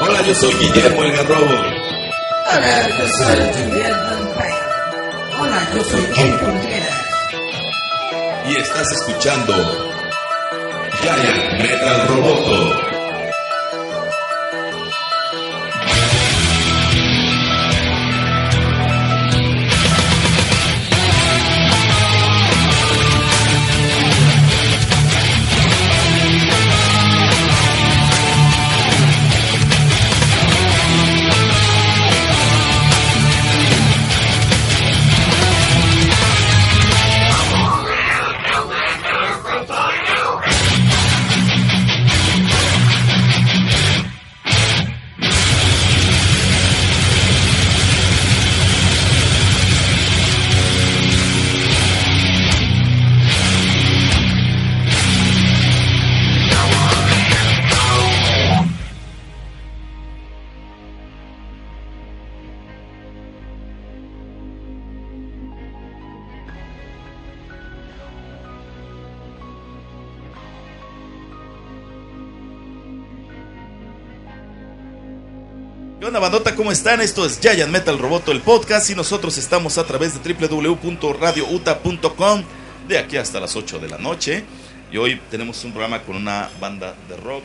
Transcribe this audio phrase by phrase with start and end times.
[0.00, 1.46] Hola, yo soy Guillermo el Garrobo.
[1.46, 4.54] Hola, yo soy Julián Vampire.
[5.38, 7.02] Hola, yo soy Ken Contreras.
[8.46, 9.54] Y estás escuchando
[11.00, 12.91] Giant Metal Roboto.
[76.82, 77.00] Están?
[77.00, 82.42] Esto es Giant Metal Roboto, el podcast, y nosotros estamos a través de www.radiouta.com
[82.88, 84.42] de aquí hasta las 8 de la noche.
[84.90, 87.44] Y hoy tenemos un programa con una banda de rock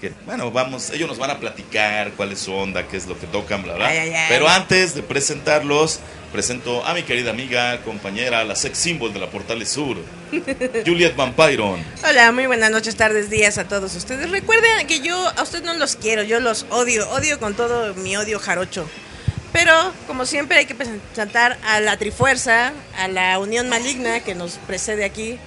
[0.00, 3.18] que, bueno, vamos, ellos nos van a platicar cuál es su onda, qué es lo
[3.18, 3.88] que tocan, bla, bla.
[3.88, 4.26] Ay, ay, ay.
[4.28, 6.00] Pero antes de presentarlos,
[6.32, 9.96] presento a mi querida amiga, compañera, la sex symbol de la Portales Sur,
[10.86, 11.82] Juliet Vampiron.
[12.08, 14.30] Hola, muy buenas noches, tardes, días a todos ustedes.
[14.30, 18.16] Recuerden que yo a ustedes no los quiero, yo los odio, odio con todo mi
[18.16, 18.88] odio jarocho.
[19.52, 19.72] Pero,
[20.06, 25.04] como siempre, hay que presentar a la Trifuerza, a la Unión Maligna que nos precede
[25.04, 25.38] aquí.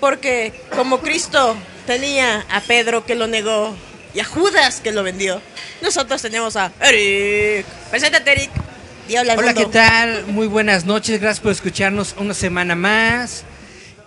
[0.00, 1.56] Porque, como Cristo
[1.88, 3.74] tenía a Pedro que lo negó
[4.12, 5.40] y a Judas que lo vendió,
[5.80, 7.64] nosotros tenemos a Eric.
[7.90, 8.50] Preséntate, Eric.
[9.18, 10.26] Hola Hola, ¿qué tal?
[10.26, 13.44] Muy buenas noches, gracias por escucharnos una semana más.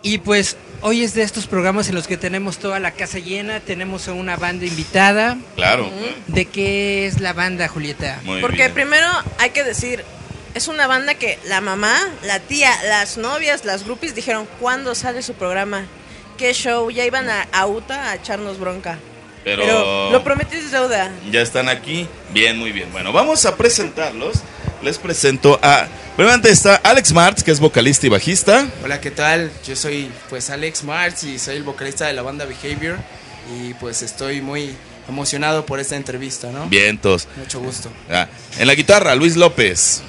[0.04, 3.62] Y pues hoy es de estos programas en los que tenemos toda la casa llena,
[3.62, 5.40] tenemos a una banda invitada.
[5.56, 5.90] Claro.
[6.28, 8.20] ¿De qué es la banda, Julieta?
[8.26, 8.74] Muy Porque bien.
[8.76, 9.08] primero
[9.40, 10.06] hay que decir,
[10.54, 15.24] es una banda que la mamá, la tía, las novias, las groupies dijeron, ¿cuándo sale
[15.24, 15.88] su programa?
[16.42, 16.90] ¿Qué show?
[16.90, 18.98] Ya iban a, a UTA a echarnos bronca.
[19.44, 21.12] Pero- Pero, lo prometí es deuda.
[21.32, 22.08] Ya están aquí.
[22.34, 22.92] Bien, muy bien.
[22.92, 24.38] Bueno, vamos a presentarlos.
[24.82, 25.88] Les presento a.
[26.16, 28.68] Primeramente está Alex Martz, que es vocalista y bajista.
[28.84, 29.52] Hola, ¿qué tal?
[29.68, 32.98] Yo soy pues Alex Marx y soy el vocalista de la banda Behavior
[33.56, 34.76] y pues estoy muy
[35.08, 36.66] emocionado por esta entrevista, ¿no?
[36.70, 37.28] Vientos.
[37.38, 37.92] Mucho gusto.
[38.10, 40.02] Ah, en la guitarra, Luis López.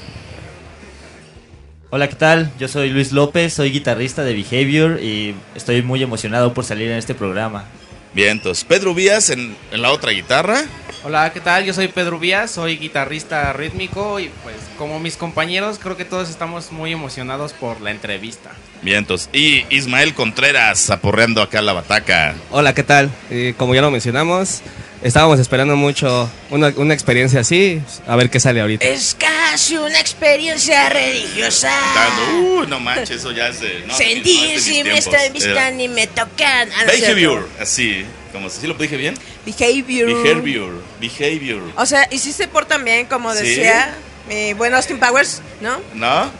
[1.94, 2.50] Hola, ¿qué tal?
[2.58, 6.96] Yo soy Luis López, soy guitarrista de Behavior y estoy muy emocionado por salir en
[6.96, 7.66] este programa.
[8.14, 8.64] Vientos.
[8.64, 10.62] Pedro Vías en, en la otra guitarra.
[11.04, 11.66] Hola, ¿qué tal?
[11.66, 16.30] Yo soy Pedro Vías, soy guitarrista rítmico y pues como mis compañeros creo que todos
[16.30, 18.52] estamos muy emocionados por la entrevista.
[18.80, 19.28] Vientos.
[19.30, 22.34] Y Ismael Contreras aporreando acá la bataca.
[22.52, 23.10] Hola, ¿qué tal?
[23.28, 24.62] Eh, como ya lo mencionamos,
[25.02, 28.82] estábamos esperando mucho una, una experiencia así, a ver qué sale ahorita.
[28.86, 29.14] Es
[29.52, 31.70] casi una experiencia religiosa.
[31.94, 32.32] Dando-
[32.62, 33.84] Uh, no manches, eso ya es de.
[33.86, 36.70] No, de si me entrevistan y me tocan.
[36.86, 38.04] Behavior, así.
[38.32, 39.14] Como si ¿sí lo dije bien.
[39.44, 40.22] Behavior.
[40.24, 40.82] Behavior.
[41.00, 41.62] Behavior.
[41.76, 43.42] O sea, y si se portan bien, como Sí.
[43.44, 43.94] decía
[44.26, 45.78] mi buen Austin Powers, ¿no?
[45.94, 46.30] ¿No?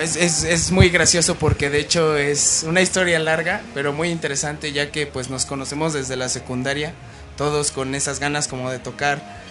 [0.00, 4.72] Es, es, es muy gracioso porque de hecho es una historia larga, pero muy interesante
[4.72, 6.94] ya que pues nos conocemos desde la secundaria,
[7.36, 9.43] todos con esas ganas como de tocar,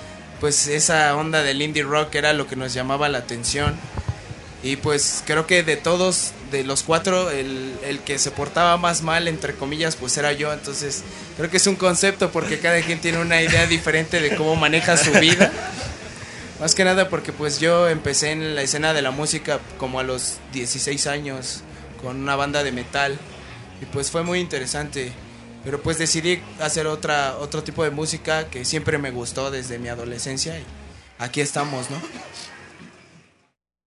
[0.43, 3.77] pues esa onda del indie rock era lo que nos llamaba la atención.
[4.61, 9.03] Y pues creo que de todos, de los cuatro, el, el que se portaba más
[9.03, 10.51] mal, entre comillas, pues era yo.
[10.51, 11.03] Entonces
[11.37, 14.97] creo que es un concepto porque cada quien tiene una idea diferente de cómo maneja
[14.97, 15.49] su vida.
[16.59, 20.03] Más que nada porque pues yo empecé en la escena de la música como a
[20.03, 21.61] los 16 años
[22.01, 23.17] con una banda de metal
[23.81, 25.13] y pues fue muy interesante.
[25.63, 29.87] Pero pues decidí hacer otra otro tipo de música que siempre me gustó desde mi
[29.87, 30.63] adolescencia y
[31.19, 31.97] aquí estamos, ¿no?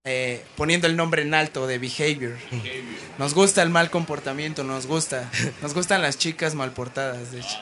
[0.09, 2.37] Eh, poniendo el nombre en alto de behavior.
[3.17, 5.29] Nos gusta el mal comportamiento, nos gusta.
[5.61, 7.57] Nos gustan las chicas mal portadas, de hecho.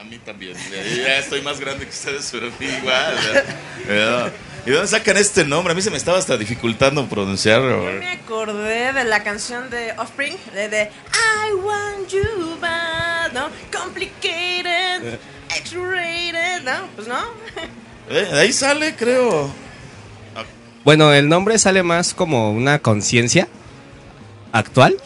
[0.00, 0.56] A mí también.
[0.96, 4.32] Ya, estoy más grande que ustedes, pero a mí igual.
[4.64, 5.72] ¿Y dónde sacan este nombre?
[5.72, 7.84] A mí se me estaba hasta dificultando pronunciarlo.
[7.84, 13.48] Yo me acordé de la canción de Offspring, de, de I want you bad, ¿no?
[13.70, 15.18] Complicated,
[15.56, 16.86] X-rated, ¿no?
[16.96, 17.18] Pues no.
[18.12, 19.48] Eh, de ahí sale, creo.
[20.82, 23.46] Bueno, el nombre sale más como una conciencia
[24.50, 24.96] actual,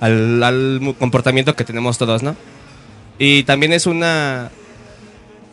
[0.00, 2.36] al, comportamiento que tenemos todos, ¿no?
[3.18, 4.50] Y también es una,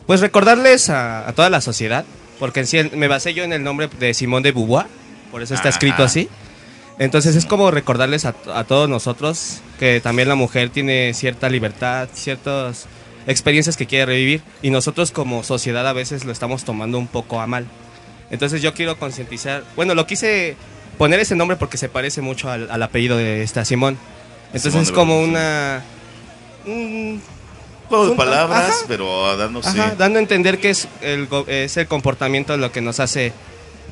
[0.08, 2.06] pues recordarles a, a toda la sociedad,
[2.40, 4.86] porque en sí me basé yo en el nombre de Simón de Beauvoir,
[5.32, 6.06] por eso está escrito Ajá.
[6.06, 6.30] así.
[7.00, 12.08] Entonces es como recordarles a, a todos nosotros que también la mujer tiene cierta libertad,
[12.14, 12.86] ciertas
[13.28, 17.42] experiencias que quiere revivir y nosotros como sociedad a veces lo estamos tomando un poco
[17.42, 17.66] a mal.
[18.32, 20.56] Entonces yo quiero concientizar, bueno, lo quise
[20.98, 23.98] poner ese nombre porque se parece mucho al, al apellido de esta Simón.
[24.48, 25.84] Entonces Simón es como una...
[26.66, 27.22] un-
[27.90, 28.86] Juego de palabras, ajá.
[28.88, 29.70] pero dándose.
[29.70, 33.32] Ajá, dando a entender que es el, es el comportamiento lo que nos hace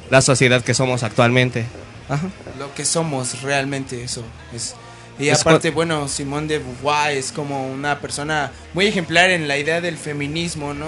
[0.10, 1.66] la sociedad que somos actualmente.
[2.10, 2.28] Ajá.
[2.60, 4.24] Lo que somos realmente eso
[4.54, 4.76] es.
[5.20, 9.58] Y Es aparte, bueno, Simón de Beauvoir es como una persona muy ejemplar en la
[9.58, 10.88] idea del feminismo, ¿no?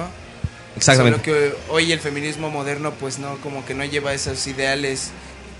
[0.75, 1.19] Exactamente.
[1.23, 5.11] Solo que hoy el feminismo moderno pues no, como que no lleva esos ideales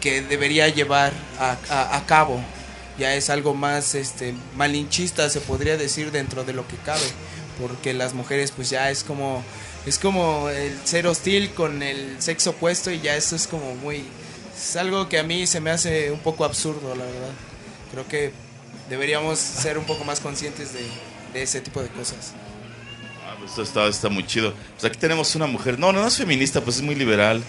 [0.01, 2.41] que debería llevar a, a- a cabo.
[2.97, 7.01] Ya es algo más este malinchista se podría decir dentro de lo que cabe,
[7.59, 9.43] porque las mujeres pues ya es como
[9.85, 14.03] es como el ser hostil con el sexo opuesto y ya eso es como muy
[14.55, 17.31] es algo que a mí se me hace un poco absurdo, la verdad.
[17.91, 18.31] Creo que
[18.89, 20.85] deberíamos ser un poco más conscientes de,
[21.33, 22.33] de ese tipo de cosas.
[23.25, 24.53] Ah, pues esto está, está muy chido.
[24.73, 25.77] Pues aquí tenemos una mujer.
[25.77, 27.43] No, no es feminista, pues es muy liberal.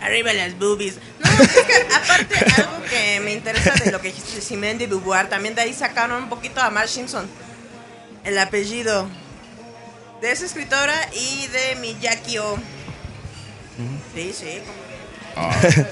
[0.00, 0.96] Arriba las boobies.
[1.22, 4.86] No, es que aparte algo que me interesa de lo que dijiste de Simone de
[4.86, 7.26] Beauvoir, también de ahí sacaron un poquito a Mark Simpson.
[8.24, 9.08] El apellido
[10.20, 12.56] de esa escritora y de Miyaki O.
[14.14, 14.58] Sí, sí.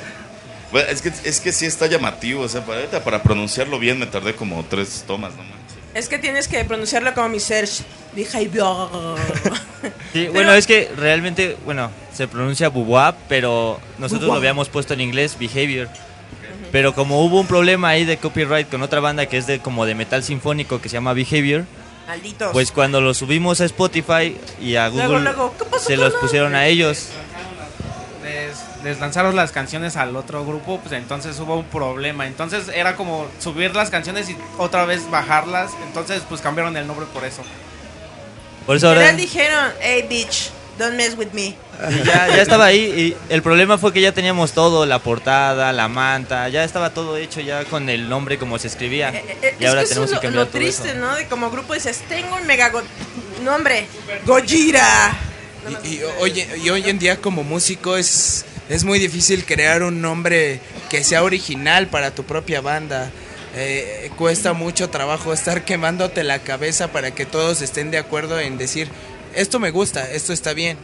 [0.71, 2.43] Bueno, es que, es que sí está llamativo.
[2.43, 5.79] O sea, para, para pronunciarlo bien me tardé como tres tomas, no manches.
[5.95, 7.81] Es que tienes que pronunciarlo como mi search.
[8.15, 9.17] Behavior.
[9.81, 14.93] Sí, Pero- bueno, es que realmente, bueno, se pronuncia Beauvoir, pero nosotros lo habíamos puesto
[14.93, 15.89] en inglés Behavior.
[16.73, 19.87] Pero como hubo un problema ahí de copyright con otra banda que es de como
[19.87, 21.65] de metal sinfónico que se llama Behavior,
[22.09, 22.53] Malditos.
[22.53, 26.55] pues cuando lo subimos a Spotify y a Google luego, ¿qué pasó se los pusieron
[26.55, 27.09] a ellos.
[28.25, 32.27] les, les lanzaron las canciones al otro grupo, pues entonces hubo un problema.
[32.27, 35.73] Entonces era como subir las canciones y otra vez bajarlas.
[35.87, 37.43] Entonces pues cambiaron el nombre por eso.
[38.65, 41.55] Por eso ahora dijeron, hey bitch, don't mess with me.
[41.91, 42.81] y ya, ya estaba ahí
[43.29, 47.17] y el problema fue que ya teníamos todo, la portada, la manta, ya estaba todo
[47.17, 49.11] hecho ya con el nombre como se escribía.
[49.11, 50.89] Eh, eh, Y es ahora que eso tenemos es que lo, cambiar lo todo triste,
[50.91, 50.99] eso.
[50.99, 51.15] ¿no?
[51.17, 52.83] De como grupo dices, tengo un mega go-
[53.43, 53.87] nombre,
[54.27, 55.17] Gojira.
[55.85, 60.01] Y, y hoy, y hoy en día como músico es, es muy difícil crear un
[60.01, 63.11] nombre que sea original para tu propia banda.
[63.55, 68.57] Eh, cuesta mucho trabajo estar quemándote la cabeza para que todos estén de acuerdo en
[68.59, 68.89] decir,
[69.35, 70.79] esto me gusta, esto está bien.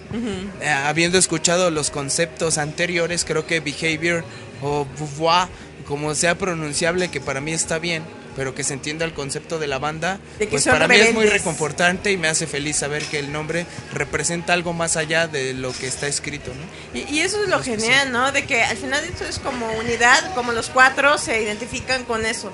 [0.60, 4.24] Eh, habiendo escuchado los conceptos anteriores, creo que behavior
[4.62, 5.48] o Beauvoir,
[5.86, 8.02] como sea pronunciable, que para mí está bien,
[8.36, 11.24] pero que se entienda el concepto de la banda, De pues para mí es muy
[11.24, 11.32] rebeldes.
[11.42, 15.72] reconfortante y me hace feliz saber que el nombre representa algo más allá de lo
[15.72, 16.98] que está escrito, ¿no?
[16.98, 18.32] Y, y eso es lo genial, ¿no?
[18.32, 22.50] De que al final esto es como unidad, como los cuatro se identifican con eso.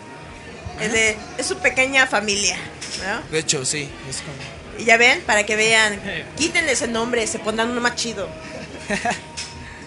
[0.80, 2.56] El de, es su pequeña familia,
[3.06, 3.30] ¿no?
[3.30, 4.59] De hecho, sí, es como...
[4.80, 6.00] Y ya ven, para que vean,
[6.36, 8.28] quítenle ese nombre, se pondrán uno más chido.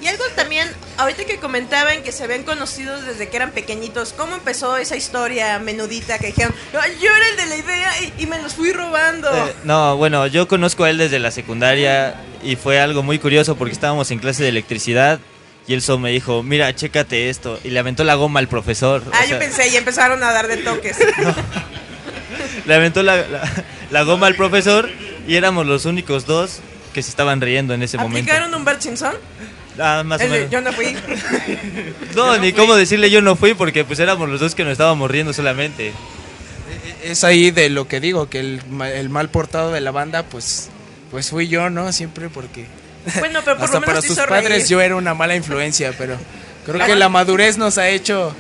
[0.02, 4.36] Y algo también, ahorita que comentaban que se ven conocidos desde que eran pequeñitos, ¿cómo
[4.36, 8.28] empezó esa historia menudita que dijeron, "Ay, yo era el de la idea y, y
[8.28, 9.30] me los fui robando?
[9.34, 13.56] Eh, no, bueno, yo conozco a él desde la secundaria y fue algo muy curioso
[13.56, 15.22] porque estábamos en clase de electricidad
[15.68, 17.58] y él solo me dijo, mira, chécate esto.
[17.64, 19.04] Y le aventó la goma al profesor.
[19.08, 20.98] o ah, yo sea, pensé, y empezaron a dar de toques.
[22.66, 23.50] Le aventó la, la-
[23.94, 24.90] la goma al profesor
[25.28, 26.60] y éramos los únicos dos
[26.94, 28.30] que se estaban riendo en ese momento.
[28.32, 29.14] ¿Aplicaron un Bert Simpson?
[29.80, 30.52] Ah, más o menos.
[30.52, 30.96] yo no fui.
[32.16, 35.10] No, ni cómo decirle yo no fui porque pues éramos los dos que nos estábamos
[35.10, 35.94] riendo solamente.
[37.04, 40.24] Es ahí de lo que digo, que el, ma- el mal portado de la banda,
[40.24, 40.70] pues,
[41.12, 41.92] pues fui yo, ¿no?
[41.92, 42.66] Siempre porque...
[43.20, 44.66] Bueno, pero por Hasta lo menos para te sus hizo padres reír.
[44.68, 46.18] yo era una mala influencia, pero
[46.66, 48.34] creo que la madurez nos ha hecho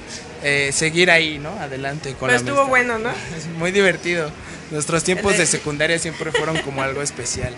[0.43, 1.49] eh, seguir ahí, ¿no?
[1.59, 2.69] Adelante con Pero la estuvo amistad.
[2.69, 3.09] bueno, ¿no?
[3.09, 4.29] Es muy divertido.
[4.71, 7.53] Nuestros tiempos de- de secundaria siempre fueron como algo especial.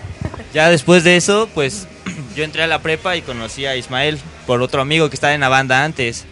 [0.53, 1.87] Ya después de eso, pues
[2.35, 5.41] yo entré a la prepa y conocí a Ismael por otro amigo que estaba en
[5.41, 6.25] la banda antes.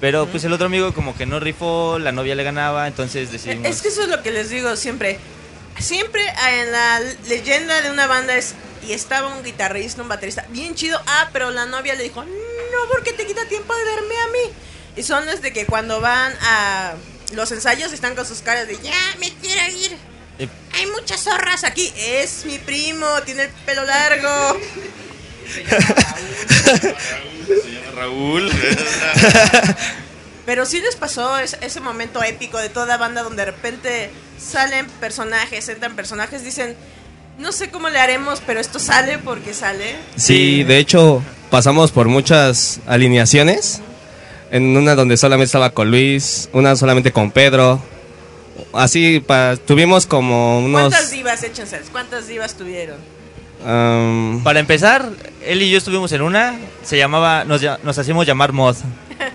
[0.00, 3.66] Pero pues el otro amigo como que no rifó, la novia le ganaba, entonces decidimos...
[3.66, 5.18] Es que eso es lo que les digo siempre.
[5.78, 6.22] Siempre
[6.58, 8.54] en la leyenda de una banda es
[8.86, 10.98] y estaba un guitarrista, un baterista, bien chido.
[11.06, 14.54] Ah, pero la novia le dijo, no, porque te quita tiempo de verme a mí.
[14.96, 16.94] Y son los de que cuando van a
[17.32, 19.96] los ensayos están con sus caras de, ya, me quiero ir.
[20.38, 21.92] Eh, Hay muchas zorras aquí.
[21.96, 24.58] Es mi primo, tiene el pelo largo.
[25.52, 25.84] Se llama
[27.96, 28.50] Raúl.
[30.46, 34.86] Pero sí les pasó es- ese momento épico de toda banda donde de repente salen
[34.86, 36.74] personajes, entran personajes, dicen,
[37.38, 39.96] no sé cómo le haremos, pero esto sale porque sale.
[40.16, 43.80] Sí, de hecho, pasamos por muchas alineaciones.
[44.50, 47.80] En una donde solamente estaba con Luis, una solamente con Pedro.
[48.72, 50.88] Así, pa- tuvimos como unos...
[50.88, 51.80] ¿Cuántas divas, échense?
[51.92, 52.96] ¿Cuántas divas tuvieron?
[54.42, 55.08] Para empezar,
[55.44, 58.76] él y yo estuvimos en una, se llamaba, nos, lla- nos hacíamos llamar Mod.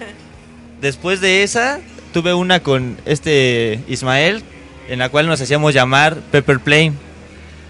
[0.81, 1.79] Después de esa,
[2.13, 4.43] tuve una con este Ismael,
[4.89, 6.93] en la cual nos hacíamos llamar Pepper Plane.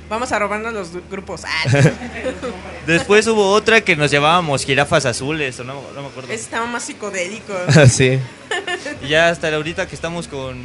[0.09, 1.41] Vamos a robarnos los gru- grupos.
[1.45, 1.63] Ah,
[2.88, 6.31] Después hubo otra que nos llamábamos Jirafas Azules, o no, no me acuerdo.
[6.31, 7.53] ese estaba más psicodélico.
[7.89, 8.19] sí.
[9.03, 10.57] Y ya hasta ahorita que estamos con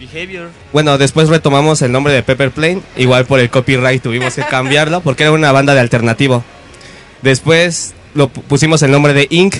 [0.00, 0.50] Behavior.
[0.72, 2.82] Bueno, después retomamos el nombre de Pepper Plane.
[2.96, 6.42] Igual por el copyright tuvimos que cambiarlo porque era una banda de alternativo.
[7.22, 9.54] Después lo pu- pusimos el nombre de Inc.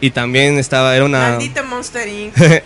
[0.00, 1.30] Y también estaba, era una...
[1.30, 2.34] Maldito Monster Inc.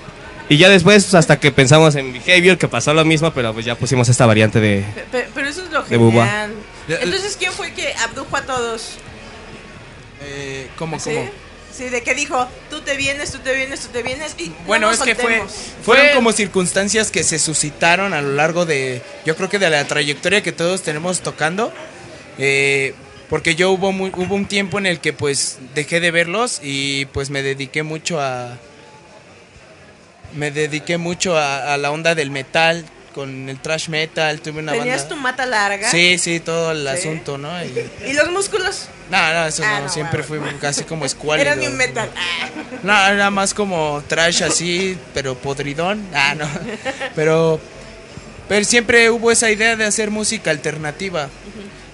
[0.50, 3.74] y ya después, hasta que pensamos en Behavior, que pasó lo mismo, pero pues ya
[3.76, 4.84] pusimos esta variante de...
[4.94, 6.26] Pe- pe- Pero eso es lo De Bubba.
[6.26, 6.52] genial.
[6.88, 8.96] Entonces, ¿quién fue que abdujo a todos?
[10.22, 11.10] Eh, ¿Cómo, ¿Sí?
[11.14, 11.30] cómo?
[11.72, 14.88] Sí, de que dijo, tú te vienes, tú te vienes, tú te vienes y Bueno,
[14.88, 15.52] no es que fue, soltemos".
[15.82, 19.70] fueron Fue- como circunstancias que se suscitaron a lo largo de, yo creo que de
[19.70, 21.72] la trayectoria que todos tenemos tocando.
[22.38, 22.94] Eh,
[23.28, 27.04] porque yo hubo, mu- hubo un tiempo en el que pues dejé de verlos y
[27.06, 28.58] pues me dediqué mucho a...
[30.34, 32.84] Me dediqué mucho a, a la onda del metal,
[33.14, 35.08] con el trash metal, tuve una ¿Tenías banda...
[35.08, 35.90] tu mata larga?
[35.90, 36.88] Sí, sí, todo el Sí.
[37.08, 37.50] asunto, ¿no?
[37.64, 38.88] Y- ¿Y los músculos?
[39.10, 40.46] no, no, eso Ah, no, no, siempre bueno.
[40.48, 41.50] fui casi como escuálido.
[41.50, 42.08] Era new metal.
[42.16, 42.48] Ah.
[42.84, 46.06] No, era más como trash así, pero podridón.
[46.14, 46.46] Ah, no.
[47.16, 47.58] Pero,
[48.48, 51.28] pero siempre hubo esa idea de hacer música alternativa.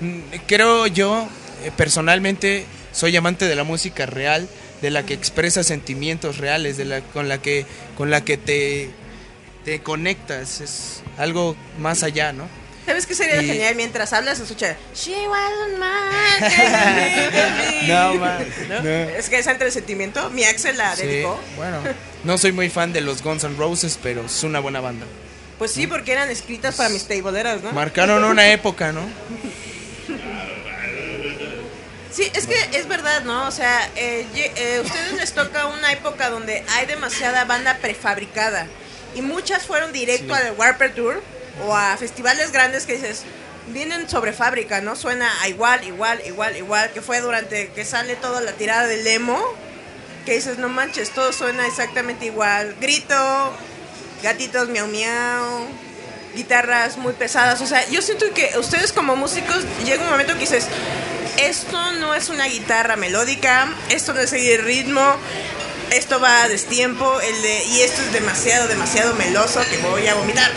[0.00, 1.26] Mm, Creo yo,
[1.64, 4.46] eh, personalmente, soy amante de la música real,
[4.86, 7.66] de la que expresa sentimientos reales, de la con la que
[7.96, 8.88] con la que te
[9.64, 12.46] te conectas, es algo más allá, ¿no?
[12.86, 13.74] ¿Sabes qué sería Y- genial?
[13.74, 17.88] Mientras hablas, escucha She wasn't mine.
[17.88, 18.80] No, man, ¿No?
[18.80, 18.88] no.
[18.88, 20.30] Es que esa entre el sentimiento.
[20.30, 21.40] Mi ex se la Sí, dedicó.
[21.56, 21.78] bueno,
[22.24, 25.04] no soy muy fan de los Guns N' Roses, pero es una buena banda.
[25.58, 27.72] Pues sí, porque eran escritas para mis tableeras, ¿no?
[27.72, 29.00] Marcaron una época, ¿no?
[32.16, 33.46] Sí, es que es verdad, ¿no?
[33.46, 38.66] O sea, eh, eh, ustedes les toca una época donde hay demasiada banda prefabricada
[39.14, 41.22] y muchas fueron directo al Warped Tour
[41.66, 43.24] o a festivales grandes que dices,
[43.68, 44.96] vienen sobre fábrica, ¿no?
[44.96, 49.04] Suena a igual, igual, igual, igual, que fue durante que sale toda la tirada del
[49.04, 49.38] demo,
[50.24, 52.76] que dices, no manches, todo suena exactamente igual.
[52.80, 53.52] Grito,
[54.22, 55.68] gatitos miau miau,
[56.36, 57.60] guitarras muy pesadas.
[57.60, 60.68] O sea, yo siento que ustedes como músicos llega un momento que dices,
[61.38, 65.16] esto no es una guitarra melódica, esto no es seguir ritmo,
[65.90, 70.14] esto va a destiempo, el de, y esto es demasiado, demasiado meloso que voy a
[70.14, 70.50] vomitar.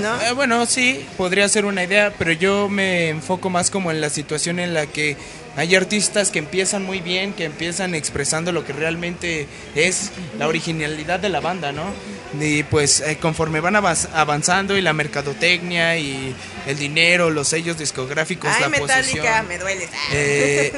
[0.00, 0.20] ¿No?
[0.22, 4.10] Eh, bueno, sí, podría ser una idea, pero yo me enfoco más como en la
[4.10, 5.16] situación en la que
[5.56, 11.18] hay artistas que empiezan muy bien, que empiezan expresando lo que realmente es la originalidad
[11.18, 11.84] de la banda, ¿no?
[12.38, 16.34] Y pues eh, conforme van avanz- avanzando y la mercadotecnia y
[16.66, 19.48] el dinero, los sellos discográficos, Ay, la Metallica, posesión.
[19.48, 19.88] me duele.
[20.12, 20.72] Eh,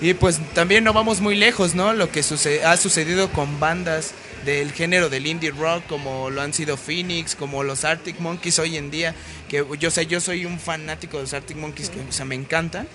[0.00, 1.92] y pues también no vamos muy lejos, ¿no?
[1.92, 4.12] Lo que suce- ha sucedido con bandas
[4.44, 8.76] del género del indie rock, como lo han sido Phoenix, como los Arctic Monkeys hoy
[8.76, 9.14] en día,
[9.48, 12.34] que yo sé, yo soy un fanático de los Arctic Monkeys, que o sea, me
[12.34, 12.88] encantan,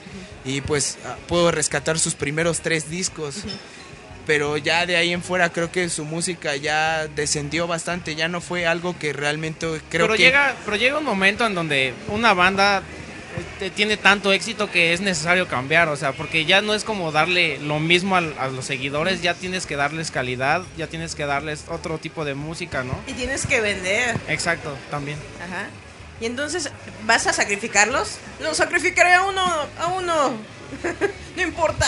[0.45, 3.43] y pues ah, puedo rescatar sus primeros tres discos.
[4.25, 8.41] Pero ya de ahí en fuera creo que su música ya descendió bastante, ya no
[8.41, 10.23] fue algo que realmente creo pero que...
[10.23, 12.83] llega pero llega un momento en donde una banda
[13.75, 17.59] tiene tanto éxito que es necesario cambiar, o sea, porque ya no es como darle
[17.59, 21.97] lo mismo a, los seguidores, ya tienes que darles calidad, ya tienes que darles otro
[21.97, 22.97] tipo de música, ¿no?
[23.07, 24.15] Y tienes que vender.
[24.27, 25.17] Exacto, también.
[25.43, 25.67] Ajá.
[26.19, 26.71] Y entonces,
[27.05, 28.17] ¿vas a sacrificarlos?
[28.39, 29.43] Lo sacrificaré a uno,
[29.79, 30.31] a uno.
[31.35, 31.85] no importa.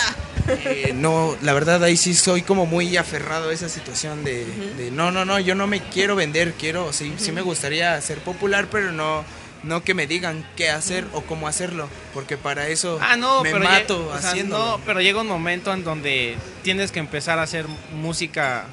[0.47, 4.45] Eh, no, la verdad ahí sí soy como muy aferrado a esa situación de,
[4.77, 8.19] de, no, no, no, yo no me quiero vender, quiero, sí, sí me gustaría ser
[8.19, 9.23] popular, pero no,
[9.63, 13.51] no que me digan qué hacer o cómo hacerlo, porque para eso Ah, no, me
[13.51, 14.77] pero mato lle- o sea, haciéndolo.
[14.77, 18.65] no, pero llega un momento en donde tienes que empezar a hacer música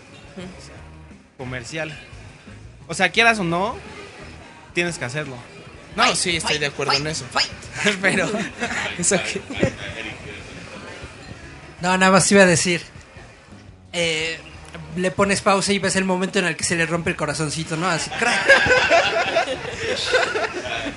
[1.38, 1.96] comercial.
[2.88, 3.76] O sea, quieras o no,
[4.74, 5.36] tienes que hacerlo.
[5.96, 7.24] No, sí, estoy de acuerdo en eso.
[8.00, 8.28] pero,
[8.98, 9.40] eso que-
[11.80, 12.82] No, nada más iba a decir.
[13.92, 14.38] eh,
[14.96, 17.76] le pones pausa y ves el momento en el que se le rompe el corazoncito,
[17.76, 17.88] ¿no?
[17.88, 18.40] Así, crack.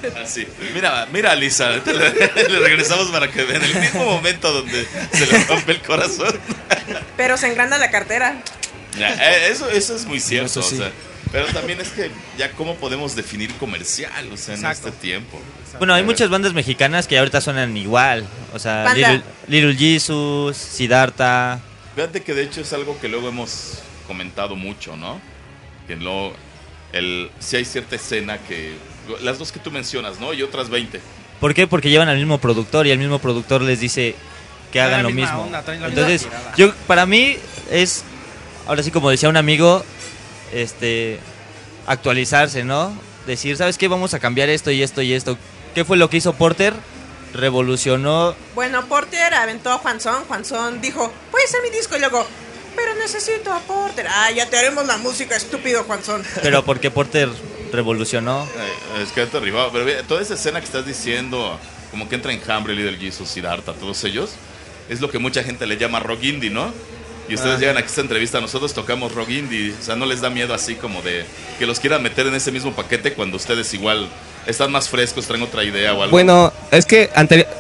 [0.23, 0.47] Así.
[0.73, 1.71] Mira, mira, Lisa.
[1.85, 6.39] Le, le regresamos para que vean el mismo momento donde se le rompe el corazón.
[7.17, 8.41] Pero se engranda la cartera.
[8.97, 10.47] Ya, eh, Eso, eso es muy cierto.
[10.47, 10.75] Eso sí.
[10.75, 10.91] o sea,
[11.31, 15.39] pero también es que ya cómo podemos definir comercial, o sea, en este tiempo.
[15.77, 18.25] Bueno, hay muchas bandas mexicanas que ahorita suenan igual.
[18.51, 18.91] O sea.
[18.95, 21.59] Little, Little Jesus, Siddhartha.
[21.95, 23.79] Fíjate que de hecho es algo que luego hemos
[24.09, 25.21] comentado mucho, ¿no?
[25.87, 26.33] Que luego,
[26.91, 28.73] el, si hay cierta escena que,
[29.21, 30.33] las dos que tú mencionas, ¿no?
[30.33, 30.99] Y otras 20.
[31.39, 31.67] ¿Por qué?
[31.67, 34.15] Porque llevan al mismo productor y el mismo productor les dice
[34.71, 35.43] que hagan lo mismo.
[35.43, 37.37] onda, Entonces, yo para mí
[37.71, 38.03] es
[38.67, 39.85] ahora sí como decía un amigo,
[40.51, 41.19] este
[41.85, 42.91] actualizarse, ¿no?
[43.27, 43.87] Decir, ¿sabes qué?
[43.87, 45.37] Vamos a cambiar esto y esto y esto.
[45.75, 46.73] ¿Qué fue lo que hizo Porter?
[47.31, 50.25] Revolucionó Bueno, Porter aventó a Juanzón.
[50.27, 51.95] Juanzón dijo, puede ser mi disco.
[51.95, 52.25] Y luego,
[52.79, 54.07] pero necesito a Porter.
[54.07, 56.23] Ah, ya te haremos la música, estúpido Juanzón.
[56.41, 57.29] pero porque Porter
[57.71, 58.43] revolucionó.
[58.43, 59.71] Eh, es que te arribaba.
[59.71, 61.59] Pero ve, toda esa escena que estás diciendo,
[61.91, 64.31] como que entra en Hambre, Little Jesus, Siddhartha, todos ellos,
[64.87, 66.71] es lo que mucha gente le llama rock indie, ¿no?
[67.27, 70.19] Y ustedes llegan aquí a esta entrevista, nosotros tocamos rock indie, o sea, no les
[70.19, 71.25] da miedo así como de
[71.59, 74.09] que los quieran meter en ese mismo paquete cuando ustedes igual
[74.47, 76.09] están más frescos, traen otra idea o algo.
[76.09, 77.11] Bueno, es que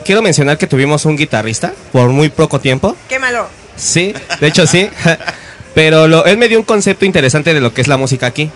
[0.03, 2.97] quiero mencionar que tuvimos un guitarrista por muy poco tiempo.
[3.07, 3.58] Quémalo.
[3.79, 4.89] Sí, de hecho sí.
[5.75, 8.49] Pero lo- él me dio un concepto interesante de lo que es la música aquí.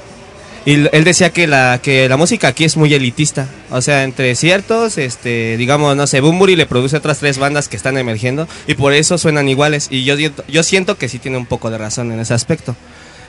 [0.66, 3.48] Y él decía que la, que la música aquí es muy elitista.
[3.70, 7.76] O sea, entre ciertos, este, digamos, no sé, Bumburi le produce otras tres bandas que
[7.76, 9.88] están emergiendo y por eso suenan iguales.
[9.90, 10.16] Y yo,
[10.48, 12.76] yo siento que sí tiene un poco de razón en ese aspecto.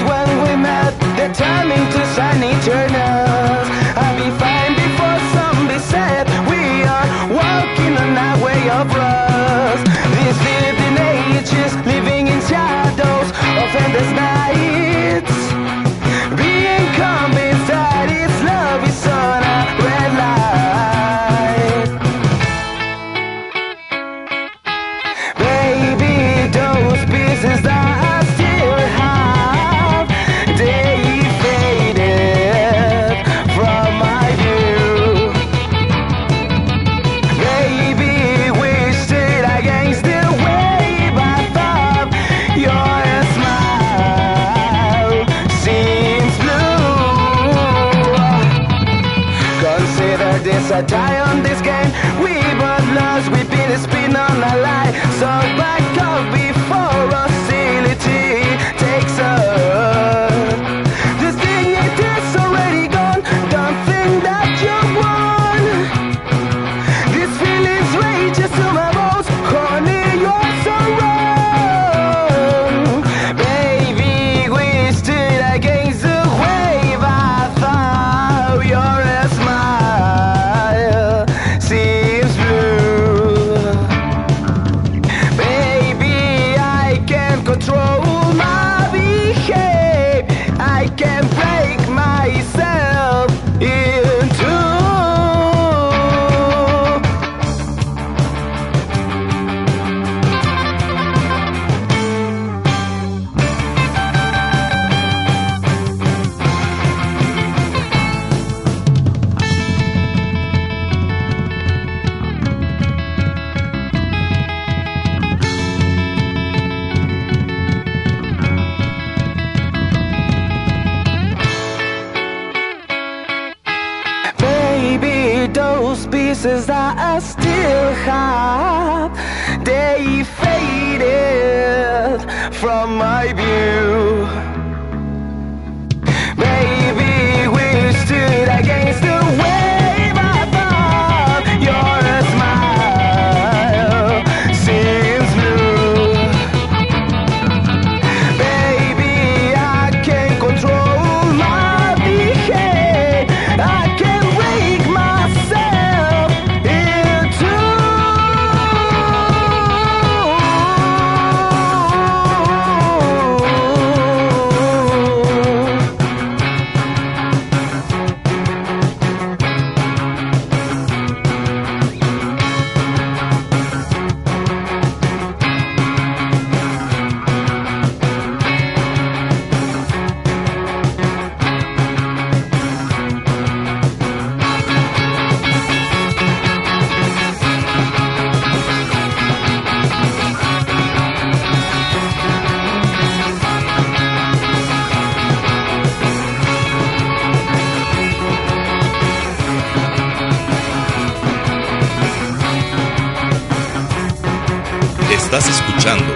[205.31, 206.11] Estás escuchando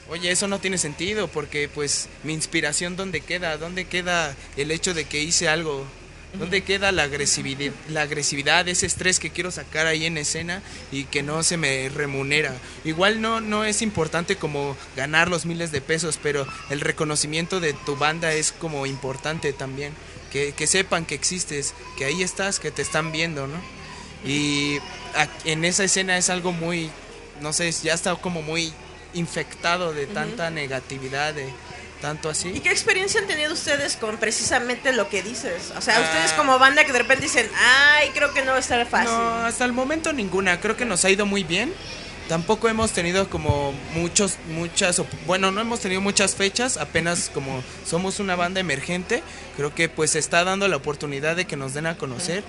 [0.09, 4.93] Oye, eso no tiene sentido porque pues mi inspiración dónde queda, dónde queda el hecho
[4.93, 5.85] de que hice algo,
[6.39, 11.05] dónde queda la agresividad, la agresividad, ese estrés que quiero sacar ahí en escena y
[11.05, 12.53] que no se me remunera.
[12.83, 17.73] Igual no no es importante como ganar los miles de pesos, pero el reconocimiento de
[17.73, 19.93] tu banda es como importante también,
[20.31, 23.57] que, que sepan que existes, que ahí estás, que te están viendo, ¿no?
[24.25, 24.77] Y
[25.45, 26.89] en esa escena es algo muy,
[27.41, 28.71] no sé, ya está como muy
[29.13, 31.49] infectado de tanta negatividad, de
[32.01, 32.59] tanto ¿Y así.
[32.59, 35.71] qué experiencia han tenido ustedes con precisamente lo que dices?
[35.77, 36.01] O sea, Ah.
[36.01, 39.11] ustedes como banda que de repente dicen, ay, creo que no va a estar fácil.
[39.13, 41.73] No, hasta el momento ninguna, creo que nos ha ido muy bien.
[42.27, 48.19] Tampoco hemos tenido como muchos, muchas, bueno, no hemos tenido muchas fechas, apenas como somos
[48.21, 49.21] una banda emergente,
[49.57, 52.43] creo que pues se está dando la oportunidad de que nos den a conocer.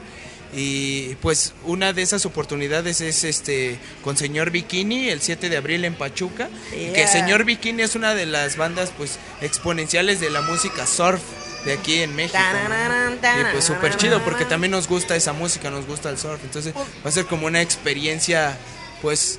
[0.55, 5.85] Y pues una de esas oportunidades es este con Señor Bikini el 7 de abril
[5.85, 6.49] en Pachuca.
[6.73, 7.09] y Que Yeah.
[7.09, 11.23] Señor Bikini es una de las bandas pues exponenciales de la música surf
[11.65, 12.38] de aquí en México.
[12.38, 13.41] ¿no?
[13.41, 16.41] Y pues súper chido porque también nos gusta esa música, nos gusta el surf.
[16.45, 18.59] Entonces va a ser como una experiencia
[19.01, 19.38] pues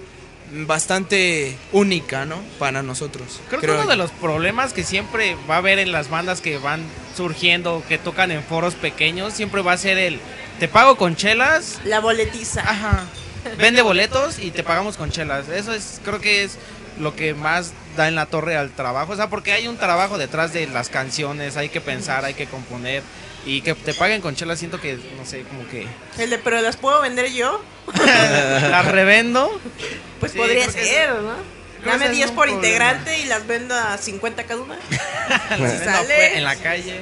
[0.53, 2.37] bastante única, ¿no?
[2.59, 3.41] Para nosotros.
[3.49, 3.89] Creo que uno yo.
[3.89, 6.83] de los problemas que siempre va a haber en las bandas que van
[7.15, 10.19] surgiendo, que tocan en foros pequeños, siempre va a ser el
[10.59, 12.61] te pago con chelas, La boletiza.
[12.61, 13.05] ajá,
[13.57, 15.49] vende boletos y te pagamos con chelas.
[15.49, 16.57] Eso es, creo que es
[16.99, 20.17] lo que más da en la torre al trabajo, o sea, porque hay un trabajo
[20.17, 23.01] detrás de las canciones, hay que pensar, hay que componer
[23.45, 25.86] y que te paguen con chelas siento que no sé, como que
[26.17, 27.62] El de, pero las puedo vender yo.
[27.95, 29.60] las revendo.
[30.19, 31.34] Pues Sí, podría ser, ¿no?
[31.86, 32.65] Dame ese es 10 un por problema.
[32.67, 34.77] integrante y las vendo a 50 cada una.
[35.58, 36.38] Si vendo sale.
[36.38, 36.99] en la calle.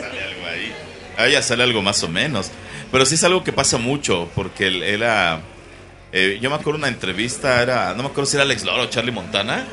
[0.00, 0.72] sale algo ahí.
[1.16, 2.50] Ahí ya sale algo más o menos.
[2.90, 5.40] Pero sí es algo que pasa mucho, porque él era...
[6.12, 8.86] eh, yo me acuerdo una entrevista, era no me acuerdo si era Alex Lora o
[8.86, 9.64] Charlie Montana,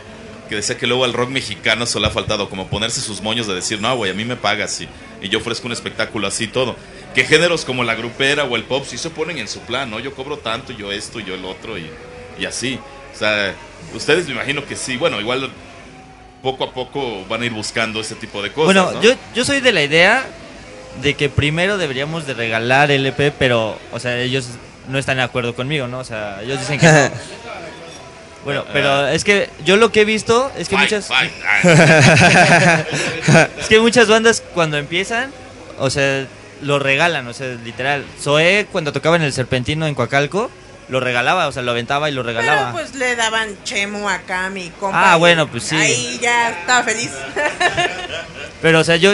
[0.47, 3.55] que decía que luego al rock mexicano solo ha faltado como ponerse sus moños de
[3.55, 4.87] decir, no, güey, a mí me pagas y,
[5.21, 6.75] y yo ofrezco un espectáculo así y todo.
[7.13, 9.99] Que géneros como la grupera o el pop sí se ponen en su plan, ¿no?
[9.99, 11.89] Yo cobro tanto, yo esto, yo el otro y,
[12.39, 12.79] y así.
[13.13, 13.53] O sea,
[13.93, 15.49] ustedes me imagino que sí, bueno, igual
[16.41, 18.73] poco a poco van a ir buscando ese tipo de cosas.
[18.73, 19.01] Bueno, ¿no?
[19.01, 20.25] yo, yo soy de la idea
[21.01, 24.47] de que primero deberíamos de regalar el EP, pero, o sea, ellos
[24.87, 25.99] no están de acuerdo conmigo, ¿no?
[25.99, 26.91] O sea, ellos dicen que no.
[28.45, 31.31] Bueno, pero es que yo lo que he visto es que Fight, muchas fight.
[33.31, 35.31] Ah, es que muchas bandas cuando empiezan,
[35.77, 36.25] o sea,
[36.61, 38.05] lo regalan, o sea, literal.
[38.21, 40.49] Zoé cuando tocaba en el Serpentino en Coacalco,
[40.87, 42.71] lo regalaba, o sea, lo aventaba y lo Pero regalaba.
[42.71, 45.13] pues le daban chemo acá a mi compa.
[45.13, 45.75] Ah, bueno, pues sí.
[45.75, 47.11] Ahí ya estaba feliz.
[48.61, 49.13] Pero, o sea, yo,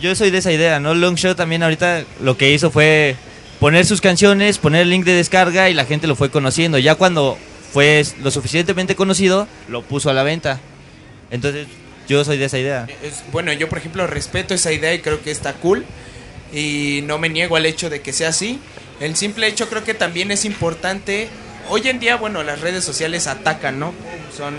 [0.00, 0.94] yo soy de esa idea, ¿no?
[0.94, 3.16] Longshot también ahorita lo que hizo fue
[3.58, 6.78] poner sus canciones, poner el link de descarga y la gente lo fue conociendo.
[6.78, 7.38] Ya cuando
[7.74, 10.60] fue lo suficientemente conocido, lo puso a la venta.
[11.30, 11.66] Entonces,
[12.08, 12.86] yo soy de esa idea.
[13.02, 15.84] Es- bueno, yo por ejemplo respeto esa idea y creo que está cool
[16.52, 18.60] y no me niego al hecho de que sea así.
[19.00, 21.28] El simple hecho creo que también es importante.
[21.68, 23.92] Hoy en día, bueno, las redes sociales atacan, ¿no?
[24.36, 24.54] Son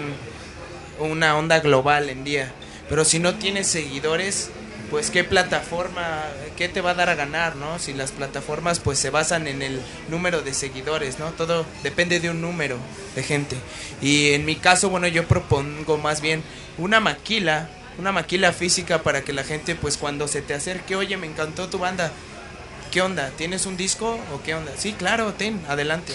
[0.99, 2.51] una onda global en día.
[2.89, 4.49] Pero si no tienes seguidores,
[4.89, 6.24] pues qué plataforma,
[6.58, 7.80] qué te va a dar a ganar, ¿no?
[7.80, 11.32] Si las plataformas pues se basan en el número de seguidores, ¿no?
[11.32, 12.78] Todo depende de un número
[13.15, 13.56] de gente.
[14.02, 16.43] Y en mi caso, bueno, yo propongo más bien
[16.78, 21.17] una maquila, una maquila física para que la gente pues cuando se te acerque, oye,
[21.17, 22.12] me encantó tu banda,
[22.91, 23.32] ¿qué onda?
[23.38, 24.71] ¿Tienes un disco o qué onda?
[24.78, 26.13] Sí, claro, ten, adelante.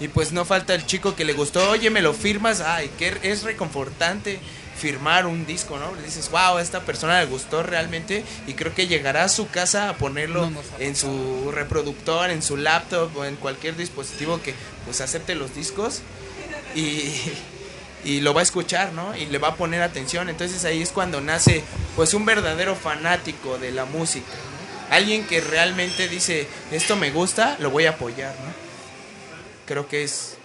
[0.00, 3.16] Y pues no falta el chico que le gustó, oye, me lo firmas, ay, que
[3.22, 4.40] es reconfortante
[4.76, 5.94] firmar un disco, ¿no?
[5.94, 9.48] Le dices, wow, a esta persona le gustó realmente y creo que llegará a su
[9.48, 15.00] casa a ponerlo en su reproductor, en su laptop o en cualquier dispositivo que pues
[15.00, 16.02] acepte los discos
[16.74, 17.12] y,
[18.04, 19.16] y lo va a escuchar, ¿no?
[19.16, 20.28] Y le va a poner atención.
[20.28, 21.62] Entonces ahí es cuando nace
[21.96, 24.94] pues un verdadero fanático de la música, ¿no?
[24.94, 28.52] Alguien que realmente dice, esto me gusta, lo voy a apoyar, ¿no?
[29.66, 30.36] Creo que es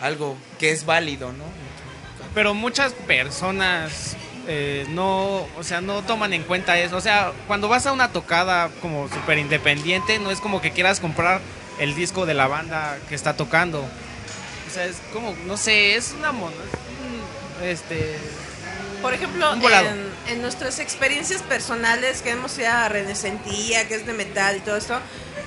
[0.00, 1.44] algo que es válido, ¿no?
[2.34, 4.16] Pero muchas personas
[4.48, 6.96] eh, no, o sea, no toman en cuenta eso.
[6.96, 11.00] O sea, cuando vas a una tocada como súper independiente, no es como que quieras
[11.00, 11.40] comprar
[11.78, 13.80] el disco de la banda que está tocando.
[13.80, 16.56] O sea, es como, no sé, es una mono.
[17.62, 18.16] este.
[19.00, 24.56] Por ejemplo, en, en nuestras experiencias personales que hemos ido a que es de metal
[24.56, 25.00] y todo esto,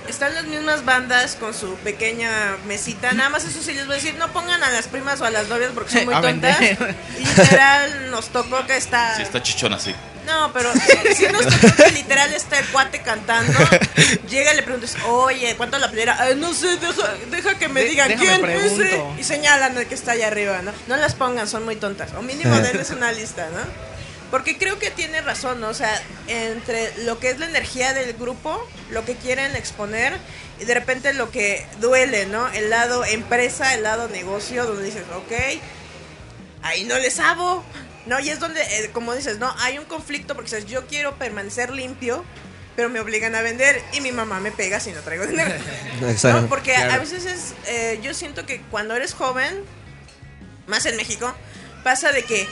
[0.07, 3.11] están las mismas bandas con su pequeña mesita.
[3.13, 5.29] Nada más eso sí les voy a decir, no pongan a las primas o a
[5.29, 6.59] las novias porque son muy A tontas.
[6.59, 6.95] vender.
[7.19, 9.15] Literal nos tocó que está...
[9.15, 9.93] Sí, está chichona así.
[10.25, 10.71] No, pero
[11.15, 13.53] si, nos tocó que literal está el cuate cantando,
[14.29, 16.17] llega y le preguntas, oye, ¿cuánto la playera?
[16.19, 18.83] "Ay, no sé, deja, deja que me De- digan quién pregunto.
[18.83, 20.71] ese", Y señalan el que está allá arriba, ¿no?
[20.87, 22.11] No las pongan, son muy tontas.
[22.17, 23.59] O mínimo denles una lista, ¿no?
[24.35, 25.69] Porque creo que tiene razón, ¿no?
[25.69, 30.17] O sea, entre lo que es la energía del grupo, lo que quieren exponer,
[30.59, 32.49] y de repente lo que duele, ¿no?
[32.49, 35.31] El lado empresa, el lado negocio, donde dices, ok,
[36.63, 37.63] ahí no les hago.
[38.07, 41.15] No, y es donde, eh, como dices, no, hay un conflicto porque dices, yo quiero
[41.15, 42.25] permanecer limpio,
[42.75, 45.55] pero me obligan a vender y mi mamá me pega si no traigo dinero.
[46.09, 46.41] Exacto.
[46.41, 46.47] ¿no?
[46.49, 47.01] Porque a- a Claro.
[47.03, 49.63] veces es, eh, yo siento que cuando eres joven,
[50.67, 51.33] más en México,
[51.85, 52.45] pasa de que,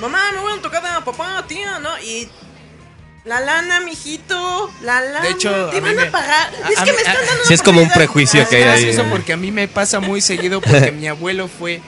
[0.00, 1.98] mamá, me voy a tocar a papá, tía, ¿no?
[2.00, 2.28] Y
[3.24, 6.50] la lana, mijito, la lana, De hecho, te a van a pagar.
[6.70, 8.72] es a que mí- me están dando Sí, es como un prejuicio que hay Ah,
[8.72, 8.88] ahí.
[8.88, 11.80] eso porque a mí me pasa muy seguido porque mi abuelo fue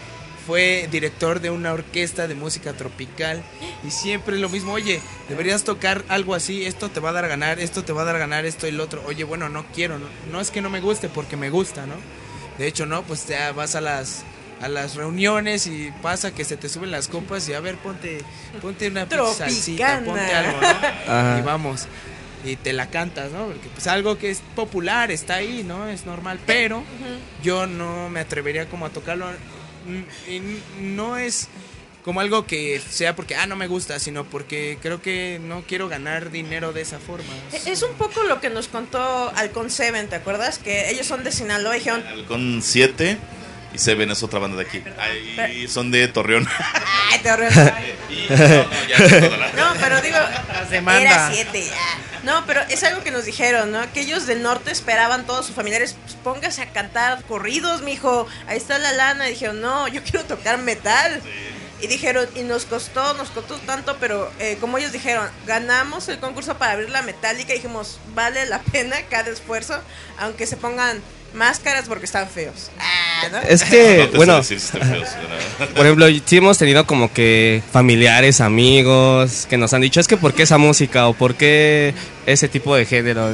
[0.47, 3.45] fue director de una orquesta de música tropical
[3.87, 7.29] y siempre lo mismo, oye, deberías tocar algo así, esto te va a dar a
[7.29, 9.05] ganar, esto te va a dar a ganar, esto y lo otro.
[9.07, 11.95] Oye, bueno, no quiero, no, no es que no me guste porque me gusta, ¿no?
[12.59, 14.25] De hecho, no, pues ya vas a las
[14.63, 18.19] a las reuniones y pasa que se te suben las copas y a ver, ponte
[18.61, 20.07] ponte una salsita, Tropicana.
[20.07, 21.13] ponte algo, ¿no?
[21.13, 21.39] Ajá.
[21.39, 21.89] Y vamos
[22.45, 23.47] y te la cantas, ¿no?
[23.47, 25.89] Porque pues algo que es popular está ahí, ¿no?
[25.89, 26.83] Es normal, pero
[27.43, 29.27] yo no me atrevería como a tocarlo
[29.87, 30.43] mm, y
[30.81, 31.49] no es
[32.05, 35.89] como algo que sea porque ah no me gusta, sino porque creo que no quiero
[35.89, 37.33] ganar dinero de esa forma.
[37.65, 40.59] Es un poco lo que nos contó Alcon Seven, ¿te acuerdas?
[40.59, 43.19] Que ellos son de Sinaloa y dijeron, Halcón 7
[43.75, 44.83] y Seven es otra banda de aquí.
[45.39, 46.49] Ahí son de Torreón.
[47.11, 47.49] ay, ahorré.
[48.13, 50.19] Y- no, no, No, pero digo,
[50.71, 52.23] era siete ya.
[52.25, 53.91] No, pero es algo que nos dijeron, ¿no?
[53.93, 58.29] Que ellos del norte esperaban todos sus familiares, pues póngase a cantar corridos, mijo.
[58.47, 59.29] Ahí está la lana.
[59.29, 61.21] Y dijeron, no, yo quiero tocar metal.
[61.81, 66.19] Y dijeron, y nos costó, nos costó tanto, pero eh, como ellos dijeron, ganamos el
[66.21, 67.55] concurso para abrir la metálica.
[67.55, 69.81] Dijimos, vale la pena cada esfuerzo,
[70.19, 71.03] aunque se pongan
[71.35, 72.71] máscaras porque están feos.
[72.79, 73.39] Ah, ¿no?
[73.39, 75.09] Es No que, sé bueno, decir si están feos,
[75.75, 80.17] por ejemplo, sí hemos tenido como que familiares, amigos, que nos han dicho, es que
[80.17, 81.95] ¿por qué esa música o por qué
[82.27, 83.31] ese tipo de género?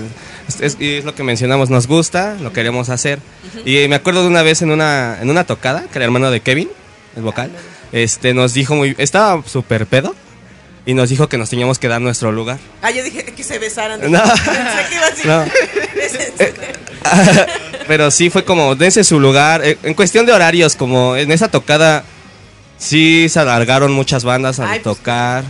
[0.49, 3.19] Es, es- y es lo que mencionamos, nos gusta, lo queremos hacer.
[3.65, 6.41] Y me acuerdo de una vez en una, en una tocada, que era hermano de
[6.41, 6.69] Kevin,
[7.17, 7.51] el vocal,
[7.93, 10.15] este, nos dijo muy, estaba súper pedo,
[10.89, 12.57] y nos dijo que nos teníamos que dar nuestro lugar.
[12.81, 14.01] Ah, yo dije que se besaran.
[14.11, 14.23] No.
[15.27, 15.45] No.
[15.95, 16.55] "Bésense".
[17.87, 19.61] Pero sí fue como, dense su lugar.
[19.63, 22.05] Eh, En cuestión de horarios, como en esa tocada,
[22.79, 25.45] sí se alargaron muchas bandas a Ay, pues, tocar.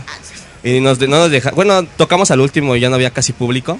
[0.64, 3.78] Y nos, no nos deja, bueno, tocamos al último y ya no había casi público.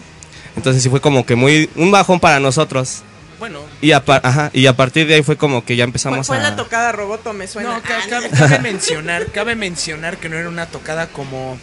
[0.55, 3.03] Entonces sí fue como que muy, un bajón para nosotros.
[3.39, 5.89] Bueno, Y a, par- ajá, y a partir de ahí fue como que ya Fue,
[5.89, 6.41] empezamos fue a...
[6.43, 7.75] la tocada roboto, me suena.
[7.75, 11.59] No, ca- Ah, cabe, cabe mencionar, cabe mencionar que no era una tocada como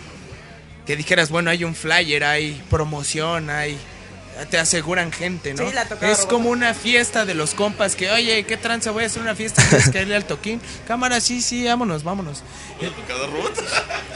[0.86, 3.78] que dijeras, bueno, hay un flyer, hay promoción, hay
[4.50, 5.68] te aseguran gente, ¿no?
[5.68, 6.30] Sí, la tocada es robot.
[6.30, 8.92] como una fiesta de los compas que, oye, ¿qué tranza?
[8.92, 10.62] Voy a hacer una fiesta, ¿quieres caerle al toquín?
[10.88, 12.44] Cámara, sí, sí, vámonos, vámonos.
[13.08, 13.54] Cada robot.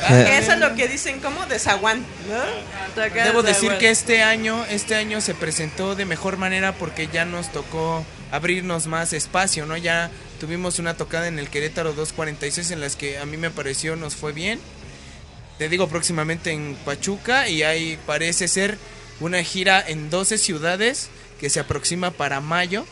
[0.08, 3.02] Que eso es lo que dicen como de zaguán, ¿no?
[3.24, 7.26] Debo de decir que este año, este año se presentó de mejor manera porque ya
[7.26, 9.78] nos tocó abrirnos más espacio, ¿no?
[9.78, 13.96] Ya tuvimos una tocada en el Querétaro 246 en las que a mí me pareció
[13.96, 14.60] nos fue bien.
[15.58, 18.78] te digo, próximamente en Pachuca y ahí parece ser
[19.20, 22.86] una gira en 12 ciudades que se aproxima para mayo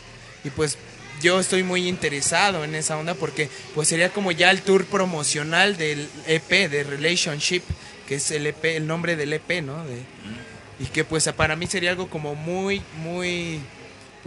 [0.44, 0.78] y pues
[1.22, 5.76] yo estoy muy interesado en esa onda porque pues sería como ya el tour promocional
[5.76, 7.62] del EP de Relationship,
[8.06, 9.84] que es el EP, el nombre del EP, ¿no?
[9.84, 10.02] De-
[10.80, 13.58] y que pues para mí sería algo como muy muy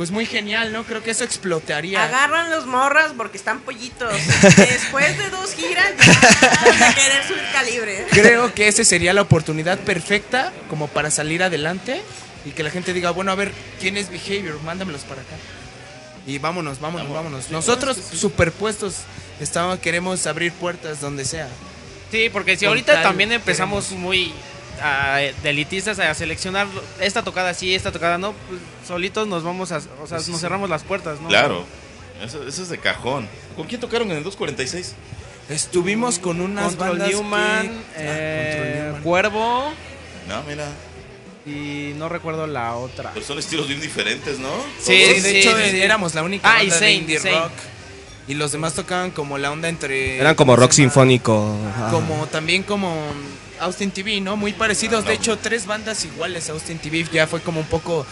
[0.02, 0.84] pues muy genial, ¿no?
[0.84, 2.04] Creo que eso explotaría.
[2.04, 4.12] Agarran los morras porque están pollitos.
[4.58, 8.08] Después de dos giras, ya van a querer subir calibre.
[8.10, 12.02] Creo que esa sería la oportunidad perfecta como para salir adelante
[12.46, 14.60] y que la gente diga, bueno, a ver, ¿quién es Behavior?
[14.64, 15.36] Mándamelos para acá.
[16.26, 17.52] Y vámonos, vámonos, vámonos.
[17.52, 19.02] Nosotros superpuestos
[19.40, 21.48] estamos, queremos abrir puertas donde sea.
[22.10, 24.34] Sí, porque si Con ahorita también empezamos muy
[24.82, 26.68] ah, de elitistas a seleccionar
[27.00, 30.70] esta tocada sí, esta tocada no, pues solitos nos vamos a, o sea, nos cerramos
[30.70, 31.28] las puertas, ¿no?
[31.30, 31.66] Claro.
[32.24, 33.28] Eso, eso es de cajón.
[33.56, 34.94] ¿Con quién tocaron en el 246?
[35.50, 39.02] Estuvimos con unas Control bandas Newman, que- eh, Ah, Control Newman.
[39.04, 39.74] Cuervo
[40.28, 40.66] No, mira.
[41.46, 43.12] y no recuerdo la otra.
[43.14, 44.50] Pero son estilos bien diferentes, ¿no?
[44.80, 45.82] Sí, de hecho sí, sí.
[45.82, 47.38] éramos la única Ah, y de Saint, indie Saint.
[47.40, 47.52] rock.
[48.28, 50.20] Y los demás tocaban como la onda entre...
[50.20, 51.58] Eran como rock sinfónico.
[51.90, 52.96] Como también como
[53.62, 54.36] Austin TV, ¿no?
[54.38, 55.06] Muy parecidos.
[55.06, 57.06] De hecho, tres bandas iguales a Austin TV.
[57.12, 58.06] Ya fue como un poco...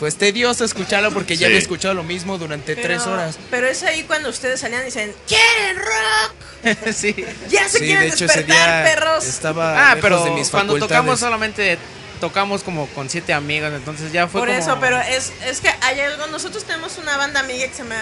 [0.00, 1.44] Pues tedioso escucharlo porque ya Sí.
[1.44, 3.38] había escuchado lo mismo durante Pero- tres horas.
[3.52, 6.86] Pero es ahí cuando ustedes salían y dicen, ¿quieren rock?
[6.92, 7.14] sí.
[7.48, 9.24] Ya se Sí, quieren de hecho ese despertar, día perros.
[9.24, 11.78] estaba Ah, lejos pero de mis cuando tocamos solamente
[12.20, 15.70] tocamos como con siete amigos, entonces ya fue Por como- eso, pero es, es que
[15.82, 16.26] hay algo.
[16.28, 17.96] Nosotros tenemos una banda amiga que se llama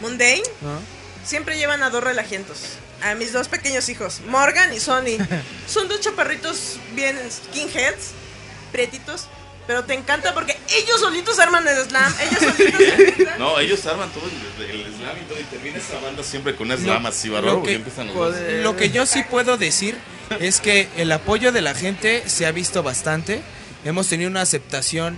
[0.00, 0.42] Mundane.
[0.60, 0.78] ¿no?
[1.24, 2.58] Siempre llevan a dos relajientos.
[3.04, 5.18] A mis dos pequeños hijos, Morgan y Sonny.
[5.66, 8.12] Son dos chaparritos bien skinheads,
[8.70, 9.26] prietitos.
[9.66, 12.12] Pero te encanta porque ellos solitos arman el slam.
[12.20, 13.34] Ellos solitos gritan.
[13.38, 14.24] No, ellos arman todo
[14.58, 15.38] el, el slam y todo.
[15.40, 17.62] Y termina esa banda siempre con una slam así, lo barro.
[17.62, 18.34] que- Y empiezan los dos.
[18.62, 19.96] Lo que yo sí puedo decir
[20.40, 23.42] es que el apoyo de la gente se ha visto bastante.
[23.84, 25.16] Hemos tenido una aceptación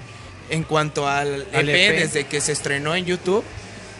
[0.50, 1.98] en cuanto al EP, Al EP.
[2.00, 3.42] desde que se estrenó en YouTube.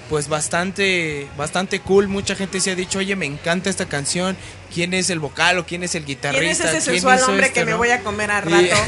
[0.08, 2.08] Pues bastante, bastante cool.
[2.08, 4.36] Mucha gente se ha dicho, oye, me encanta esta canción.
[4.72, 6.40] ¿Quién es el vocal o quién es el guitarrista?
[6.40, 8.68] ¿Quién es ese ¿Quién sensual hombre esto, que me no?" voy a comer a Y-
[8.68, 8.82] rato?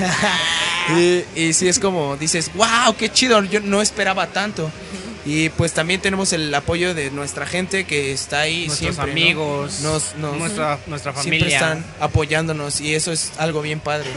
[0.96, 4.70] y, y sí es como dices, wow, qué chido, yo no esperaba tanto.
[5.24, 9.06] Y pues también tenemos el apoyo de nuestra gente que está ahí nuestros siempre.
[9.06, 9.12] ¿no?
[9.12, 11.56] amigos, Nos- nos- nuestra, nuestra Siempre familia.
[11.56, 14.08] están apoyándonos y eso es algo bien padre.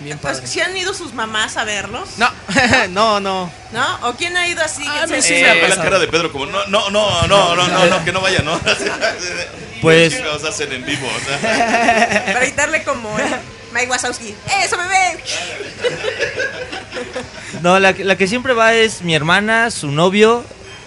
[0.00, 0.46] Bien Pues, padre.
[0.48, 2.08] ¿sí han ido sus mamás a verlos?
[2.18, 2.30] No,
[2.90, 3.50] no, no.
[3.72, 4.08] ¿No?
[4.08, 4.86] ¿O quién ha ido así?
[4.86, 6.66] A que mí se- sí Sí, me ha ve la cara de Pedro como, no,
[6.66, 8.58] no, no, no, no, no, no, que no vaya, ¿no?
[9.82, 11.06] Pues- ¿Qué chingados hacen en vivo?
[11.08, 11.40] O sea,
[12.26, 13.24] Para gritarle como eh,
[13.72, 14.34] Mike Wazowski.
[14.62, 15.18] ¡Eso, bebé!
[17.62, 20.44] No, la que siempre va es mi hermana, su novio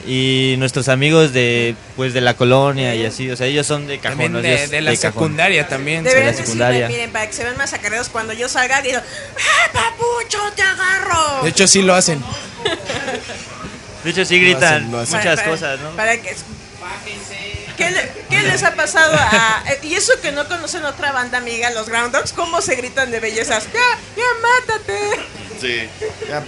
[0.07, 3.97] y nuestros amigos de pues de la colonia y así, o sea, ellos son de
[3.99, 5.13] cajón, También de, días de la de cajón.
[5.13, 6.03] secundaria también.
[6.03, 6.87] Deberían la decirme, secundaria.
[6.87, 11.43] miren, para que se vean más acarreados cuando yo salga, digo, ¡Ah, papucho, te agarro!
[11.43, 12.23] De hecho sí lo hacen.
[14.03, 15.17] De hecho sí gritan hacen, lo hacen.
[15.17, 15.89] muchas Para- cosas, ¿no?
[15.91, 16.35] Para que...
[17.77, 19.63] ¿Qué, le- qué les ha pasado a...
[19.67, 23.11] eh, Y eso que no conocen otra banda amiga, los Ground Dogs, ¿cómo se gritan
[23.11, 23.65] de bellezas?
[23.73, 24.99] ¡Ya, ya, mátate!
[25.59, 25.81] Sí.
[26.27, 26.43] Ya,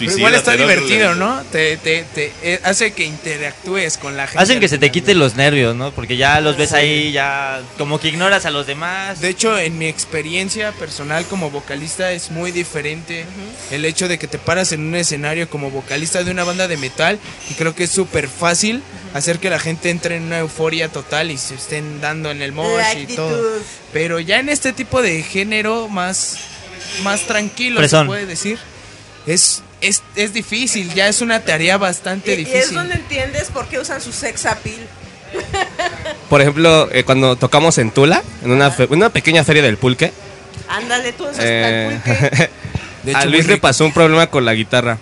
[0.00, 0.58] igual está ¿no?
[0.58, 1.42] divertido, ¿no?
[1.52, 4.42] Te, te, te eh, hace que interactúes con la gente.
[4.42, 5.92] Hacen que se te quiten los nervios, ¿no?
[5.92, 9.20] Porque ya los ves ahí, ya como que ignoras a los demás.
[9.20, 13.24] De hecho, en mi experiencia personal como vocalista es muy diferente
[13.70, 16.76] el hecho de que te paras en un escenario como vocalista de una banda de
[16.76, 17.18] metal
[17.50, 18.82] y creo que es súper fácil
[19.14, 22.52] hacer que la gente entre en una euforia total y se estén dando en el
[22.52, 23.60] mosh y todo.
[23.92, 26.38] Pero ya en este tipo de género más,
[27.02, 28.02] más tranquilo Fresón.
[28.02, 28.58] se puede decir,
[29.26, 32.74] es, es, es difícil, ya es una tarea bastante Y, y es difícil.
[32.74, 34.86] donde entiendes por qué usan su sex appeal.
[36.30, 40.12] Por ejemplo, eh, cuando tocamos en Tula, en una, fe- una pequeña feria del pulque,
[40.68, 42.50] Ándale, tú eh, pulque.
[43.02, 44.98] De a Luis le pasó un problema con la guitarra.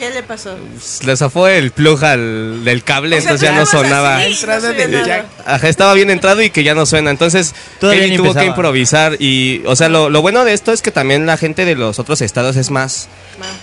[0.00, 0.56] ¿Qué le pasó?
[1.04, 4.16] Le zafó el plug al, del cable, O sea, entonces ya no sonaba.
[4.16, 5.26] así, no del jack.
[5.44, 7.10] Ajá, estaba bien entrado y que ya no suena.
[7.10, 9.16] Entonces, Todavía Kelly ni tuvo que improvisar.
[9.20, 11.98] Y, o sea, lo, lo bueno de esto es que también la gente de los
[11.98, 13.08] otros estados es más,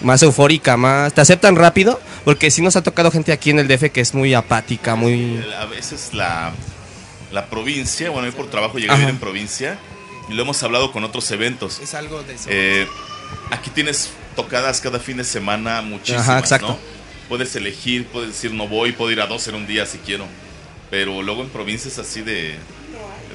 [0.01, 1.11] más eufórica, más.
[1.11, 1.99] Te aceptan rápido.
[2.23, 5.43] Porque sí nos ha tocado gente aquí en el DF que es muy apática, muy.
[5.59, 6.51] A veces la,
[7.31, 9.79] la provincia, bueno, yo por trabajo llegué a vivir en provincia
[10.29, 11.79] y lo hemos hablado con otros eventos.
[11.79, 12.45] Es algo de eso.
[12.51, 12.87] Eh,
[13.49, 16.67] aquí tienes tocadas cada fin de semana muchísimas, Ajá, exacto.
[16.69, 16.79] ¿no?
[17.27, 20.25] Puedes elegir, puedes decir no voy, puedo ir a dos en un día si quiero.
[20.89, 22.55] Pero luego en provincias así de...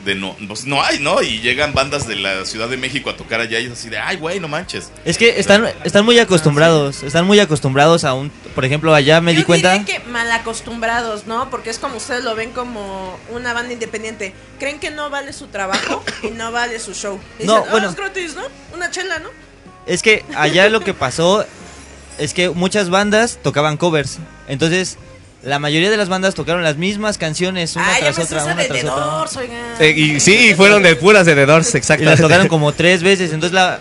[0.06, 1.20] de no, pues no hay, ¿no?
[1.22, 3.98] Y llegan bandas de la Ciudad de México a tocar allá y es así de,
[3.98, 4.90] ay, güey, no manches.
[5.04, 9.32] Es que están, están muy acostumbrados, están muy acostumbrados a un, por ejemplo, allá me
[9.34, 9.84] Yo di cuenta.
[9.84, 11.50] que mal acostumbrados, ¿no?
[11.50, 14.32] Porque es como ustedes lo ven como una banda independiente.
[14.58, 17.20] Creen que no vale su trabajo y no vale su show.
[17.38, 17.90] Y No, dicen, "Ah, bueno.
[17.90, 18.42] es gratis, ¿no?
[18.74, 19.28] Una chela, ¿no?
[19.86, 21.44] Es que allá lo que pasó
[22.18, 24.18] es que muchas bandas tocaban covers.
[24.48, 24.98] Entonces,
[25.42, 28.44] la mayoría de las bandas tocaron las mismas canciones una ah, ya tras me otra,
[28.44, 29.04] una de tras The otra.
[29.04, 29.56] Doors, oigan.
[29.80, 32.04] Eh, y sí, fueron de puras de The Doors, Y exacto.
[32.04, 33.32] las tocaron como tres veces.
[33.32, 33.80] Entonces, la.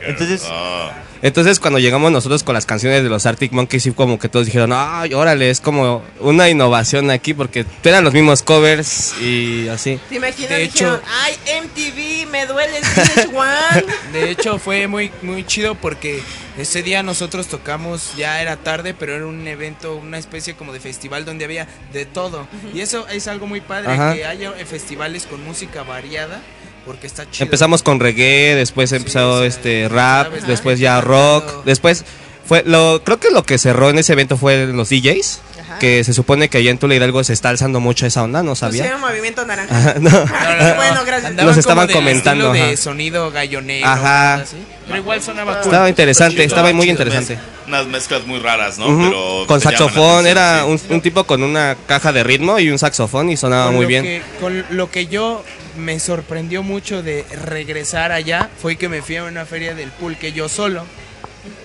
[0.00, 0.92] Entonces, Ah,
[1.24, 4.44] Entonces cuando llegamos nosotros con las canciones de los Arctic Monkeys, sí como que todos
[4.44, 9.98] dijeron, ay, órale, es como una innovación aquí porque eran los mismos covers y así.
[10.10, 10.50] ¿Te imaginas?
[10.50, 13.84] De Dijeron, hecho- ay, MTV, me duele el VH1.
[14.12, 16.22] De hecho, fue muy, muy chido porque
[16.58, 20.80] ese día nosotros tocamos, ya era tarde, pero era un evento, una especie como de
[20.80, 22.46] festival donde había de todo.
[22.74, 24.14] Y eso es algo muy padre, Ajá.
[24.14, 26.42] que haya festivales con música variada,
[26.86, 27.44] porque está chido.
[27.44, 30.82] Empezamos con reggae, después empezó o sea, este rap, sabes, después ¿no?
[30.82, 32.04] ya rock, después
[32.46, 35.78] fue lo creo que lo que cerró en ese evento fue los DJs, Ajá.
[35.78, 38.54] que se supone que allá en Tula Hidalgo se está alzando mucho esa onda, no
[38.54, 38.98] Pues sí, sabía.
[38.98, 39.74] movimiento naranja.
[39.74, 40.10] Ajá, no.
[40.76, 41.24] bueno, gracias.
[41.30, 42.76] Andaban Nos estaban como comentando, de ajá.
[42.76, 43.86] sonido gallonero.
[43.86, 44.34] Ajá.
[44.34, 44.56] así.
[44.86, 45.62] Pero igual sonaba cool.
[45.64, 46.90] Estaba interesante, chido, estaba muy chido.
[46.92, 47.36] interesante.
[47.36, 48.88] Mez- unas mezclas muy raras, ¿no?
[48.88, 50.70] Ujú, Pero con saxofón, era sí.
[50.90, 53.86] un, un tipo con una caja de ritmo y un saxofón y sonaba Con muy
[53.86, 54.04] bien.
[54.04, 55.42] que- con lo que yo
[55.76, 60.32] me sorprendió mucho de regresar allá fue que me fui a una feria del pulque
[60.32, 60.84] yo solo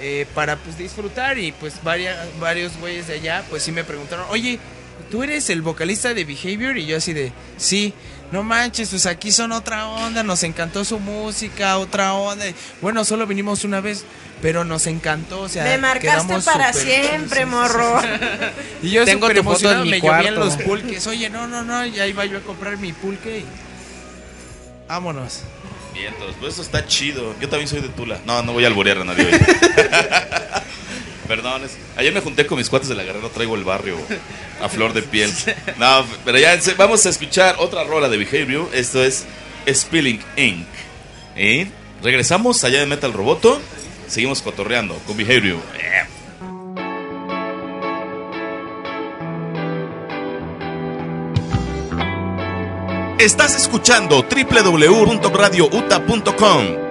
[0.01, 4.25] eh, para pues disfrutar y pues varias, varios güeyes de allá pues sí me preguntaron,
[4.29, 4.59] oye,
[5.09, 6.77] ¿tú eres el vocalista de Behavior?
[6.77, 7.93] Y yo así de, sí,
[8.31, 12.47] no manches, pues aquí son otra onda, nos encantó su música, otra onda.
[12.47, 14.03] Y, Bueno, solo vinimos una vez,
[14.41, 18.01] pero nos encantó, o sea, Me marcaste quedamos para siempre, morro.
[18.83, 20.39] y yo Tengo tu foto en mi me llovían cuarto.
[20.45, 21.07] los pulques.
[21.07, 23.45] Oye, no, no, no, ya iba yo a comprar mi pulque y...
[24.89, 25.41] Vámonos.
[25.93, 27.35] Vientos, pues eso está chido.
[27.39, 28.19] Yo también soy de Tula.
[28.25, 29.31] No, no voy a alborear a nadie hoy.
[31.27, 31.61] Perdón,
[31.95, 33.97] ayer me junté con mis cuates de la Guerrero, traigo el barrio
[34.63, 35.31] a flor de piel.
[35.77, 38.67] No, pero ya vamos a escuchar otra rola de Behavior.
[38.73, 39.25] Esto es
[39.71, 40.65] Spilling Inc.
[41.35, 41.69] ¿Eh?
[42.01, 43.61] Regresamos allá de Metal Roboto.
[44.07, 45.59] Seguimos cotorreando con Behavior.
[53.19, 56.88] Estás escuchando www.radiouta.com.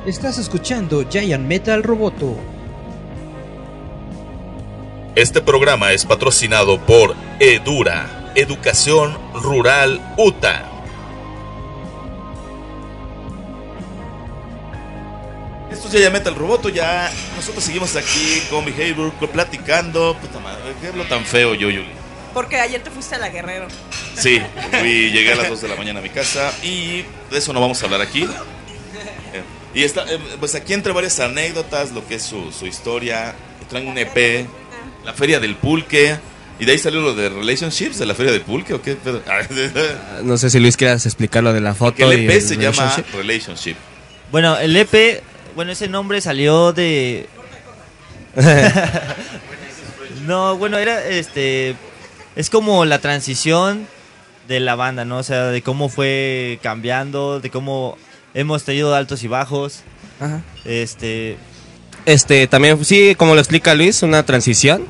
[0.07, 2.37] Estás escuchando Giant Metal Roboto.
[5.15, 10.70] Este programa es patrocinado por Edura, Educación Rural UTA.
[15.91, 20.17] Esto es ya Metal Roboto, ya nosotros seguimos aquí con Behavior platicando.
[20.21, 21.89] Puta madre, ¿qué hablo tan feo yo, Yuli?
[22.33, 23.67] Porque ayer te fuiste a la Guerrero.
[24.15, 27.53] Sí, fui, llegué a las 2 de la mañana a mi casa y de eso
[27.53, 28.23] no vamos a hablar aquí.
[28.23, 28.29] Eh,
[29.75, 33.35] Y está, eh, pues aquí entre varias anécdotas, lo que es su, su historia,
[33.69, 34.47] traen un EP,
[35.05, 36.17] la feria del pulque,
[36.61, 38.97] y de ahí salió lo de relationships, de la feria del pulque, ¿o qué?
[40.23, 42.13] No sé si Luis quieras explicar lo de la foto.
[42.13, 42.95] El y EP el se llama.
[43.13, 43.75] Relationship.
[44.31, 45.25] Bueno, el EP,
[45.61, 47.27] bueno, ese nombre salió de...
[50.27, 51.77] no, bueno, era este...
[52.35, 53.87] Es como la transición
[54.49, 55.19] de la banda, ¿no?
[55.19, 57.99] O sea, de cómo fue cambiando, de cómo
[58.33, 59.83] hemos tenido altos y bajos.
[60.19, 60.41] Ajá.
[60.65, 61.37] Este...
[62.07, 64.87] Este, también, sí, como lo explica Luis, una transición,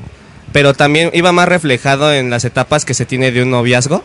[0.52, 4.04] pero también iba más reflejado en las etapas que se tiene de un noviazgo.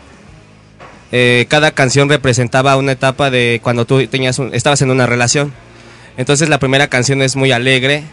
[1.12, 5.54] Eh, cada canción representaba una etapa de cuando tú tenías un- estabas en una relación.
[6.16, 8.04] Entonces la primera canción es muy alegre,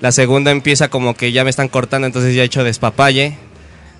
[0.00, 3.36] la segunda empieza como que ya me están cortando, entonces ya he hecho despapalle.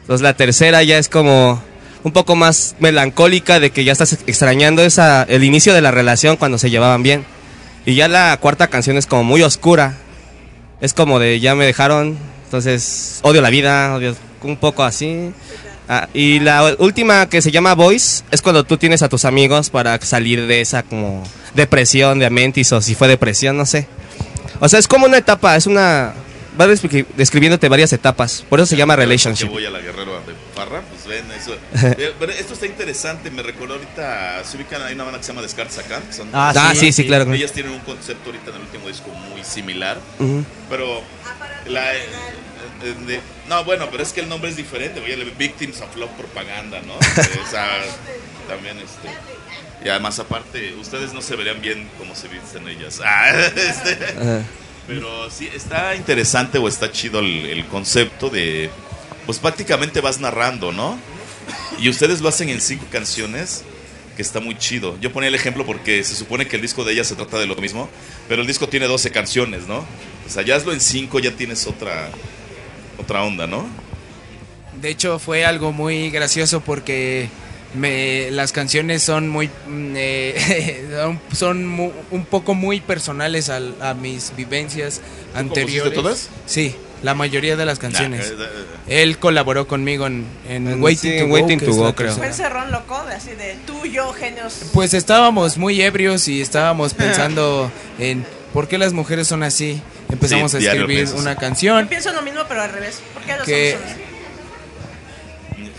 [0.00, 1.62] Entonces la tercera ya es como
[2.02, 6.36] un poco más melancólica de que ya estás extrañando esa, el inicio de la relación
[6.36, 7.24] cuando se llevaban bien.
[7.84, 9.96] Y ya la cuarta canción es como muy oscura,
[10.80, 15.32] es como de ya me dejaron, entonces odio la vida, odio un poco así.
[15.92, 19.70] Ah, y la última que se llama Voice es cuando tú tienes a tus amigos
[19.70, 21.24] para salir de esa como
[21.54, 23.88] depresión de Amentis o si fue depresión, no sé.
[24.60, 26.14] O sea, es como una etapa, es una...
[26.60, 29.46] Va descri- describiéndote varias etapas, por eso se llama Relationship.
[29.48, 31.56] voy a la Guerrero de Parra, pues ven, eso.
[31.98, 35.32] Eh, pero esto está interesante, me recordó ahorita, se ubican, hay una banda que se
[35.32, 36.00] llama Descartes acá.
[36.14, 37.32] son- Ah, Ah, sí, sí, claro.
[37.32, 40.44] Ellas tienen un concepto ahorita en el último disco muy similar, Ujú.
[40.68, 41.02] pero
[41.66, 41.82] la...
[43.06, 46.80] de- no, bueno, pero es que el nombre es diferente, oye, Victims of Love Propaganda,
[46.86, 46.94] ¿no?
[46.94, 47.68] o sea,
[48.48, 49.08] también este...
[49.84, 53.00] Y además aparte, ustedes no se verían bien como se visten ellas.
[53.02, 53.96] Ah, este,
[54.86, 58.70] pero sí, está interesante o está chido el, el concepto de...
[59.24, 60.98] Pues prácticamente vas narrando, ¿no?
[61.78, 63.64] Y ustedes lo hacen en cinco canciones,
[64.16, 64.98] que está muy chido.
[65.00, 67.46] Yo ponía el ejemplo porque se supone que el disco de ella se trata de
[67.46, 67.88] lo mismo,
[68.28, 69.78] pero el disco tiene 12 canciones, ¿no?
[69.78, 72.10] O sea, ya hazlo en cinco, ya tienes otra,
[73.00, 73.66] otra onda, ¿no?
[74.80, 77.28] De hecho, fue algo muy gracioso porque
[77.74, 80.86] me, las canciones son muy mm, eh,
[81.34, 85.00] son- un poco muy personales al- a, mis vivencias
[85.34, 85.94] anteriores.
[85.94, 86.28] todas?
[86.46, 88.32] Sí, la mayoría de las canciones.
[88.36, 88.48] Nah, eh,
[88.88, 91.76] eh, Él colaboró conmigo en, en En- Waiting, sí, to, Go, Waiting que to es
[91.76, 92.12] Go, creo.
[92.14, 92.28] Fue tercera.
[92.28, 94.62] el cerrón loco, de así de tú y yo, genios.
[94.72, 99.80] Pues estábamos muy ebrios y estábamos pensando en por qué las mujeres son así.
[100.10, 101.88] Empezamos Sí, a escribir una Yo canción.
[101.88, 103.00] pienso lo mismo, pero al revés.
[103.14, 104.06] ¿Por qué los Que- hombres son así?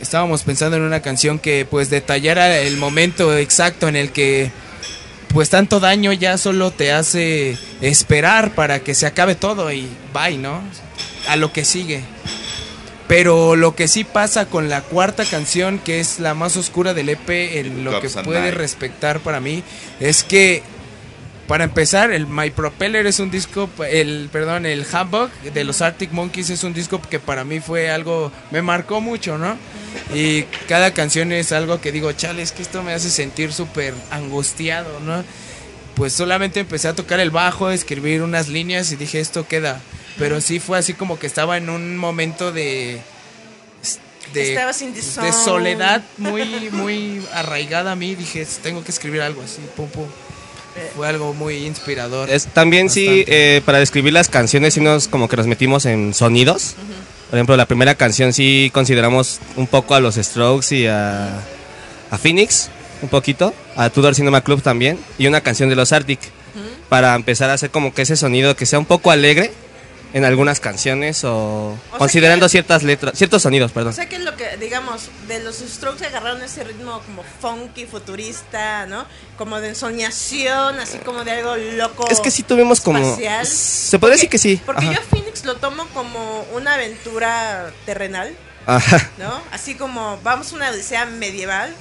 [0.01, 4.51] estábamos pensando en una canción que pues detallara el momento exacto en el que
[5.29, 10.37] pues tanto daño ya solo te hace esperar para que se acabe todo y bye,
[10.37, 10.61] ¿no?
[11.29, 12.01] A lo que sigue.
[13.07, 17.09] Pero lo que sí pasa con la cuarta canción, que es la más oscura del
[17.09, 19.63] EP, en lo que puede respectar para mí,
[19.99, 20.63] es que
[21.47, 26.11] para empezar, el My Propeller es un disco, el perdón, el Humbug de los Arctic
[26.11, 29.57] Monkeys es un disco que para mí fue algo, me marcó mucho, ¿no?
[30.13, 33.93] Y cada canción es algo que digo, chale, es que esto me hace sentir súper
[34.11, 35.23] angustiado, ¿no?
[35.95, 39.81] Pues solamente empecé a tocar el bajo, a escribir unas líneas y dije, esto queda.
[40.17, 43.01] Pero sí fue así como que estaba en un momento de...
[44.33, 48.15] De, de soledad muy, muy arraigada a mí.
[48.15, 50.07] Dije, tengo que escribir algo así, pum, pum.
[50.95, 52.29] Fue algo muy inspirador.
[52.29, 56.13] Es, también sí, eh, para describir las canciones, sí nos como que nos metimos en
[56.13, 56.75] sonidos.
[57.29, 61.39] Por ejemplo, la primera canción sí consideramos un poco a los Strokes y a,
[62.09, 62.69] a Phoenix,
[63.01, 66.19] un poquito, a Tudor Cinema Club también, y una canción de los Arctic,
[66.89, 69.51] para empezar a hacer como que ese sonido que sea un poco alegre
[70.13, 73.91] en algunas canciones o, considerando que- ciertas letras, ciertos sonidos, perdón.
[73.91, 78.85] O sea que lo que, digamos, de los Strokes agarraron ese ritmo como funky, futurista,
[78.87, 79.05] ¿no?
[79.37, 82.07] Como de ensoñación, así como de algo loco.
[82.09, 83.17] Es que sí tuvimos como...
[83.43, 84.61] Se podría decir que sí.
[84.65, 84.93] Porque Ajá.
[84.93, 88.35] yo a Phoenix lo tomo como una aventura terrenal,
[88.65, 89.09] Ajá.
[89.17, 89.41] ¿no?
[89.51, 91.73] Así como vamos a una odisea medieval.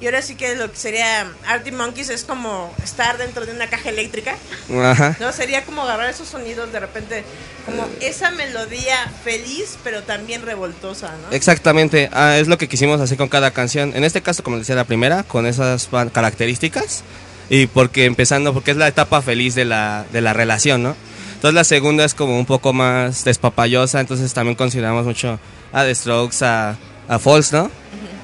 [0.00, 3.68] Y ahora sí que lo que sería Arctic Monkeys es como estar dentro de una
[3.68, 4.34] caja eléctrica.
[4.82, 5.14] Ajá.
[5.20, 5.30] ¿No?
[5.30, 7.22] Sería como agarrar esos sonidos de repente,
[7.66, 11.36] como esa melodía feliz, pero también revoltosa, ¿no?
[11.36, 13.92] Exactamente, ah, es lo que quisimos hacer con cada canción.
[13.94, 17.02] En este caso, como decía la primera, con esas características.
[17.50, 20.96] Y porque empezando, porque es la etapa feliz de la, de la relación, ¿no?
[21.34, 25.38] Entonces la segunda es como un poco más despapallosa, entonces también consideramos mucho
[25.72, 26.76] a The Strokes, a,
[27.08, 27.70] a Falls, ¿no?
[27.70, 27.70] Varios,
[28.02, 28.19] as-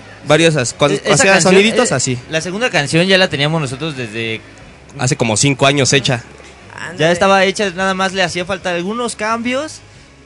[0.72, 2.18] con- E- o esa sea, canción, soniditos eh, así.
[2.30, 4.40] La segunda canción ya la teníamos nosotros desde...
[4.98, 6.22] Hace como cinco años hecha.
[6.98, 9.80] Ya estaba hecha, nada más le hacía falta algunos cambios.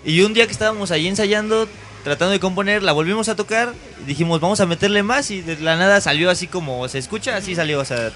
[0.05, 1.69] Y un día que estábamos ahí ensayando,
[2.05, 3.75] tratando de componer, la volvimos a tocar.
[4.03, 5.31] y dijimos, vamos a meterle más.
[5.31, 7.81] Y de la nada salió así como se escucha, así salió.
[7.81, 8.11] O sea,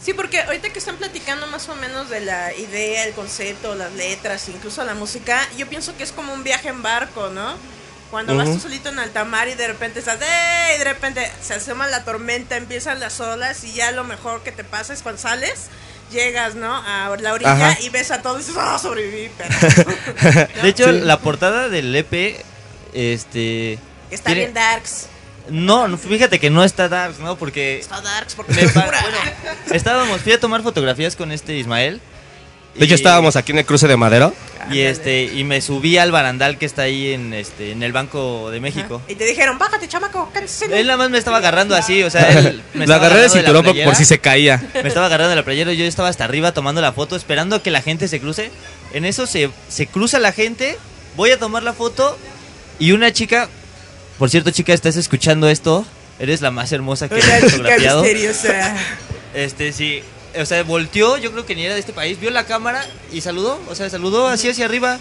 [0.00, 3.92] Sí, porque ahorita que están platicando más o menos de la idea, el concepto, las
[3.94, 7.54] letras, incluso la música, yo pienso que es como un viaje en barco, ¿no?
[8.10, 10.74] Cuando vas tú solito en alta mar y de repente estás, ¡eh!
[10.76, 14.52] Y de repente se asoma la tormenta, empiezan las olas y ya lo mejor que
[14.52, 15.66] te pasa es cuando sales,
[16.12, 16.72] llegas, ¿no?
[16.76, 17.78] A la orilla Ajá.
[17.80, 19.30] y ves a todos y dices, ¡ah, sobreviví!
[19.36, 21.00] Pero, de hecho, Sí.
[21.00, 22.40] la portada del EP,
[22.94, 23.78] este...
[24.10, 25.06] está tiene- bien darks.
[25.48, 27.36] No, no, fíjate que no está dark, ¿no?
[27.36, 27.78] Porque...
[27.78, 29.00] Está darks porque me es pa- oscura.
[29.02, 32.00] bueno, estábamos, fui a tomar fotografías con este Ismael.
[32.74, 34.34] De hecho, y- estábamos aquí en el cruce de Madero.
[34.70, 38.50] Y este y me subí al barandal que está ahí en este en el Banco
[38.50, 39.02] de México.
[39.08, 40.80] Y te dijeron, bájate, chamaco, cállate.
[40.80, 43.20] Él nada más me estaba agarrando así, o sea, él me Lo estaba agarré de
[43.20, 44.70] agarrando la cinturón por, playera, por si se caía.
[44.74, 47.56] Me estaba agarrando de la playera y yo estaba hasta arriba tomando la foto, esperando
[47.56, 48.50] a que la gente se cruce.
[48.92, 50.76] En eso se, se cruza la gente,
[51.16, 52.16] voy a tomar la foto
[52.78, 53.48] y una chica,
[54.18, 55.86] por cierto chica, estás escuchando esto,
[56.18, 58.02] eres la más hermosa que he fotografiado.
[58.02, 58.76] misteriosa.
[59.34, 60.02] Este, sí,
[60.40, 63.20] o sea, volteó, yo creo que ni era de este país, vio la cámara y
[63.20, 64.98] saludó, o sea, saludó así hacia arriba.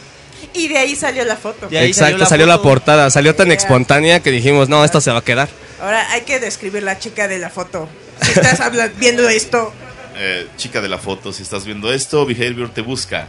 [0.54, 1.68] Y de ahí salió la foto.
[1.70, 2.64] De ahí Exacto, salió la, foto.
[2.70, 3.10] portada.
[3.10, 3.56] Salió tan Yeah.
[3.58, 5.48] espontánea que dijimos, no, esto se va a quedar.
[5.82, 7.88] Ahora hay que describir la chica de la foto.
[8.22, 8.60] Si estás
[8.98, 9.74] viendo esto,
[10.18, 13.28] Eh, chica de la foto, si estás viendo esto, Behavior te busca.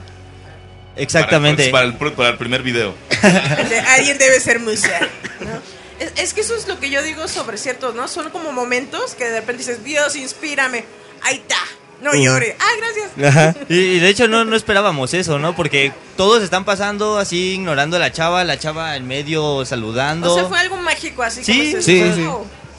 [0.96, 1.70] Exactamente.
[1.70, 2.94] Para, para el, para el primer video.
[3.68, 5.00] de- alguien debe ser musa.
[5.40, 5.60] ¿no?
[6.04, 8.08] Es, es que eso es lo que yo digo sobre ciertos, ¿no?
[8.08, 10.84] Son como momentos que de repente dices, Dios, inspírame.
[11.22, 11.56] Ahí está.
[12.02, 12.56] No llore.
[12.58, 13.34] Ah, gracias.
[13.34, 13.54] Ajá.
[13.68, 15.56] Y, y de hecho no, no esperábamos eso, ¿no?
[15.56, 20.32] Porque todos están pasando así, ignorando a la chava, la chava en medio saludando.
[20.32, 22.26] O sea, fue algo mágico así Sí, como sí, sí.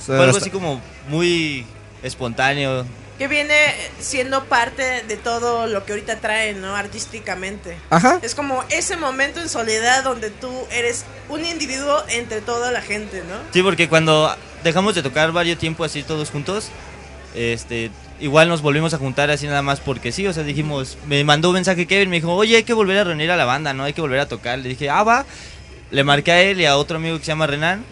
[0.05, 1.65] Fue algo así como muy
[2.03, 2.85] espontáneo.
[3.17, 3.55] Que viene
[3.99, 6.75] siendo parte de todo lo que ahorita traen, ¿no?
[6.75, 7.75] Artísticamente.
[7.89, 8.19] Ajá.
[8.21, 13.23] Es como ese momento en soledad donde tú eres un individuo entre toda la gente,
[13.27, 13.35] ¿no?
[13.51, 16.69] Sí, porque cuando dejamos de tocar varios tiempo así todos juntos,
[17.33, 17.89] este,
[18.19, 21.49] igual nos volvimos a juntar así nada más porque sí, o sea, dijimos, me mandó
[21.49, 23.83] un mensaje Kevin, me dijo, oye, hay que volver a reunir a la banda, ¿no?
[23.83, 24.59] Hay que volver a tocar.
[24.59, 25.25] Le dije, ah, va.
[25.91, 27.83] Le marqué a él y a otro amigo que se llama Renan.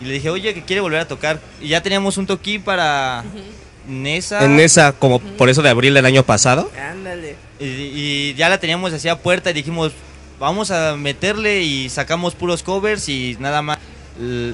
[0.00, 1.40] Y le dije, oye, que quiere volver a tocar.
[1.60, 3.24] Y ya teníamos un toquín para
[3.86, 4.44] Nesa.
[4.44, 6.70] En esa, como por eso de abril del año pasado.
[6.78, 7.36] Ándale.
[7.60, 9.92] Y, y ya la teníamos así a puerta y dijimos,
[10.38, 13.78] vamos a meterle y sacamos puros covers y nada más.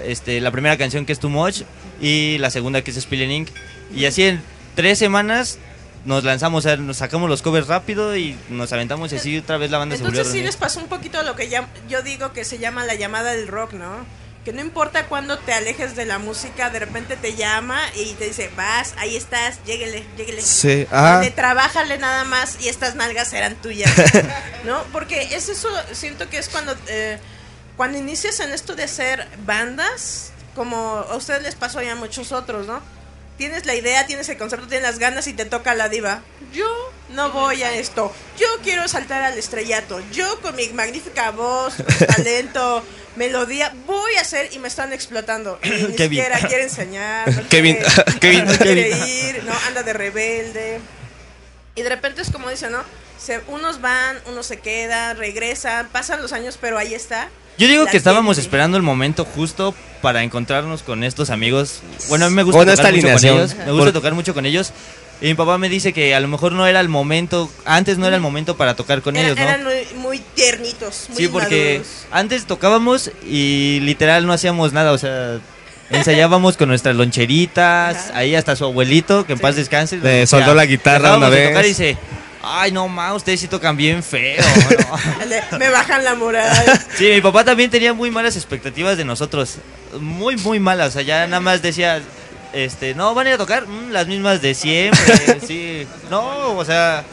[0.05, 1.63] Este, la primera canción que es Too Much
[2.01, 3.49] y la segunda que es Spilling Ink.
[3.95, 4.43] Y así en
[4.75, 5.59] tres semanas
[6.05, 9.57] nos lanzamos, o sea, nos sacamos los covers rápido y nos aventamos y así otra
[9.57, 11.69] vez la banda se volvió a Entonces sí les pasó un poquito lo que ya,
[11.89, 14.05] yo digo que se llama la llamada del rock, ¿no?
[14.45, 18.25] Que no importa cuándo te alejes de la música, de repente te llama y te
[18.25, 20.43] dice, vas, ahí estás, lléguele, lléguele.
[20.43, 21.19] Sí, ajá.
[21.19, 23.93] Dale, trabájale nada más y estas nalgas serán tuyas,
[24.65, 24.83] ¿no?
[24.93, 27.21] Porque es eso, siento que es cuando, eh,
[27.77, 32.33] cuando inicias en esto de hacer bandas, como a ustedes les pasó y a muchos
[32.33, 32.83] otros, ¿no?
[33.43, 36.23] Tienes la idea, tienes el concepto, tienes las ganas y te toca la diva.
[36.53, 36.65] Yo
[37.09, 38.15] no voy a esto.
[38.39, 40.01] Yo quiero saltar al estrellato.
[40.13, 41.75] Yo con mi magnífica voz,
[42.17, 42.85] talento,
[43.17, 45.59] melodía, voy a hacer y me están explotando.
[45.65, 46.21] Y ni Kevin.
[46.23, 47.29] siquiera quiere enseñar.
[47.37, 49.07] no Kevin, quiere- Kevin, no quiere Kevin.
[49.09, 50.81] ir, no anda de rebelde.
[51.75, 52.85] Y de repente es como dicen, ¿no?
[53.23, 57.29] Se, unos van, unos se quedan, regresan, pasan los años, pero ahí está.
[57.59, 58.47] Yo digo La que estábamos gente.
[58.47, 61.81] esperando el momento justo para encontrarnos con estos amigos.
[62.09, 63.55] Bueno, a mí me gusta Bueno, tocar esta mucho con ellos.
[63.55, 64.73] Me gusta Por- tocar mucho con ellos.
[65.21, 68.07] Y mi papá me dice que a lo mejor no era el momento, antes no
[68.09, 69.43] era el momento para tocar con Era- ellos, ¿no?
[69.45, 72.07] Eran muy, muy tiernitos, muy Sí, porque maduros.
[72.11, 75.39] antes tocábamos y literal no hacíamos nada, o sea,
[75.91, 78.19] ensayábamos con nuestras loncheritas, Ajá.
[78.19, 79.99] ahí hasta su abuelito, que en paz descanse.
[79.99, 81.51] Le soldó la guitarra una vez.
[81.51, 81.97] tocar y dice,
[82.43, 84.43] ay no ma, ustedes sí tocan bien feo.
[84.43, 85.23] ¿no?".
[85.23, 86.51] El de, Me bajan la moral.
[86.97, 89.57] Sí, mi papá también tenía muy malas expectativas de nosotros.
[90.01, 90.89] Muy, muy malas.
[90.89, 92.01] O sea, ya nada más decía,
[92.53, 95.41] este, no, van a ir a tocar Mm, las mismas de siempre.
[95.47, 95.87] sí.
[96.11, 97.05] No, o sea,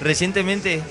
[0.00, 0.82] recientemente.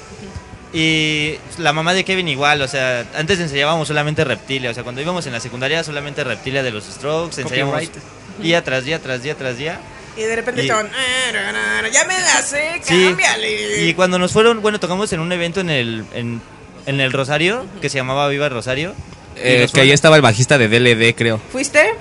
[0.74, 4.72] Y la mamá de Kevin igual, o sea, antes ensayábamos solamente Reptilia.
[4.72, 7.40] O sea, cuando íbamos en la secundaria solamente Reptilia de los Strokes.
[7.42, 8.04] Ensayábamos Copyright.
[8.42, 9.80] día tras día, tras día, tras día.
[10.18, 13.84] Y de repente Y- estaban, "Ah, ya me la sé, Sí, cámbiale.
[13.86, 16.42] y cuando nos fueron, bueno, tocamos en un evento en el, en,
[16.86, 18.94] en el Rosario, que se llamaba Viva el Rosario.
[19.38, 21.40] Eh, que ahí estaba el bajista de DLD, creo.
[21.52, 21.94] ¿Fuiste?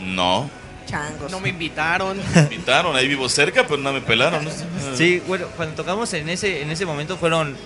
[0.00, 0.50] No.
[0.86, 1.30] Changos.
[1.30, 2.18] No me invitaron.
[2.34, 4.44] Me invitaron, ahí vivo cerca, pero no me pelaron.
[4.44, 4.50] ¿no?
[4.96, 7.56] Sí, bueno, cuando tocamos en ese, en ese momento fueron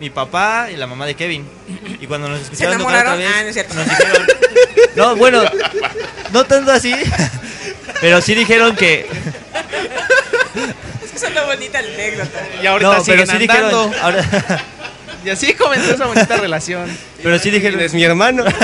[0.00, 1.46] mi papá y la mamá de Kevin.
[2.00, 3.74] Y cuando nos ¿Se escucharon tocar otra vez, Ah, no es cierto.
[3.74, 4.26] nos dijeron...
[4.96, 5.42] No, bueno,
[6.32, 6.94] no tanto así,
[8.00, 9.08] pero sí dijeron que...
[11.04, 12.38] Es que es una bonita anécdota.
[12.62, 13.92] Y ahorita No, siguen pero sí dijeron...
[14.00, 14.24] ahora-
[15.24, 16.96] Y así comenzó esa bonita relación.
[17.22, 17.80] pero sí dijeron...
[17.80, 18.44] Es mi hermano.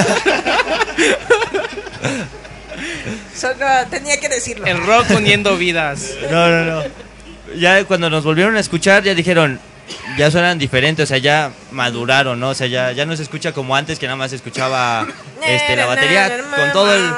[3.35, 4.64] So- no, tenía que decirlo.
[4.66, 6.11] El rock uniendo vidas.
[6.30, 6.82] No, no, no.
[7.57, 9.61] Ya cuando nos volvieron a escuchar, ya dijeron,
[10.18, 12.51] ya suenan diferentes, o sea, ya maduraron, ¿no?
[12.51, 15.07] O sea, ya, ya no se escucha como antes, que nada más se escuchaba
[15.45, 17.12] este, la batería con todo el,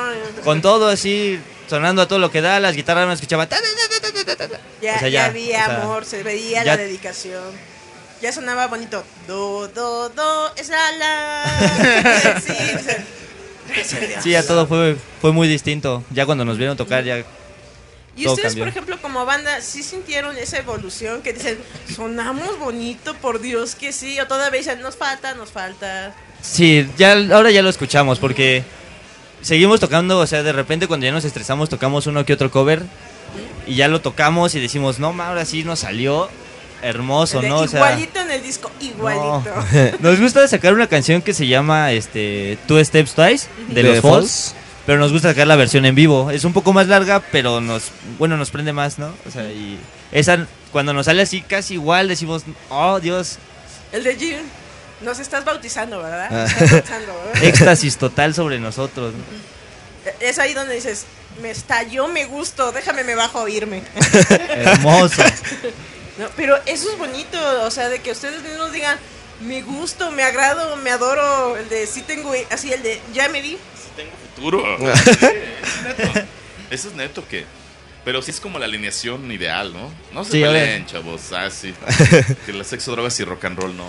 [0.44, 3.46] con todo así, sonando a todo lo que da, las guitarras más escuchaba.
[3.48, 4.58] ta, ta, ta.
[4.82, 7.76] Ya, O sea, ya ya, había o sea, amor, se veía ya- la dedicación.
[8.22, 9.04] Ya sonaba bonito.
[9.26, 12.40] Do, do, do, es la la.
[12.46, 12.52] sí.
[14.22, 16.02] Sí, ya todo fue, fue muy distinto.
[16.10, 17.24] Ya cuando nos vieron tocar, ya
[18.16, 18.64] Y todo ustedes, cambió.
[18.64, 21.22] por ejemplo, como banda, ¿sí sintieron esa evolución?
[21.22, 21.58] Que dicen,
[21.94, 24.18] sonamos bonito, por Dios que sí.
[24.20, 26.14] O todavía dicen, nos falta, nos falta.
[26.40, 28.64] Sí, ya ahora ya lo escuchamos porque
[29.42, 32.82] seguimos tocando, o sea, de repente cuando ya nos estresamos tocamos uno que otro cover
[33.66, 36.28] y ya lo tocamos y decimos, no, ma, ahora sí nos salió
[36.82, 37.58] hermoso, ¿no?
[37.58, 39.42] O sea, igualito en el disco, igualito.
[39.72, 39.98] no.
[40.10, 44.00] nos gusta sacar una canción que se llama este Two Steps Twice de, De los
[44.00, 44.54] Falls, Falls.
[44.86, 46.30] Pero nos gusta sacar la versión en vivo.
[46.30, 49.12] Es un poco más larga, pero nos bueno, nos prende más, ¿no?
[49.26, 49.78] O sea, y
[50.12, 53.38] esa cuando nos sale así casi igual decimos, "Oh, Dios,
[53.92, 54.38] El de Jim,
[55.02, 56.28] nos estás bautizando, ¿verdad?
[56.30, 56.44] Ah.
[56.46, 57.42] Estás bautizando, ¿verdad?
[57.44, 59.56] éxtasis total sobre nosotros." ¿no?
[60.20, 61.04] Es ahí donde dices,
[61.42, 63.82] me estalló, me gusto, déjame me bajo a oírme.
[64.30, 65.22] Hermoso.
[66.18, 68.98] No, pero eso es bonito, o sea, de que ustedes mismos digan,
[69.42, 73.42] me gusto, me agrado, me adoro, el de sí tengo, así el de ya me
[73.42, 73.58] vi.
[74.34, 74.64] Futuro.
[74.94, 76.20] Sí, es neto.
[76.70, 77.44] Eso es neto que.
[78.04, 79.90] Pero sí es como la alineación ideal, ¿no?
[80.12, 81.20] No se Sí, peleen, chavos.
[81.32, 81.74] Ah, sí.
[82.46, 83.84] que el sexo, drogas y rock and roll no.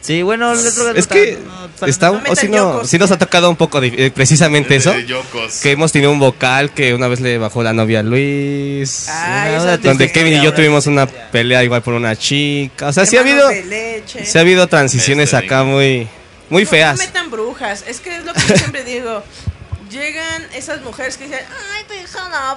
[0.00, 1.38] Sí, bueno, el otro Es que
[1.86, 4.92] está, No o si no, sí nos ha tocado un poco de- eh, precisamente eso.
[4.92, 5.60] De Yokos.
[5.60, 9.08] Que hemos tenido un vocal que una vez le bajó la novia a Luis.
[9.08, 12.88] Triste donde Kevin y yo tuvimos una pelea igual por una chica.
[12.88, 13.48] O sea, sí ha habido,
[14.06, 16.08] sí ha habido transiciones Este, acá muy,
[16.52, 16.98] muy No- feas.
[16.98, 19.22] No metan brujas, es que es lo que yo siempre digo.
[19.90, 21.44] Llegan esas mujeres que dicen,
[21.74, 22.56] ay, deja la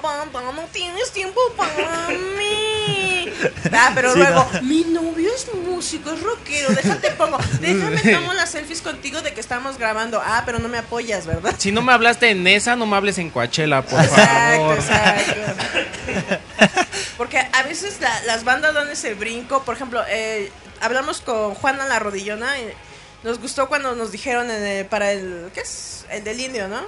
[0.53, 3.29] no tienes tiempo para mí.
[3.73, 4.61] Ah, pero Sí, luego, no.
[4.61, 9.41] mi novio es músico, es rockero, déjate pongo, déjame tomo las selfies contigo de que
[9.41, 10.21] estamos grabando.
[10.23, 11.53] Ah, pero no me apoyas, ¿verdad?
[11.57, 14.75] Si no me hablaste en esa, no me hables en Coachella, por Exacto, favor.
[14.77, 16.39] exacto.
[17.17, 19.63] Porque a veces la- las bandas dan ese brinco.
[19.63, 22.53] Por ejemplo, eh, hablamos con Juana la Rodillona.
[23.25, 25.49] Nos gustó cuando nos dijeron en el- para el.
[25.53, 26.05] ¿Qué es?
[26.09, 26.81] El del indio, ¿no?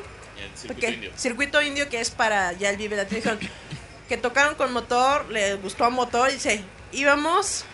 [0.67, 3.17] Porque- Circuito indio que es para ya el Vive Latino.
[3.19, 3.39] Dijeron
[4.07, 6.63] que tocaron con motor, les gustó a motor y dice,
[6.93, 7.65] íbamos,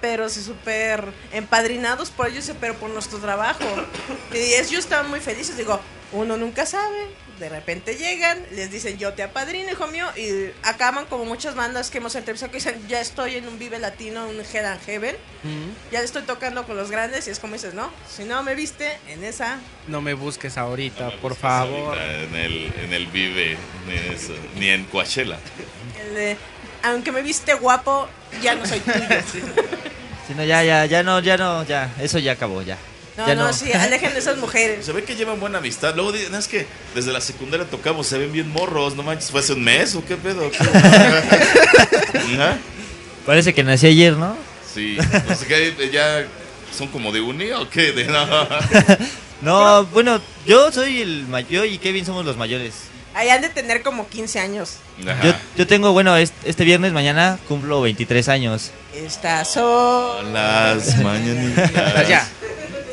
[0.00, 1.02] pero sí súper
[1.32, 3.64] empadrinados por ellos, pero por nuestro trabajo.
[4.32, 5.56] Y ellos estaban muy felices.
[5.56, 5.80] Digo,
[6.12, 7.08] uno nunca sabe.
[7.40, 10.06] De repente llegan, les dicen, yo te apadrino, hijo mío.
[10.16, 13.78] Y acaban como muchas bandas que hemos entrevistado que dicen, ya estoy en un Vive
[13.78, 15.16] Latino, un Head and Heaven.
[15.90, 17.26] Ya le estoy tocando con los grandes.
[17.26, 21.10] Y es como dices, no, si no me viste en esa, No me busques ahorita,
[21.22, 21.98] por favor.
[21.98, 23.56] Ahorita En el, en el Vive,
[23.88, 25.38] ni, eso, ni en Coachella.
[26.06, 26.36] el de,
[26.82, 28.06] aunque me viste guapo,
[28.42, 28.98] ya no soy tuyo.
[30.28, 32.78] Sí, no, ya, ya, ya no, ya no, ya, eso ya acabó, ya.
[33.20, 34.84] No, ya no, sí, alejen de esas mujeres.
[34.86, 35.94] Se ve que llevan buena amistad.
[35.94, 38.96] Luego dicen, es que desde la secundaria tocamos, se ven bien morros.
[38.96, 40.50] No manches, ¿fue hace un mes o qué pedo?
[43.26, 44.36] Parece que nací ayer, ¿no?
[44.74, 44.96] Sí,
[45.28, 46.24] no sé qué, ya
[46.76, 47.92] son como de uni o qué.
[47.92, 48.26] De, no.
[49.42, 52.74] No, bueno, yo soy el mayor y Kevin somos los mayores.
[53.14, 54.74] Ahí han de tener como 15 años.
[54.98, 58.70] Yo, yo tengo, bueno, est- este viernes, mañana, cumplo 23 años.
[58.94, 60.34] Estas son.
[60.34, 62.06] Las mañanitas.
[62.06, 62.28] Ya.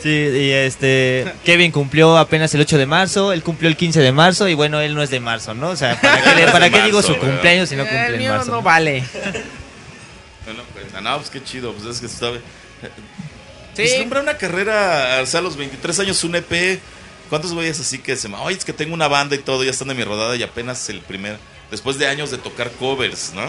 [0.08, 4.12] Sí, y este, Kevin cumplió apenas el 8 de marzo, él cumplió el 15 de
[4.14, 5.70] marzo y bueno, él no es de marzo, ¿no?
[5.72, 8.20] O sea, ¿para qué, le- para qué digo su cumpleaños si no cumple El en
[8.20, 8.52] mío marzo?
[8.52, 9.04] no vale.
[10.46, 11.74] Bueno, pues, ah, no, pues qué chido.
[11.74, 12.38] Pues es que estaba.
[13.74, 13.82] Sí.
[13.82, 16.80] Vislumbra una carrera, o sea, a los 23 años, un EP.
[17.30, 18.38] ¿Cuántos güeyes así que se me.
[18.38, 20.88] Oye, es que tengo una banda y todo, ya están de mi rodada y apenas
[20.90, 21.38] el primer.
[21.70, 23.42] Después de años de tocar covers, ¿no?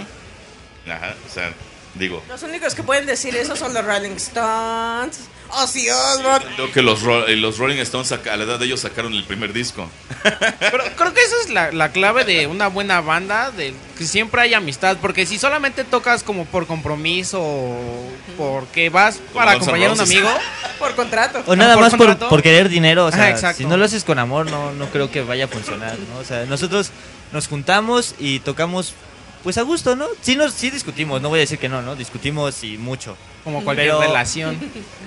[0.93, 1.53] Ajá, o sea,
[1.95, 2.21] digo.
[2.29, 5.21] Los únicos que pueden decir eso son los Rolling Stones.
[5.51, 6.47] Ozzy Osbourne.
[6.57, 9.53] Creo que los, eh, los Rolling Stones a la edad de ellos sacaron el primer
[9.53, 9.89] disco.
[10.23, 14.41] Pero creo que esa es la, la clave de una buena banda, de que siempre
[14.43, 19.95] hay amistad, porque si solamente tocas como por compromiso o porque vas para acompañar a
[19.95, 20.29] un amigo,
[20.79, 21.43] Por contrato.
[21.47, 23.59] O nada por más por, por querer dinero, o sea, Ajá, exacto.
[23.59, 26.21] si no lo haces con amor, no, no creo que vaya a funcionar, ¿no?
[26.21, 26.91] O sea, nosotros
[27.33, 28.95] nos juntamos y tocamos,
[29.43, 30.07] pues a gusto, ¿no?
[30.23, 31.97] Sí, nos, sí discutimos, no voy a decir que no, ¿no?
[31.97, 33.17] Discutimos y mucho.
[33.53, 34.59] Como cualquier Pero- relación.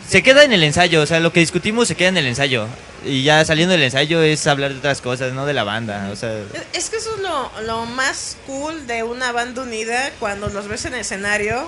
[0.08, 2.68] Se queda en el ensayo, o sea, lo que discutimos se queda en el ensayo.
[3.06, 6.16] Y ya saliendo del ensayo es hablar de otras cosas, no de la banda, o
[6.16, 6.32] sea...
[6.74, 10.86] Es que eso es lo, lo más cool de una banda unida cuando los ves
[10.86, 11.68] en escenario.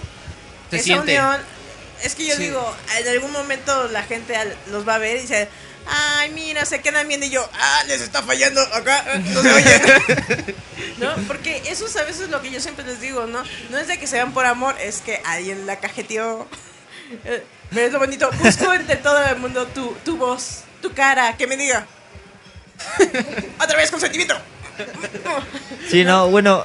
[0.70, 1.14] Se Esa siente.
[1.20, 1.38] unión.
[2.04, 2.44] Es que yo Sí.
[2.44, 5.48] digo, en algún momento la gente al- los va a ver y dice,
[5.88, 9.52] ay, mira, se quedan viendo y yo, ah, les está fallando acá, eh, no se
[9.52, 10.56] oye.
[10.98, 11.16] ¿No?
[11.28, 13.44] Porque eso es a veces lo que yo siempre les digo, ¿no?
[13.70, 16.48] No es de que se vean por amor, es que alguien la cajeteó.
[17.26, 21.38] Eh, Pero es lo bonito, busco entre todo el mundo tu, tu voz, tu cara,
[21.38, 21.86] que me diga.
[23.62, 24.36] Otra vez con sentimiento.
[25.92, 26.64] Sí, no, bueno,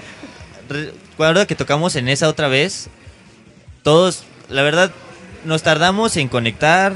[0.71, 2.89] re- cuando que tocamos en esa otra vez,
[3.83, 4.91] todos, la verdad,
[5.45, 6.95] nos tardamos en conectar.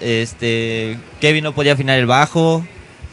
[0.00, 2.64] Este, Kevin no podía afinar el bajo.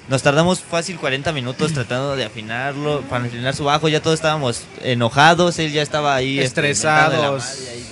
[0.09, 3.87] Nos tardamos fácil 40 minutos tratando de afinarlo, para afinar su bajo.
[3.89, 7.43] Ya todos estábamos enojados, él ya estaba ahí este, Estresados.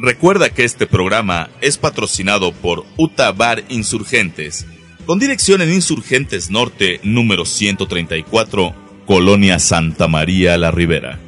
[0.05, 4.65] Recuerda que este programa es patrocinado por Uta Bar Insurgentes,
[5.05, 8.75] con dirección en Insurgentes Norte, número 134,
[9.05, 11.21] Colonia Santa María La Ribera.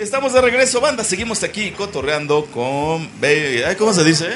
[0.00, 1.04] Estamos de regreso, banda.
[1.04, 3.08] Seguimos aquí cotorreando con.
[3.78, 4.30] ¿Cómo se dice?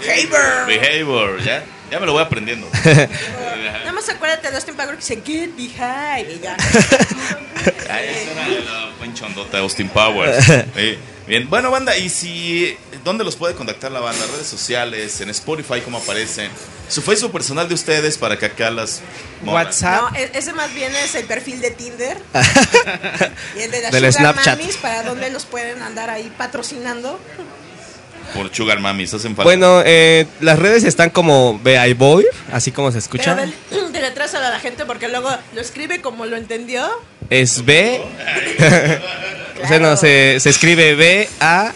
[0.00, 0.66] Behavior.
[0.68, 1.64] Behavior, ya.
[1.90, 2.68] Ya me lo voy aprendiendo.
[2.84, 6.30] Nada más acuérdate de Austin Powers que dice Get Behind.
[6.30, 6.56] Y ya.
[7.90, 10.44] Ay, esa era la buen chondota de Austin Powers.
[10.76, 10.98] Sí.
[11.26, 12.76] Bien, bueno, banda, y si.
[13.04, 14.24] ¿Dónde los puede contactar la banda?
[14.32, 16.50] Redes sociales, en Spotify, ¿cómo aparecen?
[16.88, 19.00] Su Facebook personal de ustedes para que acá las.
[19.44, 22.18] morras- No, e- ese más bien es el perfil de Tinder.
[23.56, 24.58] y el de las Del Sugar Snapchat.
[24.58, 27.20] Mamis, para donde los pueden andar ahí patrocinando.
[28.34, 29.44] Por Sugar Mamis, hacen falta.
[29.44, 33.36] Bueno, eh, las redes están como BI Boy, así como se escucha.
[33.36, 34.04] Pero del,
[34.36, 36.88] a la gente porque luego lo escribe como lo entendió.
[37.28, 38.00] Es B.
[39.62, 41.72] o sea, no, se, se escribe B A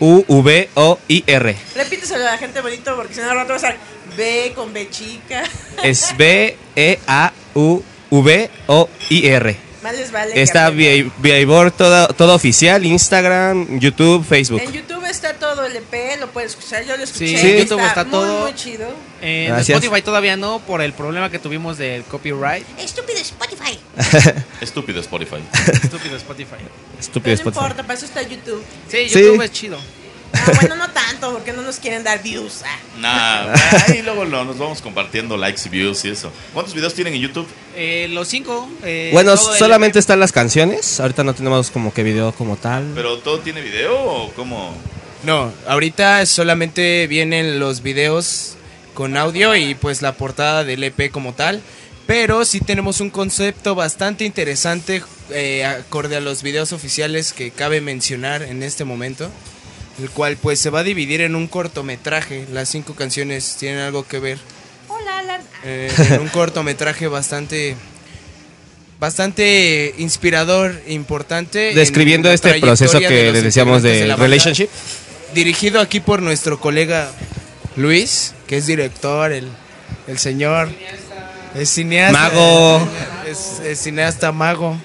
[0.00, 1.56] U V O I R.
[1.74, 3.76] Repíteselo a la gente bonito porque si no al rato va a estar
[4.16, 5.44] B con B chica.
[5.82, 9.67] Es B E A U V O I R.
[9.82, 10.40] Más les vale.
[10.40, 11.12] Está aprendan.
[11.22, 14.60] VI Boy todo, todo oficial, Instagram, YouTube, Facebook.
[14.60, 16.84] En YouTube está todo el EP, lo pueden escuchar.
[16.84, 17.38] Yo lo escuché.
[17.38, 18.40] Sí, en YouTube está muy, todo.
[18.42, 18.88] Muy chido.
[19.20, 19.76] En Gracias.
[19.78, 22.66] Spotify todavía no, por el problema que tuvimos del copyright.
[22.78, 23.78] Estúpido Spotify.
[24.60, 25.36] Estúpido Spotify.
[25.82, 26.56] Estúpido Spotify.
[26.98, 27.58] Estúpido Pero no Spotify.
[27.58, 28.62] importa, para eso está YouTube.
[28.88, 29.20] Sí, Sí.
[29.20, 29.78] YouTube es chido.
[30.32, 32.62] Ah, bueno, no tanto, porque no nos quieren dar views.
[32.64, 32.78] Ah.
[32.98, 33.54] Nah,
[33.88, 36.30] ahí luego lo- nos vamos compartiendo likes y views y eso.
[36.52, 37.46] ¿Cuántos videos tienen en YouTube?
[37.76, 38.68] Eh, los cinco.
[38.82, 41.00] eh, Bueno, todo el- solamente están las canciones.
[41.00, 42.92] Ahorita no tenemos como que video como tal.
[42.94, 44.74] ¿Pero todo tiene video o cómo?
[45.24, 48.54] No, ahorita solamente vienen los videos
[48.94, 51.62] con audio y pues la portada del EP como tal.
[52.06, 57.80] Pero sí tenemos un concepto bastante interesante eh, acorde a los videos oficiales que cabe
[57.82, 59.30] mencionar en este momento.
[60.00, 62.46] El cual pues se va a dividir en un cortometraje.
[62.52, 64.38] Las cinco canciones tienen algo que ver.
[64.88, 65.40] Hola, Alan.
[65.64, 67.74] eh, en un cortometraje bastante
[69.00, 71.70] bastante inspirador, importante.
[71.70, 74.16] en Describiendo este proceso que de los le decíamos de banda.
[74.16, 74.68] relationship.
[75.34, 77.10] Dirigido aquí por nuestro colega
[77.76, 79.48] Luis, que es director, el,
[80.06, 80.68] el señor.
[81.54, 82.12] Es cineasta.
[82.18, 82.88] Mago.
[83.26, 84.76] Es, es cineasta mago.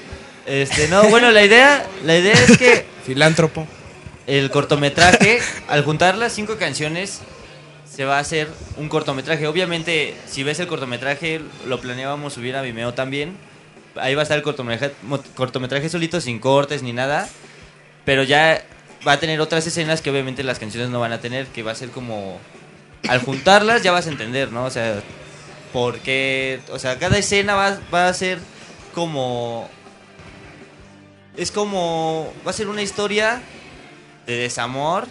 [0.45, 3.67] Este, no, bueno, la idea, la idea es que Filántropo.
[4.27, 7.21] El cortometraje, al juntar las cinco canciones,
[7.89, 9.47] se va a hacer un cortometraje.
[9.47, 13.37] Obviamente, si ves el cortometraje, lo planeábamos subir a Vimeo también.
[13.95, 14.95] Ahí va a estar el cortometraje,
[15.35, 17.29] cortometraje solito, sin cortes ni nada.
[18.05, 18.63] Pero ya
[19.07, 21.71] va a tener otras escenas que obviamente las canciones no van a tener, que va
[21.71, 22.39] a ser como...
[23.09, 24.63] Al juntarlas ya vas a entender, ¿no?
[24.65, 25.01] O sea,
[25.71, 26.61] porque...
[26.71, 28.39] O sea, cada escena va, va a ser
[28.93, 29.69] como...
[31.37, 32.33] Es como...
[32.47, 33.41] Va a ser una historia
[34.27, 35.07] de desamor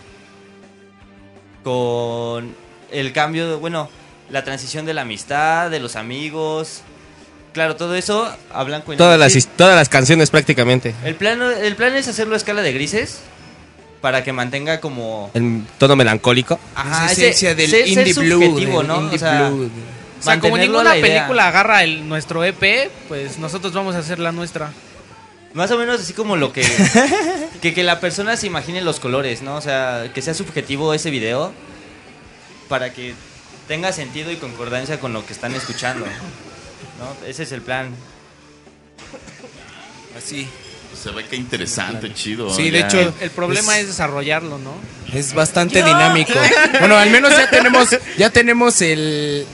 [1.62, 2.54] con
[2.90, 3.88] el cambio, bueno,
[4.30, 6.82] la transición de la amistad, de los amigos.
[7.52, 9.04] Claro, todo eso a blanco y negro.
[9.06, 10.94] Todas las, todas las canciones prácticamente.
[11.04, 13.20] El plan, el plan es hacerlo a escala de grises
[14.00, 15.30] para que mantenga como...
[15.34, 16.58] El tono melancólico.
[16.74, 19.00] Ajá, Esa ese- esencia del ser- ser indie blue, subjetivo, del ¿no?
[19.02, 19.70] indie O sea, blue.
[20.18, 24.32] O sea, como ninguna película agarra el, nuestro EP, pues nosotros vamos a hacer la
[24.32, 24.72] nuestra.
[25.54, 26.62] Más o menos así como lo que,
[27.62, 27.74] que...
[27.74, 29.56] Que la persona se imagine los colores, ¿no?
[29.56, 31.52] O sea, que sea subjetivo ese video
[32.68, 33.14] para que
[33.68, 36.06] tenga sentido y concordancia con lo que están escuchando.
[36.06, 37.26] ¿no?
[37.28, 37.90] Ese es el plan.
[40.16, 40.48] Así.
[41.02, 42.54] Se ve que interesante, chido.
[42.54, 42.86] Sí, de ya.
[42.86, 44.74] hecho, El, el problema Es- es, desarrollarlo, ¿no?
[45.12, 46.32] Es bastante Yo- dinámico.
[46.78, 47.88] Bueno, al menos ya tenemos,
[48.18, 49.46] ya tenemos el,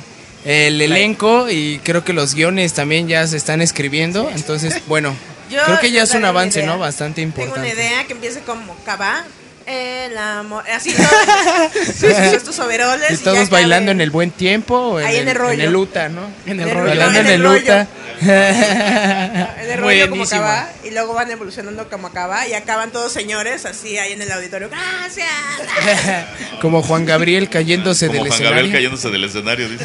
[0.45, 4.31] el elenco y creo que los guiones también ya se están escribiendo.
[4.35, 5.15] Entonces, bueno,
[5.51, 6.71] Yo creo que ya es un avance, idea.
[6.71, 6.79] ¿no?
[6.79, 7.75] Bastante Tengo una importante.
[7.75, 9.25] idea que empiece como Cabá.
[9.67, 10.65] El amor.
[10.71, 11.07] Así todo.
[11.85, 13.11] Sí, sí, estos overoles.
[13.11, 15.53] Y y todos bailando en el buen tiempo o en, Ahí en el rollo.
[15.53, 16.23] en el Uta, ¿no?
[16.47, 16.87] En el el rollo.
[16.87, 17.87] Bailando en en el el Uta.
[18.21, 20.27] En el rollo como.
[20.27, 20.71] Cabá.
[20.85, 22.49] Y luego van evolucionando como Cabá.
[22.49, 24.71] Y acaban todos señores así ahí en el auditorio.
[24.71, 25.29] ¡Gracias!
[26.63, 28.57] Como Juan Gabriel cayéndose Como del Juan escenario.
[28.57, 29.85] Gabriel cayéndose del escenario, dice.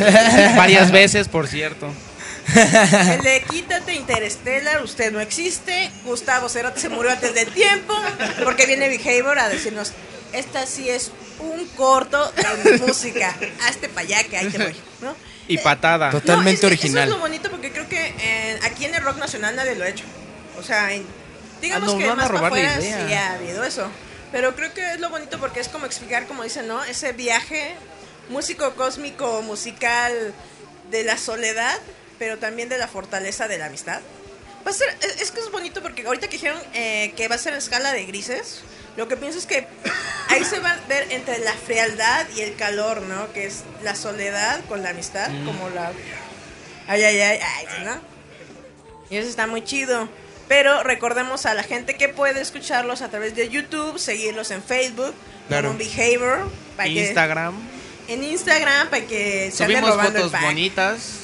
[0.56, 1.94] Varias veces, por cierto.
[2.48, 5.92] El de Quítate Interstellar, usted no existe.
[6.04, 7.94] Gustavo Cerati se murió antes del tiempo.
[8.44, 9.94] Porque viene Behavior a decirnos:
[10.34, 12.32] Esta sí es un corto
[12.64, 13.36] de música.
[13.68, 14.76] Hazte para allá que ahí te voy.
[15.02, 15.16] ¿no?
[15.48, 16.10] Y patada.
[16.12, 17.04] Totalmente No, es que original.
[17.04, 19.84] Eso es lo bonito porque creo que eh, aquí en el rock nacional nadie lo
[19.84, 20.06] ha hecho.
[20.58, 21.06] O sea, en-
[21.62, 23.08] digamos Ah, nos que van a más para robar la afuera idea.
[23.08, 23.88] sí ha habido eso.
[24.32, 26.84] Pero creo que es lo bonito porque es como explicar, como dicen, ¿no?
[26.84, 27.76] Ese viaje
[28.30, 30.34] músico cósmico, musical
[30.90, 31.78] de la soledad,
[32.24, 34.00] pero también de la fortaleza de la amistad.
[34.66, 37.36] Va a ser, es, es que es bonito porque ahorita que dijeron eh, que va
[37.36, 38.62] a ser en escala de grises,
[38.96, 39.68] lo que pienso es que
[40.30, 43.34] ahí se va a ver entre la frialdad y el calor, ¿no?
[43.34, 45.46] Que es la soledad con la amistad, Mm.
[45.46, 45.92] como la...
[46.88, 48.00] Ay, ay, ay, ay, ¿no?
[49.10, 50.08] Y eso está muy chido.
[50.48, 55.14] Pero recordemos a la gente que puede escucharlos a través de YouTube, seguirlos en Facebook,
[55.50, 55.68] Claro.
[55.74, 57.54] como Behavior, para que- Instagram.
[58.08, 60.42] en Instagram para que se Subimos robando el fotos pack.
[60.44, 61.20] bonitas.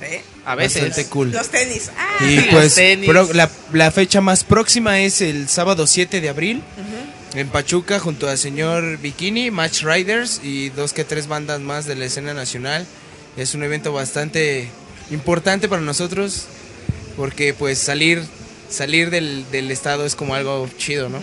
[0.00, 0.16] Sí.
[0.44, 0.82] A veces.
[0.82, 1.30] Bastante cool.
[1.32, 1.90] Los tenis.
[1.96, 3.08] Ah, Y los pues tenis.
[3.08, 6.62] pro- la, la fecha más próxima es el sábado 7 de abril
[7.34, 11.94] en Pachuca junto al señor Bikini, Match Riders y dos que tres bandas más de
[11.96, 12.86] la escena nacional.
[13.36, 14.68] Es un evento bastante
[15.10, 16.44] importante para nosotros
[17.16, 18.22] porque pues salir
[18.68, 21.20] salir del, del estado es como algo chido, ¿no?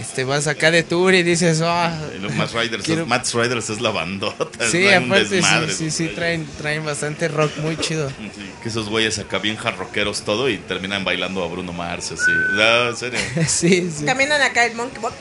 [0.00, 3.68] Este vas acá de tour y dices, ah, Y Los Matt Riders, Quiero- Matt Riders
[3.70, 4.68] es la bandota.
[4.70, 8.08] sí, aparte sí, desmadre, sí, sí, traen, traen bastante rock muy chido.
[8.08, 8.30] Sí,
[8.62, 12.30] que esos güeyes acá bien jarroqueros todo y terminan bailando a Bruno Mars así.
[12.54, 13.20] No, en serio.
[13.48, 14.04] sí, sí.
[14.04, 15.14] Caminan acá el monkey walk.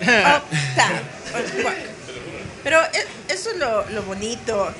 [1.64, 1.76] Walk.
[2.62, 4.72] Pero e- eso es lo, lo bonito.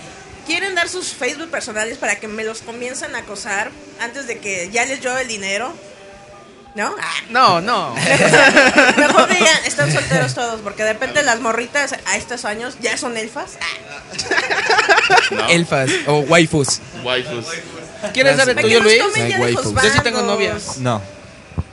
[0.46, 3.70] ¿Quieren dar sus Facebook personales para que me los comiencen a acosar
[4.00, 5.72] antes de que ya les llueva el dinero?
[6.74, 6.94] ¿No?
[7.00, 7.94] Ah, No, no.
[8.96, 13.16] mejor digan, están solteros todos, porque de repente las morritas a estos años ya son
[13.16, 13.58] elfas.
[13.60, 14.00] Ah,
[15.30, 15.48] ¿No?
[15.48, 16.80] Elfas o waifus.
[17.04, 17.46] Waifus.
[18.12, 18.98] ¿Quieres dar el que tuyo, Luis?
[18.98, 19.10] Yo
[19.92, 20.56] sí tengo novia.
[20.78, 21.00] No.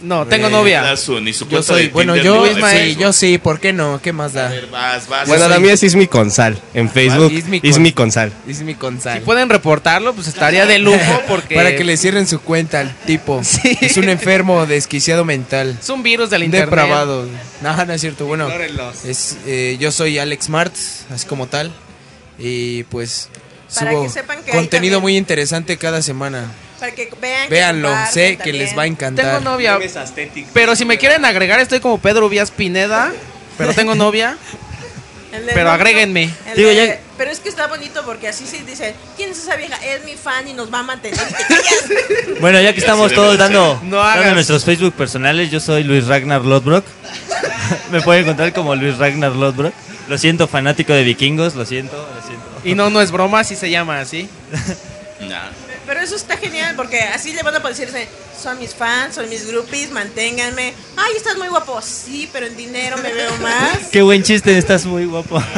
[0.01, 0.81] No, tengo Eh, novia.
[0.81, 2.99] Da su- ni su Yo soy, de bueno, yo, Facebook.
[2.99, 3.99] yo sí, ¿por qué no?
[4.01, 4.49] ¿Qué más A da?
[4.49, 5.27] ver, vas, vas.
[5.27, 6.57] Bueno, la soy- mía es Ismi Consal.
[6.73, 8.33] En Facebook, Ismi Ismi, Con- Consal.
[8.47, 9.19] Es mi consal.
[9.19, 10.97] Si pueden reportarlo, pues estaría de lujo
[11.27, 13.41] porque Para que le cierren su cuenta al tipo.
[13.51, 13.77] Sí.
[13.81, 15.77] Es un enfermo desquiciado mental.
[15.79, 16.69] es un virus del internet.
[16.69, 17.27] depravado.
[17.61, 18.25] No, no es cierto.
[18.25, 18.49] Bueno,
[19.05, 21.71] es, eh, yo soy Alex Martz, así como tal.
[22.39, 23.29] Y pues
[23.75, 26.51] Para subo que sepan que hay contenido también- muy interesante cada semana.
[26.81, 27.47] Para que vean.
[27.47, 29.23] que Véanlo, comparten sé que les va a encantar.
[29.37, 29.77] Tengo novia.
[30.51, 33.13] Pero si me quieren agregar, estoy como Pedro Vías Pineda.
[33.57, 34.35] Pero tengo novia.
[35.53, 36.29] Pero no- agréguenme.
[36.49, 39.37] el Digo, de- ya- Pero es que está bonito porque así sí dice, ¿quién es
[39.43, 39.77] esa vieja?
[39.77, 41.19] Es mi fan y nos va a mantener.
[42.41, 46.43] Bueno, ya que estamos todos dando, No dando nuestros Facebook personales, yo soy Luis Ragnar
[46.43, 46.83] Lodbrok.
[47.91, 49.73] Me pueden encontrar como Luis Ragnar Lodbrok.
[50.09, 52.45] Lo siento, fanático de vikingos, lo siento, lo siento.
[52.63, 54.27] Y no, no es broma, si se llama así.
[55.21, 55.49] Nah.
[56.01, 59.29] Pero eso está genial porque así le van a poder decirse, son mis fans, son
[59.29, 60.73] mis groupies, manténganme.
[60.97, 61.79] Ay, estás muy guapo.
[61.79, 63.77] Sí, pero en dinero me veo más.
[63.91, 65.39] Qué buen chiste, estás muy guapo.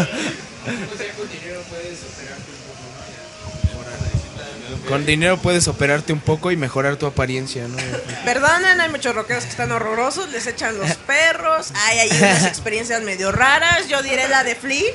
[4.89, 7.77] Con dinero puedes operarte un poco y mejorar tu apariencia, ¿no?
[8.25, 13.01] Perdonen, hay muchos rockeros que están horrorosos, les echan los perros, hay ahí unas experiencias
[13.01, 13.87] medio raras.
[13.87, 14.91] Yo diré la de Flea,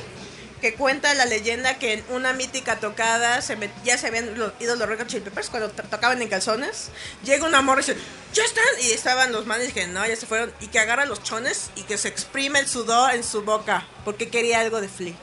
[0.61, 4.51] que cuenta la leyenda que en una mítica tocada se met- ya se habían lo-
[4.59, 6.89] ido los Red Hot Chili Peppers cuando to- tocaban en calzones.
[7.23, 7.97] Llega una morra y dice,
[8.33, 8.63] ¿ya están?
[8.81, 10.51] Y estaban los manes y que no, ya se fueron.
[10.59, 14.29] Y que agarra los chones y que se exprime el sudor en su boca porque
[14.29, 15.13] quería algo de Flea.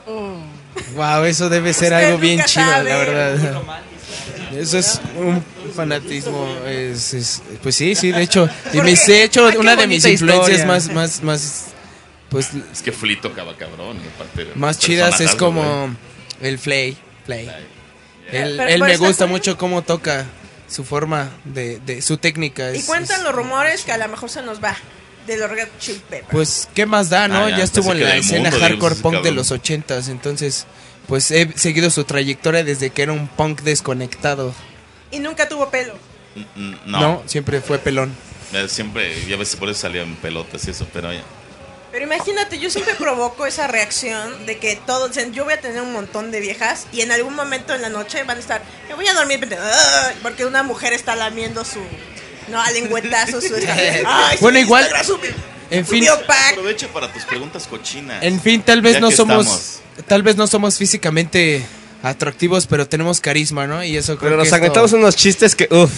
[0.95, 2.89] Wow, eso debe ser algo bien chido, sabe.
[2.89, 3.81] la verdad.
[4.55, 5.43] Eso es un
[5.75, 10.05] fanatismo, es, es- pues sí, sí, de hecho, y me he hecho una de mis
[10.05, 10.65] influencias historia.
[10.65, 11.65] más, más, más,
[12.29, 13.99] pues, Es que Flea tocaba cabrón.
[14.15, 15.95] aparte, más chidas es como
[16.41, 17.47] el Flay, Flay.
[17.47, 20.25] Él, Pero- él pero me gusta mucho cómo toca
[20.67, 22.75] su forma de, de su técnica.
[22.75, 24.75] Y cuentan es- los rumores que a lo mejor se nos va
[25.25, 26.31] de los Red Chili Peppers.
[26.31, 27.45] Pues, ¿qué más da, no?
[27.45, 30.65] Ah, ya, ya, estuvo en la escena mundo, hardcore punk de los ochentas, entonces,
[31.07, 34.53] pues he seguido su trayectoria desde que era un punk desconectado.
[35.11, 35.93] Y nunca tuvo pelo.
[36.55, 38.13] Mm, No, No, siempre fue pelón.
[38.53, 41.23] Eh, siempre, y a veces por eso salían pelotas y eso, pero ya.
[41.97, 45.81] Pero imagínate, yo siempre provoco esa reacción de que todos dicen, yo voy a tener
[45.81, 48.93] un montón de viejas y en algún momento en la noche van a estar, me
[48.93, 49.49] voy a dormir,
[50.21, 51.79] porque una mujer está lamiendo su,
[52.49, 53.55] no, a lengüetazo su...
[54.05, 54.87] Ay, Bueno, igual,
[55.71, 56.51] En fin, Biopack.
[56.51, 58.21] Aprovecho para tus preguntas cochinas.
[58.21, 60.05] en fin, tal vez Ya no somos, estamos.
[60.05, 61.65] tal vez no somos físicamente
[62.09, 63.83] atractivos, pero tenemos carisma, ¿no?
[63.83, 65.91] Y eso creo Pero nos que esto- aventamos unos chistes que, uff.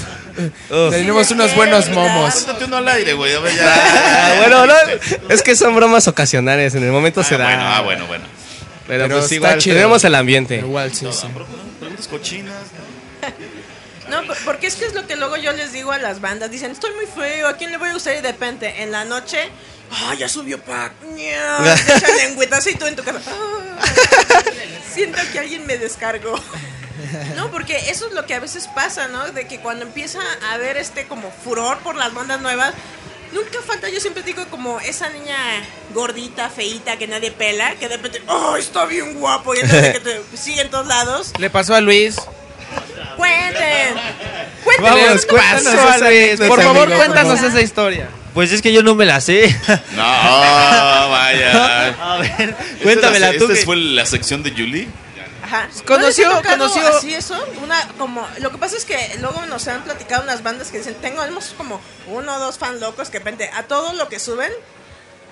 [0.92, 2.46] tenemos unos buenos momos.
[2.66, 3.34] Uno al aire, güey.
[3.36, 3.74] A ver, ya.
[3.74, 4.74] Ah, bueno, no,
[5.30, 7.46] es que son bromas ocasionales, en el momento Ah, se da.
[7.46, 8.26] bueno, ah, bueno, bueno.
[8.88, 9.76] Pero, Pero pues está igual, chido.
[9.76, 10.56] tenemos el ambiente.
[10.58, 11.28] Igual, sí, sí.
[11.80, 12.54] Preguntas cochinas.
[14.10, 16.20] No, No, por- porque es que es lo que luego yo les digo a las
[16.22, 16.50] bandas.
[16.50, 18.14] Dicen, estoy muy feo, ¿a quién le voy a gustar?
[18.18, 19.38] Y de repente, en la noche,
[19.92, 20.94] ¡ah, ya subió Pac!
[21.14, 21.76] ¡Nya!
[21.86, 23.20] Te echan lengüetazo y tú en tu casa.
[23.28, 24.44] "Ah".
[24.94, 26.36] Siento que alguien me descargó.
[27.36, 29.32] No, porque eso es lo que a veces pasa, ¿no?
[29.32, 32.74] De que cuando empieza a haber este como furor por las bandas nuevas,
[33.32, 35.38] nunca falta, yo siempre digo como esa niña
[35.94, 39.56] gordita, feíta, que nadie pela, que de repente, ¡oh, está bien guapo!
[39.56, 41.32] Y entonces que te sigue en todos lados.
[41.40, 42.18] Le pasó a Luis.
[43.16, 43.96] Cuenten.
[44.64, 44.84] Cuenten.
[44.84, 48.10] Vamos, cuéntanos esa a Luis, Por favor, amigo, cuéntanos esa historia.
[48.34, 49.48] Pues es que yo no me la sé.
[49.96, 50.02] No,
[51.10, 51.88] vaya.
[52.16, 53.46] A ver, Esta es cuéntamela la- tú.
[53.46, 54.88] Esta que- fue la sección de Julie.
[55.44, 55.68] Ajá.
[55.86, 57.36] Conoció- ¿No les conoció- así eso?
[57.64, 60.96] Una, como, lo que pasa es que luego nos han platicado unas bandas que dicen,
[61.02, 64.20] tengo hemos como uno o dos fan locos que de repente a todo lo que
[64.20, 64.52] suben,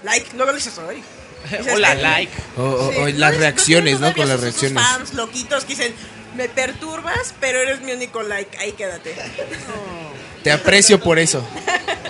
[0.03, 1.03] like, luego le dices, "Ay".
[1.60, 2.32] Dices, Hola, like.
[2.57, 4.11] O, o- Sí, o las es- reacciones, ¿no?
[4.15, 4.82] Con las reacciones.
[4.84, 5.94] fans loquitos que dicen,
[6.35, 9.15] me perturbas, pero eres mi único like, ahí quédate.
[10.43, 11.45] Te aprecio por eso.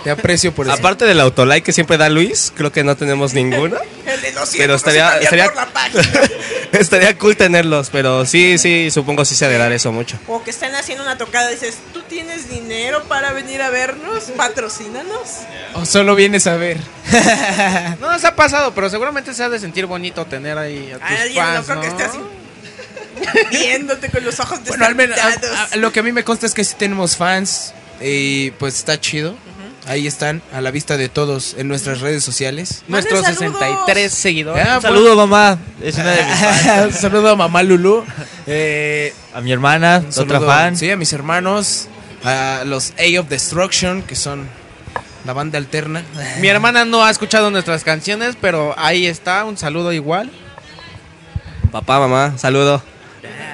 [0.03, 0.75] Te aprecio por eso.
[0.75, 3.77] Aparte del autolike que siempre da Luis, creo que no tenemos ninguno.
[4.05, 6.03] El de los Pero no estaría- estaría- por la página.
[6.73, 10.19] Estaría cool tenerlos, pero sí, sí, supongo sí se ha de dar eso mucho.
[10.27, 14.25] O que estén haciendo una tocada y dices, ¿tú tienes dinero para venir a vernos?
[14.35, 15.29] Patrocínanos.
[15.73, 16.77] O solo vienes a ver.
[18.01, 21.35] No nos ha pasado, pero seguramente se ha de sentir bonito tener ahí a tus
[21.35, 21.93] fans, loco que ¿no?
[21.93, 22.19] esté así
[23.51, 26.53] viéndote con los ojos Bueno, al menos a- lo que a mí me consta es
[26.53, 29.35] que sí tenemos fans y pues está chido.
[29.87, 32.83] Ahí están, a la vista de todos en nuestras redes sociales.
[32.89, 33.59] Nuestros Manden saludos.
[33.61, 34.67] 63 seguidores.
[34.67, 35.57] Ah, Un saludo, mamá.
[35.81, 36.85] Es una de mis fans.
[36.87, 38.03] Un saludo a mamá Lulu.
[38.47, 40.75] Eh, A mi hermana, otra saludo, fan.
[40.75, 41.87] Sí, a mis hermanos.
[42.25, 44.49] A los A of Destruction, que son
[45.23, 46.03] la banda alterna.
[46.41, 50.29] Mi hermana no ha escuchado nuestras canciones, pero ahí está, un saludo igual.
[51.71, 52.83] Papá, mamá, saludo.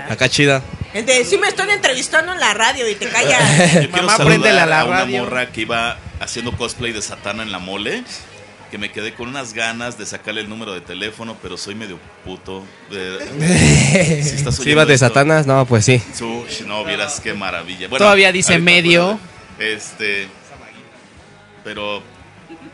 [0.10, 0.62] Acá chida.
[0.94, 3.74] De, sí me estoy entrevistando en la radio y te callas.
[3.74, 5.24] Yo quiero Mamá, a la a una radio.
[5.24, 8.04] morra que iba haciendo cosplay de Satana en la mole.
[8.70, 12.00] Que me quedé con unas ganas de sacarle el número de teléfono, pero soy medio
[12.26, 12.64] puto.
[12.92, 16.02] Eh, si estás Si oyendo ibas de esto, Satanas, no, pues sí.
[16.16, 17.88] Sush, no, vieras qué maravilla.
[17.90, 19.20] Todavía dice medio.
[19.60, 20.28] Este.
[21.64, 22.02] Pero.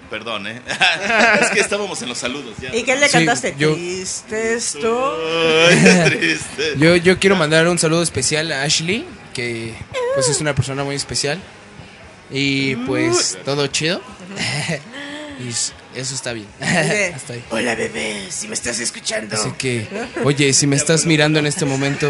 [0.10, 0.62] Perdón, ¿eh?
[1.42, 2.76] es que estábamos en los saludos ya.
[2.76, 3.54] ¿Y qué le Sí, cantaste?
[3.58, 4.88] yo- Triste estoy.
[6.78, 9.74] Yo, yo quiero mandar un saludo especial a Ashley, que
[10.16, 11.40] pues es una persona muy especial.
[12.32, 14.02] Y pues todo chido.
[15.40, 15.52] y
[16.00, 16.48] eso está bien.
[16.60, 17.44] De, Hasta ahí.
[17.52, 19.36] Hola bebé, si me estás escuchando.
[19.36, 19.88] Así que,
[20.24, 22.10] oye, si me estás mirando en este momento,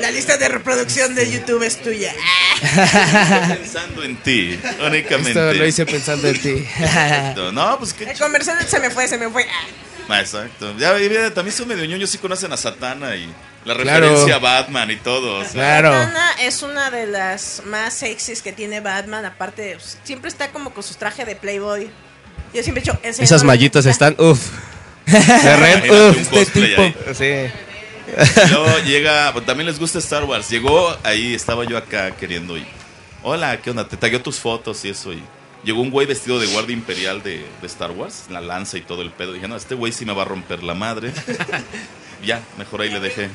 [0.00, 2.12] La lista de reproducción de YouTube es tuya.
[3.58, 5.30] Pensando en ti, únicamente.
[5.30, 6.66] esto lo hice pensando en ti.
[6.80, 7.52] Exacto.
[7.52, 9.46] No, pues qué El comercial se me fue, se me fue.
[10.08, 10.76] Ah, Exacto.
[10.78, 10.92] Ya,
[11.32, 13.26] también son medio ñoños, sí conocen a Satana y
[13.64, 14.00] la Claro.
[14.08, 15.38] referencia a Batman y todo.
[15.38, 15.52] o sea.
[15.52, 15.92] Claro.
[15.92, 19.24] Satana es una de las más sexys que tiene Batman.
[19.24, 21.90] Aparte, siempre está como con su traje de Playboy.
[22.54, 24.40] Yo siempre he Esas mallitas están, uff.
[25.06, 26.28] De red, uff.
[26.28, 26.94] cosplay ahí.
[27.12, 27.24] Sí.
[27.26, 30.48] Y Luego llega, pues, también les gusta Star Wars.
[30.48, 32.66] Llegó ahí, estaba yo acá queriendo ir.
[33.22, 33.88] Hola, ¿qué onda?
[33.88, 35.12] Te tagué tus fotos y eso.
[35.12, 35.22] Y
[35.64, 39.02] llegó un güey vestido de guardia imperial de, de Star Wars, la lanza y todo
[39.02, 39.32] el pedo.
[39.32, 41.12] Dije, no, este güey sí me va a romper la madre.
[42.24, 43.30] ya, mejor ahí le dejé.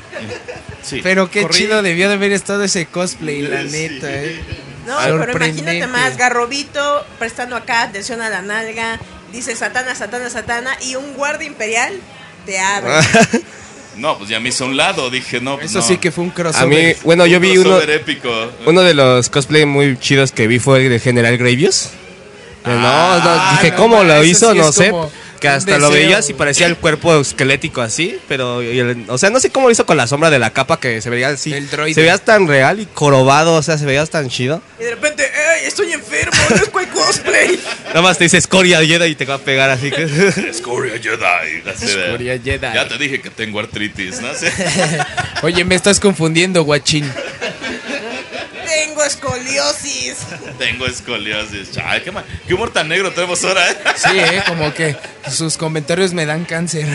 [0.82, 1.02] Sí.
[1.04, 1.58] Pero qué Corrí.
[1.58, 3.70] chido debió de haber estado ese cosplay, la Sí.
[3.72, 4.40] neta, eh.
[4.90, 5.62] No, pero Sorprendente.
[5.62, 9.00] imagínate más, Garrobito prestando acá atención a la nalga,
[9.32, 11.94] dice Satana, Satana, Satana, y un guardia imperial
[12.46, 12.92] te abre.
[13.96, 15.10] No, pues ya me hizo a un lado.
[15.10, 15.86] Dije, no, pues Eso no.
[15.86, 16.68] sí que fue un A crossover.
[16.70, 18.30] mí, bueno, yo vi uno, épico.
[18.66, 21.90] uno de los cosplay muy chidos que vi fue el de General Gravius.
[22.64, 24.54] Pero no, no, Ah, dije, no, ¿cómo lo hizo?
[24.54, 24.92] sí no sé.
[24.92, 29.30] como Que hasta lo veías y parecía el cuerpo esquelético así, pero, el- o sea,
[29.30, 31.54] no sé cómo lo hizo con la sombra de la capa que se veía así.
[31.54, 31.94] El droide.
[31.94, 34.62] Se veía tan real y corobado, o sea, se veía tan chido.
[34.80, 36.32] Y de repente, ¡ey, estoy enfermo!
[36.50, 37.60] ¡No es cual cosplay!
[37.90, 40.04] Nada más te dice Scoria Jedi y te va a pegar así que...
[40.50, 41.64] Escoria Jedi.
[41.82, 42.60] Escoria Jedi.
[42.74, 44.28] Ya te dije que tengo artritis, ¿no?
[45.44, 47.10] Oye, me estás confundiendo, guachín.
[49.00, 50.18] Tengo escoliosis.
[50.60, 51.70] tengo escoliosis.
[51.84, 52.12] Ay, qué,
[52.48, 53.78] qué humor tan negro tenemos ahora, ¿eh?
[53.96, 54.96] Sí, eh, como que
[55.32, 56.86] sus comentarios me dan cáncer.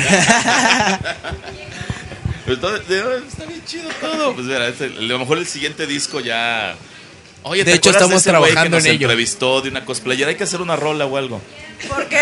[2.46, 2.52] De-
[3.26, 4.34] está bien chido todo.
[4.34, 6.74] Pues mira, este- a lo mejor el siguiente disco ya.
[7.42, 9.06] Oye, De ¿te hecho, estamos ese güey trabajando que nos en ello.
[9.06, 10.28] entrevistó de una cosplayer.
[10.28, 11.40] Hay que hacer una rola o algo.
[11.88, 12.18] Porque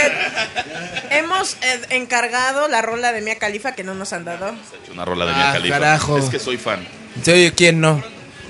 [1.10, 4.54] hemos eh, encargado la rola de Mia Califa que no nos han dado.
[4.92, 5.74] Una rola de Ah, Mia Khalifa.
[5.78, 6.18] carajo.
[6.18, 6.86] Es que soy fan.
[7.24, 8.02] Soy quién no.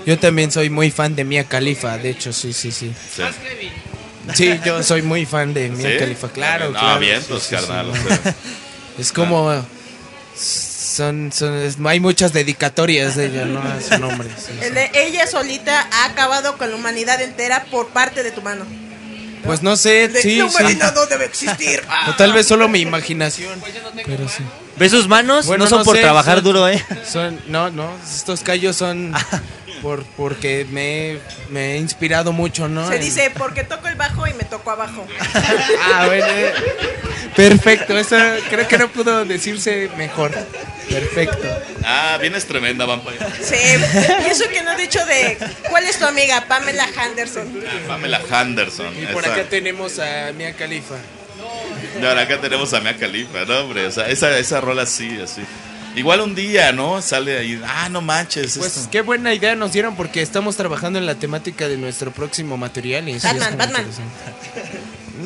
[0.06, 2.92] Yo también soy muy fan de Mia Khalifa, de hecho, sí, sí, sí.
[3.16, 3.22] Sí.
[4.34, 5.96] Sí, yo soy muy fan de Mia ¿Sí?
[5.98, 7.00] Khalifa, claro, No, claro.
[7.00, 7.54] bien, pues, sí, sí.
[7.56, 7.90] carnal.
[7.90, 8.34] o sea.
[8.98, 9.50] Es como
[10.36, 13.60] Son, son, es- hay muchas dedicatorias de ella, ¿no?
[13.62, 14.28] A su nombre.
[14.36, 14.52] sí.
[14.60, 18.64] El de ella solita ha acabado con la humanidad entera por parte de tu mano.
[19.44, 20.56] Pues no sé, De- sí, la sí.
[20.56, 21.82] humanidad no debe existir.
[21.88, 22.10] Ah.
[22.10, 23.60] O tal vez solo mi imaginación.
[24.06, 24.42] Pero sí.
[24.76, 25.46] ¿Ves sus manos?
[25.46, 26.84] Bueno, no son no por sé, trabajar son- duro, ¿eh?
[27.10, 29.12] Son, no, no, estos callos son
[29.82, 32.88] por porque me, he- me he inspirado mucho, ¿no?
[32.88, 35.06] Se En- dice, porque toco el bajo y me toco abajo.
[35.94, 36.26] Ah, bueno.
[36.28, 36.52] eh,
[37.36, 38.16] Perfecto, eso
[38.50, 40.32] creo que no pudo decirse mejor.
[40.88, 41.48] Perfecto.
[41.84, 43.16] Ah, vienes tremenda, Vampire.
[43.42, 43.54] Sí,
[44.26, 45.38] y eso que no he dicho de,
[45.70, 46.44] ¿cuál es tu amiga?
[46.46, 47.48] Pamela Henderson.
[47.88, 48.92] Pamela Henderson.
[49.02, 49.32] Y por esa.
[49.34, 50.96] acá tenemos a Mia Khalifa.
[52.00, 53.86] Y ahora acá tenemos a Mia Khalifa, ¿no, hombre?
[53.86, 55.42] O sea, esa, esa rola sí, así.
[55.96, 57.02] Igual un día, ¿no?
[57.02, 58.56] Sale ahí, ah, no manches.
[58.58, 58.90] Pues esto.
[58.90, 63.08] qué buena idea nos dieron porque estamos trabajando en la temática de nuestro próximo material.
[63.08, 63.86] Y Batman, Batman.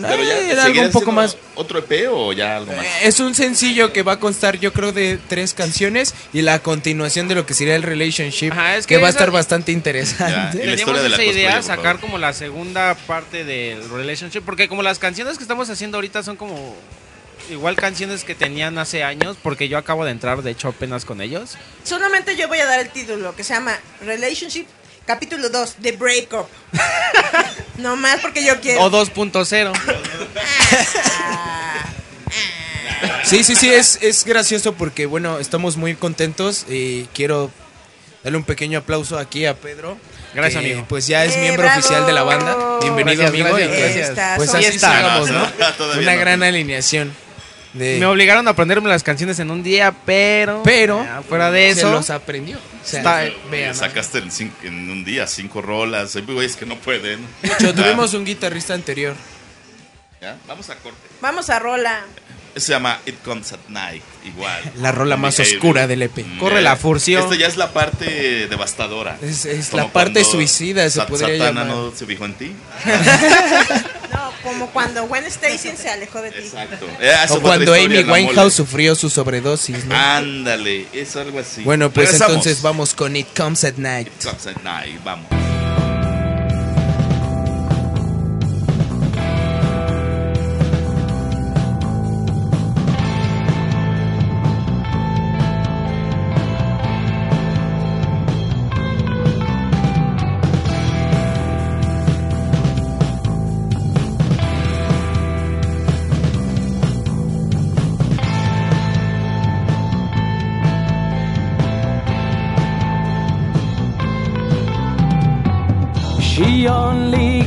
[0.02, 1.36] Pero ya, Eh, era algo ¿seguirás un poco más.
[1.54, 2.84] ¿Otro EP o ya algo más?
[2.84, 6.58] Eh, Es un sencillo que va a constar, yo creo, de tres canciones y la
[6.58, 9.72] continuación de lo que sería el relationship, Ajá, es que, que va a estar bastante
[9.72, 10.32] interesante.
[10.32, 13.88] Ya, y la Teníamos historia de la esa idea, sacar como la segunda parte del
[13.88, 16.74] relationship, porque como las canciones que estamos haciendo ahorita son como
[17.50, 21.20] igual canciones que tenían hace años, porque yo acabo de entrar, de hecho, apenas con
[21.20, 21.56] ellos.
[21.84, 24.66] Solamente yo voy a dar el título que se llama Relationship
[25.06, 26.46] Capítulo 2, The Breakup.
[27.78, 28.82] no más porque yo quiero.
[28.82, 29.72] O 2.0.
[33.24, 37.50] Sí, sí, sí, es, es gracioso porque, bueno, estamos muy contentos y quiero
[38.22, 39.98] darle un pequeño aplauso aquí a Pedro.
[40.34, 40.86] Gracias, que, amigo.
[40.88, 41.80] Pues ya es Eh, miembro bravo.
[41.80, 42.56] oficial de la banda.
[42.80, 43.56] Bienvenido, Gracias, amigo.
[43.56, 44.96] gracias, y Pues son- así está.
[44.96, 45.38] sigamos, ¿no?
[45.40, 46.20] No, todavía Una no.
[46.20, 47.12] gran alineación.
[47.76, 50.62] De, Me obligaron a aprenderme las canciones en un día, pero.
[50.64, 51.92] pero ya, fuera de se eso.
[51.92, 52.56] los aprendió.
[52.56, 56.16] O sea, Está- vean, Sacaste en, cinco- en un día cinco rolas.
[56.16, 57.20] Hay güeyes que no pueden.
[57.42, 59.14] De hecho, tuvimos un guitarrista anterior.
[60.20, 60.36] ¿Ya?
[60.48, 60.98] Vamos a corte.
[61.20, 62.00] Vamos a rola.
[62.56, 64.62] Se llama It Comes at Night, igual.
[64.78, 66.24] La rola más oscura del EP.
[66.24, 67.22] Mm, Corre eh, la furción.
[67.24, 69.18] Esta ya es la parte devastadora.
[69.20, 71.66] Es, es la parte suicida, se podría Satana llamar.
[71.66, 72.52] no se fijó en ti.
[74.46, 76.38] Como cuando Gwen Stacy se alejó de ti.
[76.38, 76.86] Exacto.
[77.00, 79.94] Eh, O cuando Amy Winehouse sufrió su sobredosis, ¿no?
[79.94, 81.62] Ándale, es algo así.
[81.62, 82.36] bueno, pues Regresamos.
[82.36, 84.06] entonces vamos con It Comes at Night.
[84.08, 85.26] It Comes at Night, vamos.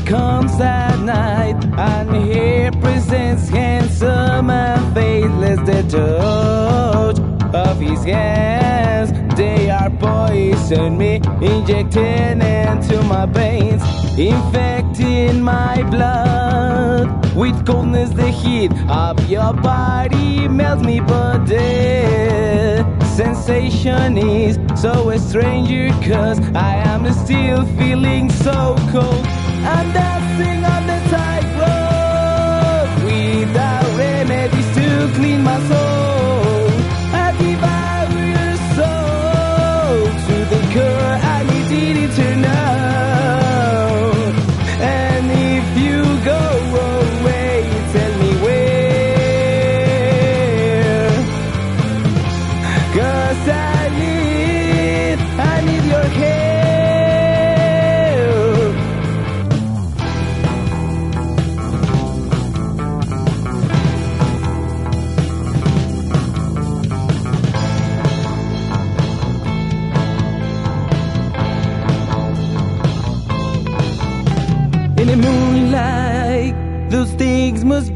[0.09, 7.19] Comes at night and he presents handsome and faithless the touch
[7.53, 9.11] of his hands.
[9.37, 13.83] They are poison me, injecting into my veins,
[14.17, 17.35] infecting my blood.
[17.35, 22.83] With coldness, the heat of your body melts me, but the
[23.15, 29.38] sensation is so stranger cause I am still feeling so cold.
[29.61, 35.88] I'm dancing on the tightrope without remedies to clean my soul.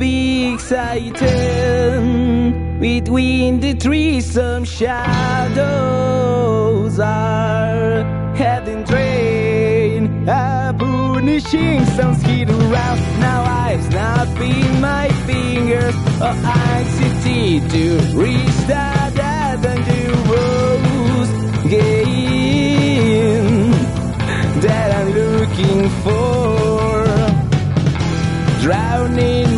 [0.03, 0.57] Be.
[2.80, 5.69] Between the trees, some shadows
[6.99, 8.03] are
[8.35, 10.27] heading train.
[10.27, 12.99] A punishing sounds hit around.
[13.19, 15.95] Now I snap in my fingers.
[16.21, 17.84] Oh, anxiety to
[18.23, 19.13] reach that
[19.63, 21.30] dangerous
[21.69, 23.71] game
[24.65, 27.05] that I'm looking for.
[28.61, 29.52] Drowning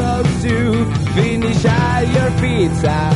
[0.00, 0.84] my hopes to
[1.14, 2.70] finish all your feet.
[2.84, 3.14] A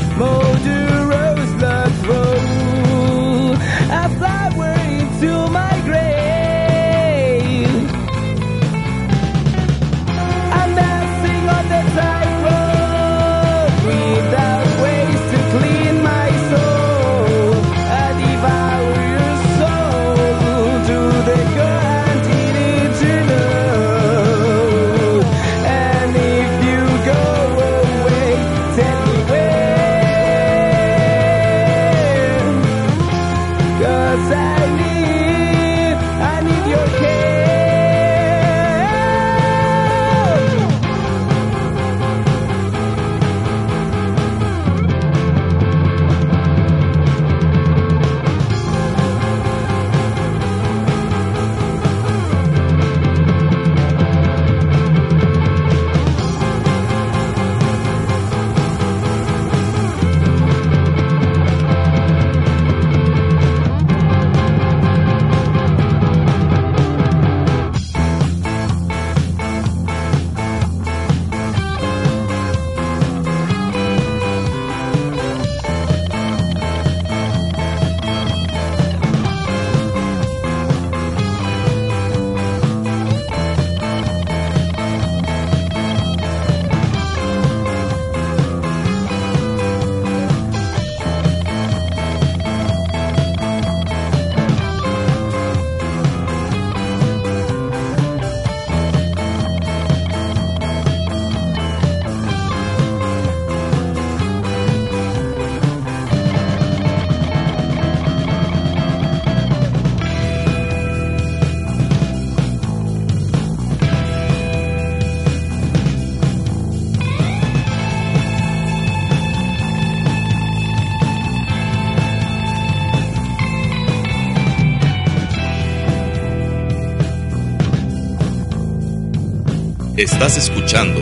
[130.02, 131.00] Estás escuchando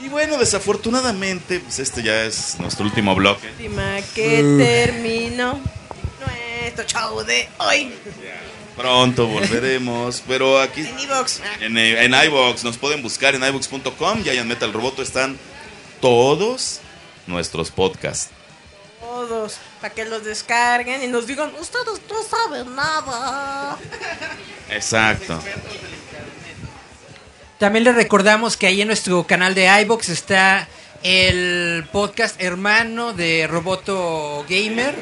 [0.01, 3.49] Y bueno, desafortunadamente, pues este ya es nuestro último bloque.
[3.49, 5.59] Lástima que terminó
[6.21, 7.93] nuestro show de hoy.
[8.77, 11.41] Pronto volveremos, pero aquí En iVoox.
[11.61, 15.37] en, en iVoox nos pueden buscar en iVoox.com y ahí en Metal Roboto están
[16.01, 16.81] todos
[17.27, 18.31] nuestros podcasts.
[19.01, 23.79] Todos, para que los descarguen y nos digan, ustedes no saben nada.
[24.71, 25.41] Exacto.
[27.59, 30.69] También les recordamos que ahí en nuestro canal de iBox está
[31.03, 34.95] el podcast hermano de Roboto Gamer,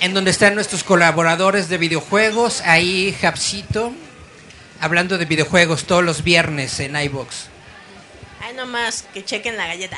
[0.00, 3.92] en donde están nuestros colaboradores de videojuegos, ahí Japsito,
[4.80, 7.49] hablando de videojuegos todos los viernes en iBox.
[8.50, 9.96] Ay, nomás, que chequen la galleta.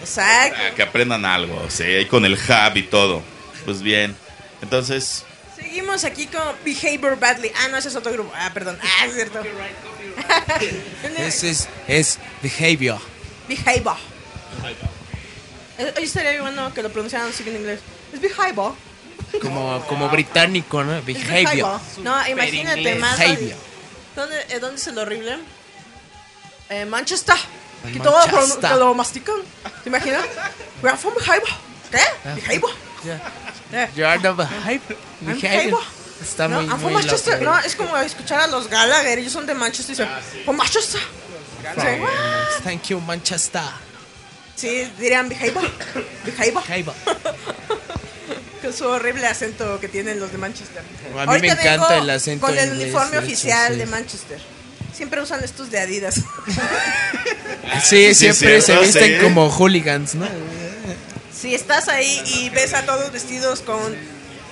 [0.00, 0.58] Exacto.
[0.60, 3.22] Ah, que aprendan algo, sí, ahí con el hub y todo.
[3.64, 4.14] Pues bien,
[4.60, 5.24] entonces,
[5.56, 7.50] Seguimos aquí con Behavior Badly.
[7.56, 8.32] Ah, no, ese es otro grupo.
[8.34, 8.78] Ah, perdón.
[8.82, 9.42] Ah, es cierto.
[11.18, 13.00] Es, es, es behavior.
[13.48, 13.96] Behavior.
[15.78, 17.80] Eh, Oye, estaría bien bueno que lo pronunciaran así en inglés.
[18.12, 18.74] Es Behavior.
[19.40, 21.00] Como, como británico, ¿no?
[21.02, 21.80] Behavior.
[22.02, 23.18] No, imagínate más.
[23.18, 23.56] Behavior.
[24.14, 25.38] ¿Dónde, eh, ¿Dónde es el horrible?
[26.68, 27.36] Eh, Manchester.
[27.92, 29.36] Que todo lo, lo mastican.
[29.82, 30.24] ¿Te imaginas?
[30.82, 31.48] We are from Behavior.
[31.90, 31.98] ¿Qué?
[32.24, 32.36] Ah.
[33.72, 34.96] Eh, You are the Behavior.
[35.20, 35.80] Behavior.
[36.22, 37.42] Está no, muy, I'm from muy Manchester.
[37.42, 37.56] loco.
[37.56, 39.18] No, es como escuchar a los Gallagher.
[39.18, 41.00] Ellos son de Manchester y dicen, from Manchester.
[41.00, 42.62] Sí.
[42.64, 43.62] Thank you, Manchester.
[44.54, 45.28] Sí, dirían.
[45.28, 45.68] Behavior.
[46.24, 46.94] Behavior.
[48.62, 50.78] Con su horrible acento que tienen los de Manchester.
[50.78, 53.78] A mí me Ahorita encanta vengo el acento Con el inglés, uniforme oficial sí.
[53.80, 54.40] de Manchester.
[54.94, 56.20] Siempre usan estos de Adidas.
[57.82, 59.22] Sí, Sí, siempre se visten sí.
[59.24, 60.26] como hooligans, ¿no?
[61.34, 63.78] si estás ahí y ves a todos vestidos con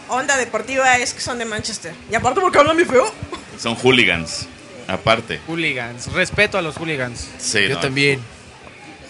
[0.09, 1.93] onda deportiva, es que son de Manchester.
[2.11, 3.12] Y aparte porque hablan muy feo.
[3.61, 4.47] son hooligans.
[4.89, 6.07] Aparte, Hooligans.
[6.12, 7.29] Respeto a los hooligans.
[7.39, 7.81] sí, Yo ¿no?
[7.81, 8.21] también.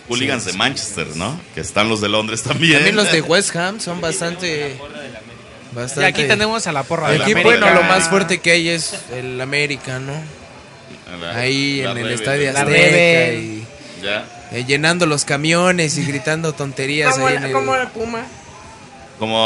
[0.09, 1.41] Hooligans de Manchester, ¿no?
[1.55, 2.75] Que están los de Londres también.
[2.75, 4.77] También los de West Ham son bastante.
[5.97, 7.59] Y aquí tenemos a la porra de la Aquí, América.
[7.61, 10.13] bueno, lo más fuerte que hay es el América, ¿no?
[11.19, 12.21] La- Ahí la en el Rebel.
[12.21, 13.67] estadio La Azteca y
[14.03, 14.25] Ya.
[14.53, 17.53] eh, llenando los camiones y gritando tonterías Como, ahí la- en el...
[17.53, 18.25] como el Puma.
[19.19, 19.39] Como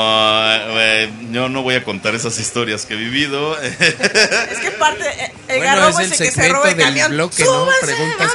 [0.78, 3.60] eh, yo no voy a contar esas historias que he vivido.
[3.62, 3.76] Es
[4.60, 7.10] que parte, eh, el Bueno, garrobo es el ese que se el del camión.
[7.10, 7.50] bloque, ¿no?
[7.50, 8.32] ¡Súbanse, Preguntas!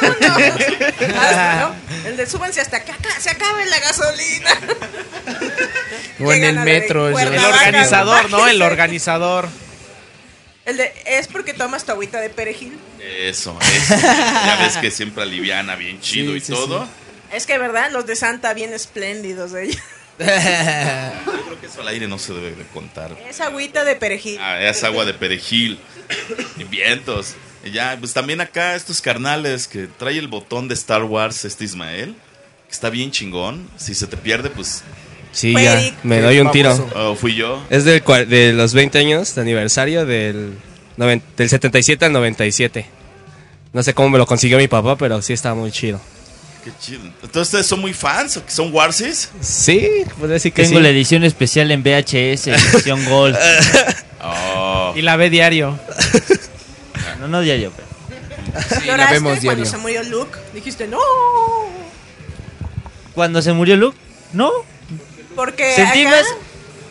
[1.15, 1.71] Ah,
[2.03, 2.09] ¿no?
[2.09, 4.59] El de súbanse hasta que acá se acabe la gasolina.
[6.19, 7.07] O en el la metro.
[7.07, 8.45] El organizador, ¿no?
[8.47, 9.47] El organizador.
[10.69, 12.77] El de, es porque tomas tu agüita de perejil.
[13.01, 13.95] Eso, eso.
[13.95, 16.87] Ya ves que siempre aliviana bien chido Sí, y sí, todo.
[17.33, 17.91] Es que, ¿verdad?
[17.91, 19.81] Los de Santa bien espléndidos de ellos.
[20.19, 23.17] Yo creo que eso al aire no se debe de contar.
[23.27, 24.37] Es agüita de perejil.
[24.39, 25.79] Ah, es agua de perejil.
[26.57, 27.35] Y vientos.
[27.63, 31.63] Y ya, pues también acá estos carnales que trae el botón de Star Wars, este
[31.63, 32.15] Ismael.
[32.67, 33.67] Que está bien chingón.
[33.77, 34.83] Si se te pierde, pues.
[35.31, 36.73] Sí, ya, me doy un tiro.
[36.95, 37.63] oh, fui yo.
[37.69, 40.53] Es del, de los 20 años de aniversario del,
[40.97, 42.85] del 77 al 97.
[43.71, 46.01] No sé cómo me lo consiguió mi papá, pero sí está muy chido.
[46.63, 47.01] Qué chido.
[47.21, 48.37] Entonces, ¿ustedes son muy fans?
[48.37, 49.29] ¿O que ¿Son Warsis?
[49.39, 49.87] Sí,
[50.17, 50.83] puedo decir que Tengo sí.
[50.83, 53.37] la edición especial en VHS, edición Gold.
[54.21, 54.93] Oh.
[54.95, 55.79] Y la ve diario.
[57.19, 57.87] No, no diario, pero.
[58.67, 59.65] Sí, la ¿Lloraste vemos cuando diario.
[59.65, 60.37] se murió Luke?
[60.53, 60.97] Dijiste, no.
[63.13, 63.97] Cuando se murió Luke,
[64.33, 64.51] no.
[65.35, 66.35] Porque Sentí acá más-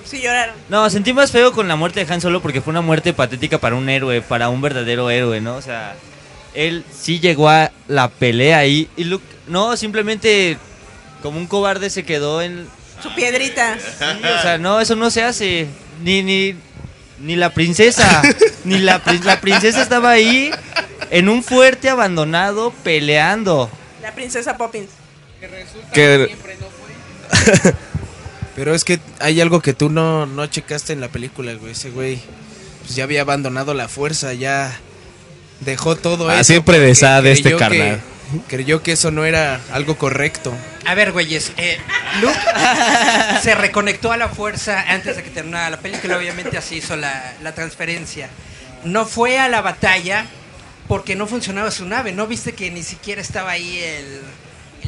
[0.04, 0.54] sí lloraron.
[0.68, 3.58] No, sentí más feo con la muerte de Han Solo porque fue una muerte patética
[3.58, 5.56] para un héroe, para un verdadero héroe, ¿no?
[5.56, 5.94] O sea,
[6.54, 10.56] él sí llegó a la pelea ahí y Luke, no, simplemente
[11.22, 12.68] como un cobarde se quedó en...
[13.02, 13.76] Su piedrita.
[13.78, 14.04] Sí,
[14.38, 15.68] o sea, no, eso no se hace.
[16.02, 16.54] Ni, ni,
[17.20, 18.22] ni la princesa,
[18.64, 20.50] ni la, la princesa estaba ahí
[21.10, 23.70] en un fuerte abandonado peleando.
[24.02, 24.90] La princesa Poppins.
[25.92, 26.34] Que-
[28.58, 31.72] Pero es que hay algo que tú no, no checaste en la película, güey.
[31.72, 32.18] Ese güey
[32.82, 34.76] pues ya había abandonado la fuerza, ya
[35.60, 36.44] dejó todo Ah, eso.
[36.44, 38.00] siempre de esa- de este creyó que- carnal.
[38.46, 40.52] Creyó que eso no era algo correcto.
[40.84, 41.78] A ver, güeyes, eh,
[42.20, 42.34] Luke
[43.42, 47.34] se reconectó a la fuerza antes de que terminara la película, obviamente así hizo la,
[47.42, 48.28] la transferencia.
[48.84, 50.26] No fue a la batalla
[50.88, 54.20] porque no funcionaba su nave, ¿no viste que ni siquiera estaba ahí el...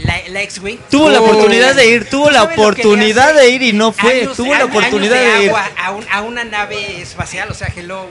[0.04, 0.78] La, la X-Wing.
[0.90, 4.22] Tuvo la oportunidad de ir, tuvo ¿Tú la oportunidad de ir y no fue.
[4.22, 5.48] años- Tuvo la oportunidad de de ir.
[5.50, 8.06] agua a, un- a una nave espacial, o sea, hello.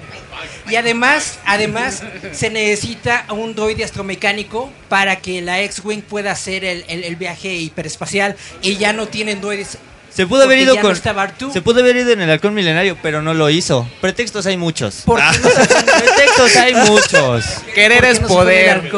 [0.69, 6.85] Y además, además se necesita un droide astromecánico para que la X-Wing pueda hacer el,
[6.87, 9.77] el- el viaje hiperespacial y ya no tienen droides.
[10.13, 10.91] Se pudo haber ido con.
[10.91, 13.87] no se pudo haber ido en el halcón milenario, pero no lo hizo.
[14.01, 15.03] Pretextos hay muchos.
[15.05, 17.45] ¿Por qué no se- Pretextos hay muchos.
[17.73, 18.91] Querer es no poder.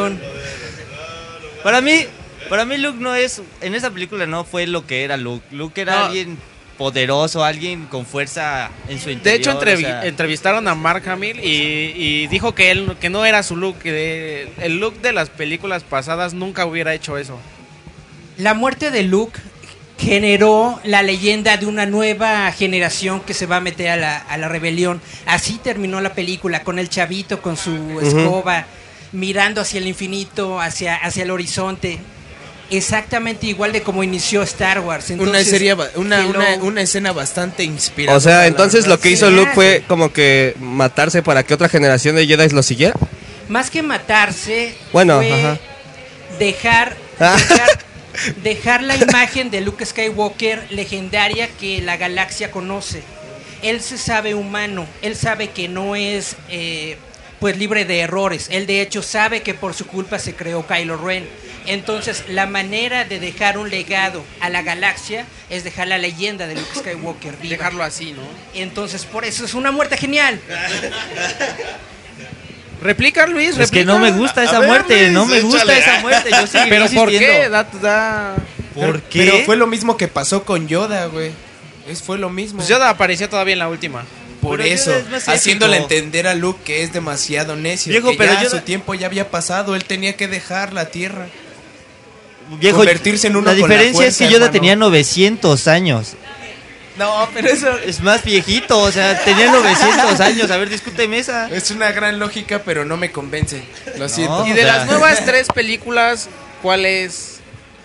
[1.63, 2.05] Para mí,
[2.51, 3.41] para mí Luke no es.
[3.61, 5.43] En esa película no fue lo que era Luke.
[5.51, 6.05] Luke era No.
[6.05, 6.37] alguien
[6.77, 9.21] poderoso, alguien con fuerza en su interior.
[9.23, 13.09] De hecho, o entrevi- sea, entrevistaron a Mark Hamill y, y dijo que él que
[13.09, 17.39] no era su look, que el look de las películas pasadas nunca hubiera hecho eso.
[18.37, 19.39] La muerte de Luke
[19.99, 24.37] generó la leyenda de una nueva generación que se va a meter a la, a
[24.37, 24.99] la rebelión.
[25.27, 28.65] Así terminó la película, con el chavito, con su escoba,
[29.11, 31.99] mirando hacia el infinito, hacia, hacia el horizonte.
[32.72, 35.10] Exactamente igual de como inició Star Wars.
[35.11, 36.30] Una, serie, una, hello.
[36.39, 38.18] una, una escena bastante inspiradora.
[38.18, 39.15] O sea, entonces lo que sí.
[39.15, 42.93] hizo Luke fue como que matarse para que otra generación de Jedi lo siguiera.
[43.49, 45.60] Más que matarse, Bueno, fue ajá.
[46.39, 47.35] dejar, Ah.
[47.38, 47.80] dejar,
[48.43, 53.03] dejar la imagen de Luke Skywalker legendaria que la galaxia conoce.
[53.61, 56.98] Él se sabe humano, él sabe que no es eh,
[57.39, 58.48] pues libre de errores.
[58.49, 61.27] Él de hecho sabe que por su culpa se creó Kylo Ren.
[61.67, 66.55] Entonces la manera de dejar un legado a la galaxia es dejar la leyenda de
[66.55, 67.55] Luke Skywalker viva.
[67.57, 68.23] Dejarlo así, ¿no?
[68.53, 70.39] Entonces por eso es una muerte genial.
[72.81, 73.73] Replica, Luis, es replica.
[73.81, 75.79] que no me gusta esa ver, muerte, Luis, no me gusta échale.
[75.79, 76.29] esa muerte.
[76.31, 77.47] Yo Pero ¿por qué?
[77.49, 78.35] Da, da-
[78.73, 79.19] ¿Por qué?
[79.25, 81.31] Pero fue lo mismo que pasó con Yoda, güey.
[81.88, 82.57] Es, fue lo mismo.
[82.57, 84.03] Pues Yoda apareció todavía en la última.
[84.41, 87.91] Por Pero eso, es haciéndole entender a Luke que es demasiado necio.
[87.91, 89.75] Viejo, que pero ya Yoda- su tiempo ya había pasado.
[89.75, 91.27] Él tenía que dejar la Tierra.
[92.59, 94.51] Viejo, convertirse en uno La con la diferencia es fuerza, que Yoda hermano.
[94.51, 96.13] tenía 900 años.
[96.97, 100.51] No, pero eso Es más viejito, o sea, tenía 900 años.
[100.51, 101.49] A ver, discúteme esa.
[101.49, 103.63] es una gran lógica, pero no me convence.
[103.97, 104.45] Lo siento.
[104.45, 106.27] Y de o sea- las nuevas tres películas,
[106.61, 107.39] ¿cuál es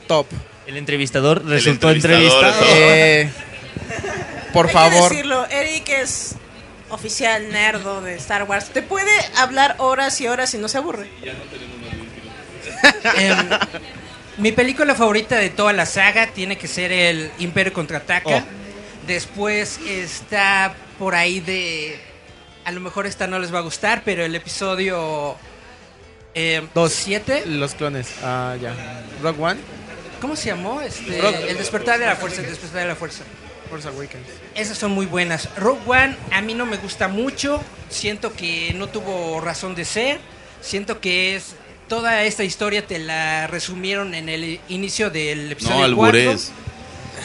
[0.08, 0.26] top?
[0.66, 2.76] El entrevistador resultó entrevistador, entrevistado.
[2.76, 3.30] Eh,
[4.52, 5.08] por Hay favor.
[5.08, 6.34] que decirlo, Eric es
[6.90, 8.66] oficial nerdo de Star Wars.
[8.70, 11.08] Te puede hablar horas y horas y no se aburre.
[13.16, 13.48] Em,
[14.38, 18.44] mi película favorita de toda la saga tiene que ser el Imperio contraataca.
[19.06, 21.98] Después está por ahí de.
[22.64, 25.36] A lo mejor esta no les va a gustar, pero el episodio.
[26.34, 26.92] Eh, Dos.
[26.92, 27.44] ¿Siete?
[27.46, 28.08] Los clones.
[28.22, 28.74] Ah, ya.
[29.22, 29.60] Rock One,
[30.20, 30.80] ¿Cómo se llamó?
[30.80, 32.40] Este, Rock- el despertar de la fuerza.
[32.42, 33.22] El despertar de la fuerza.
[33.70, 34.26] Force Awakens.
[34.54, 35.48] Esas son muy buenas.
[35.56, 37.60] Rogue One a mí no me gusta mucho.
[37.88, 40.18] Siento que no tuvo razón de ser.
[40.60, 41.54] Siento que es.
[41.88, 46.18] Toda esta historia te la resumieron en el inicio del episodio No, 4.
[46.20, 46.52] albures.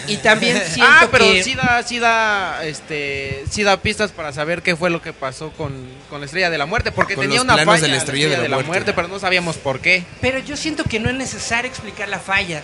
[0.08, 4.32] Y también siento Ah, pero que sí da, sí da, este, sí da pistas para
[4.34, 5.74] saber qué fue lo que pasó con,
[6.10, 7.98] con la Estrella de la Muerte, porque Con tenía los una planos falla de la
[7.98, 8.94] Estrella de la Muerte.
[8.94, 10.04] pero no sabíamos por qué.
[10.22, 12.64] pero yo siento que no es necesario explicar la falla.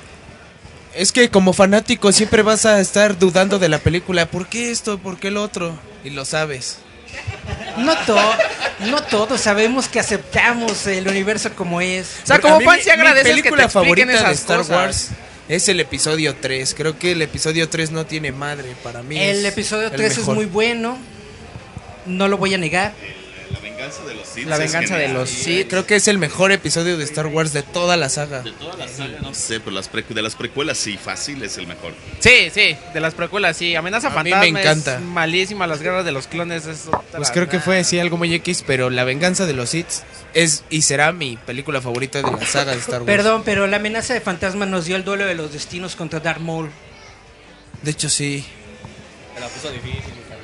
[0.96, 4.26] Es que como fanático siempre vas a estar dudando de la película.
[4.26, 4.98] ¿Por qué esto?
[4.98, 5.78] ¿Por qué lo otro?
[6.04, 6.80] Y lo sabes.
[7.78, 8.36] No todo,
[8.88, 12.08] no todos sabemos que aceptamos el universo como es.
[12.24, 14.18] O sea, Porque como fan mi- sí agradeces Mi que te película expliquen favorita de
[14.18, 14.76] esas Star cosas.
[14.76, 15.08] Wars
[15.48, 16.74] es el episodio 3.
[16.76, 19.18] Creo que el episodio 3 no tiene madre para mí.
[19.20, 20.36] El es episodio el 3 es mejor.
[20.36, 20.98] muy bueno.
[22.06, 22.94] No lo voy a negar.
[23.88, 24.48] La venganza de los Sith.
[24.48, 25.20] La es venganza de genial.
[25.22, 25.70] los Sí, Sith.
[25.70, 28.42] creo que es el mejor episodio de Star Wars de toda la saga.
[28.42, 31.68] De toda la saga, no sé, pero las de las precuelas sí, fácil es el
[31.68, 31.94] mejor.
[32.20, 33.76] Sí, sí, de las precuelas, sí.
[33.76, 34.96] Amenaza A mí Fantasma me encanta.
[34.96, 38.18] es malísima, las guerras de los clones es otra- Pues creo que fue sí algo
[38.18, 39.88] muy X, pero La venganza de los Sith
[40.34, 43.06] es y será mi película favorita de la saga de Star Wars.
[43.06, 46.40] Perdón, pero la amenaza de fantasma nos dio el duelo de los destinos contra Darth
[46.42, 46.70] Maul.
[47.84, 48.46] De hecho sí.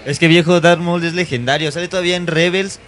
[0.06, 1.72] Es que viejo Darth Maul es legendario.
[1.72, 2.80] Sale todavía en Rebels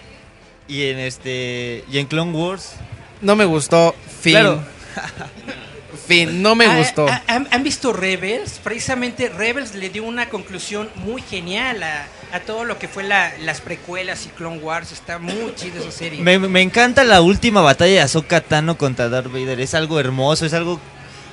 [0.68, 2.74] y en este y en Clone Wars.
[3.22, 3.96] No me gustó.
[4.22, 4.34] Fin.
[4.34, 4.64] Claro.
[6.08, 7.08] Fin, no me Ah, gustó.
[7.08, 8.60] ah, ¿Han, han visto Rebels?
[8.64, 13.32] Precisamente Rebels le dio una conclusión muy genial a, a todo lo que fue la-
[13.40, 14.92] las precuelas y Clone Wars.
[14.92, 16.22] Está muy chido esa serie.
[16.22, 19.60] Me, me encanta la última batalla de Ahsoka Tano contra Darth Vader.
[19.62, 20.80] Es algo hermoso, es algo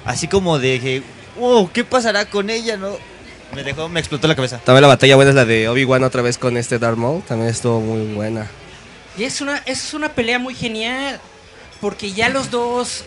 [0.07, 1.03] así como de que,
[1.39, 2.77] wow, ¿qué pasará con ella?
[2.79, 2.97] No,
[3.55, 4.59] me dejó, me explotó la cabeza.
[4.65, 7.23] También la batalla buena es la de Obi-Wan otra vez con este Darth Maul.
[7.23, 8.49] También estuvo muy buena.
[9.18, 11.20] Y es una, es una pelea muy genial.
[11.80, 13.05] Porque ya los dos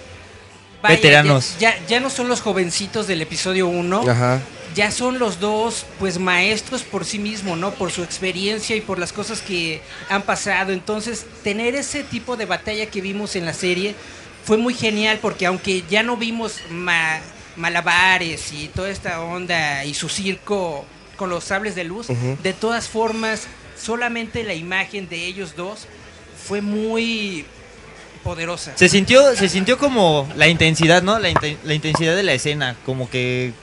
[0.82, 1.56] vaya, Veteranos.
[1.60, 4.10] Ya, ya, ya no son los jovencitos del episodio 1.
[4.10, 4.42] Ajá.
[4.76, 7.72] Ya son los dos, pues, maestros por sí mismos, ¿no?
[7.72, 10.74] Por su experiencia y por las cosas que han pasado.
[10.74, 13.96] Entonces, tener ese tipo de batalla que vimos en la serie
[14.44, 17.22] fue muy genial porque aunque ya no vimos ma-
[17.56, 22.08] malabares y toda esta onda y su circo con los sables de luz,
[22.44, 23.48] de todas formas,
[23.86, 25.86] solamente la imagen de ellos dos
[26.48, 27.46] fue muy
[28.24, 28.74] poderosa.
[28.76, 31.20] Se sintió, se sintió como la intensidad, ¿no?
[31.20, 32.76] La, inten- la intensidad de la escena.
[32.86, 33.54] Como que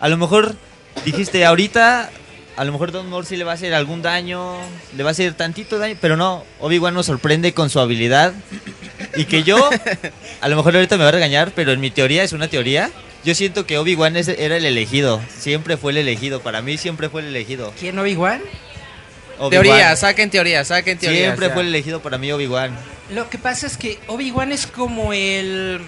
[0.00, 0.56] a lo mejor
[1.04, 2.10] dijiste ahorita,
[2.56, 4.56] a lo mejor Don Moore sí le va a hacer algún daño,
[4.96, 8.32] le va a hacer tantito daño, pero no, Obi-Wan nos sorprende con su habilidad.
[9.16, 9.70] Y que yo,
[10.40, 12.90] a lo mejor ahorita me va a regañar, pero en mi teoría es una teoría.
[13.24, 17.22] Yo siento que Obi-Wan era el elegido, siempre fue el elegido, para mí siempre fue
[17.22, 17.72] el elegido.
[17.78, 18.42] ¿Quién Obi-Wan?
[19.50, 21.20] Teoría, saquen teoría, saquen teoría.
[21.20, 21.54] Siempre o sea.
[21.54, 22.76] fue el elegido para mí Obi-Wan.
[23.10, 25.80] Lo que pasa es que Obi-Wan es como el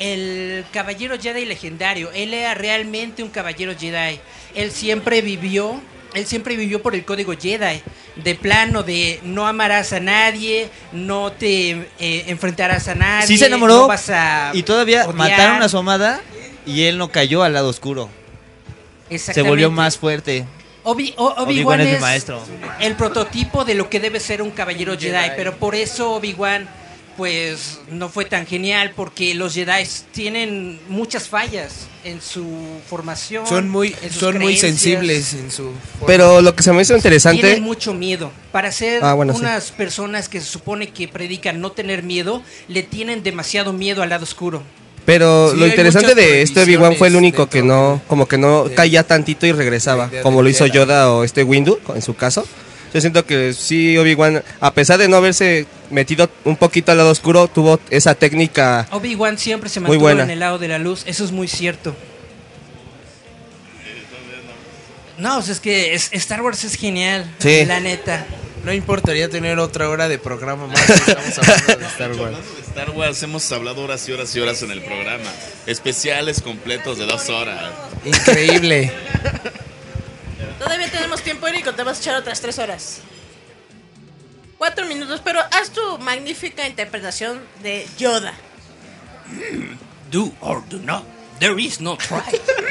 [0.00, 2.10] el caballero Jedi legendario.
[2.12, 4.18] Él era realmente un caballero Jedi.
[4.54, 5.80] Él siempre vivió,
[6.14, 7.82] él siempre vivió por el código Jedi,
[8.16, 13.46] de plano de no amarás a nadie, no te eh, enfrentarás a nadie, Sí se
[13.46, 15.14] enamoró no vas a y todavía odiar.
[15.14, 16.20] mataron a su amada
[16.66, 18.08] y él no cayó al lado oscuro.
[19.16, 20.46] Se volvió más fuerte.
[20.84, 22.42] Obi- o- Obi-Wan Obi-Wan es mi es maestro.
[22.80, 25.30] el prototipo de lo que debe ser un caballero Jedi, Jedi.
[25.36, 26.68] pero por eso Obi-Wan
[27.16, 32.46] pues no fue tan genial porque los Jedi tienen muchas fallas en su
[32.88, 33.46] formación.
[33.46, 35.64] Son muy, en sus son muy sensibles en su.
[35.64, 36.06] forma.
[36.06, 37.42] Pero lo que se me hizo interesante.
[37.42, 38.32] Tienen mucho miedo.
[38.52, 39.40] Para ser Ah, bueno, sí.
[39.40, 44.08] unas personas que se supone que predican no tener miedo, le tienen demasiado miedo al
[44.08, 44.62] lado oscuro.
[45.06, 48.64] Pero Sí, lo interesante de este Obi-Wan fue el único que no, como que no
[48.68, 52.46] de- caía tantito y regresaba, como lo hizo Yoda o este Windu en su caso.
[52.92, 57.10] Yo siento que sí, Obi-Wan, a pesar de no haberse metido un poquito al lado
[57.10, 58.88] oscuro, tuvo esa técnica.
[58.90, 60.24] Obi-Wan siempre se Muy mantuvo buena.
[60.24, 61.94] en el lado de la luz, eso es muy cierto.
[65.18, 67.64] No, o sea, es que Star Wars es genial, Sí.
[67.66, 68.26] la neta.
[68.64, 70.80] No importaría tener otra hora de programa más.
[70.80, 72.20] si Estamos hablando de Star Wars.
[72.20, 75.30] Hablando de Star Wars, hemos hablado horas y horas y horas en el programa.
[75.66, 77.72] Especiales completos de dos horas.
[78.04, 78.92] Increíble.
[80.58, 83.00] Todavía tenemos tiempo, Erico, te vas a echar otras tres horas.
[84.58, 88.34] Cuatro minutos, pero haz tu magnífica interpretación de Yoda.
[90.10, 91.04] Do or do not.
[91.38, 92.20] There is no try.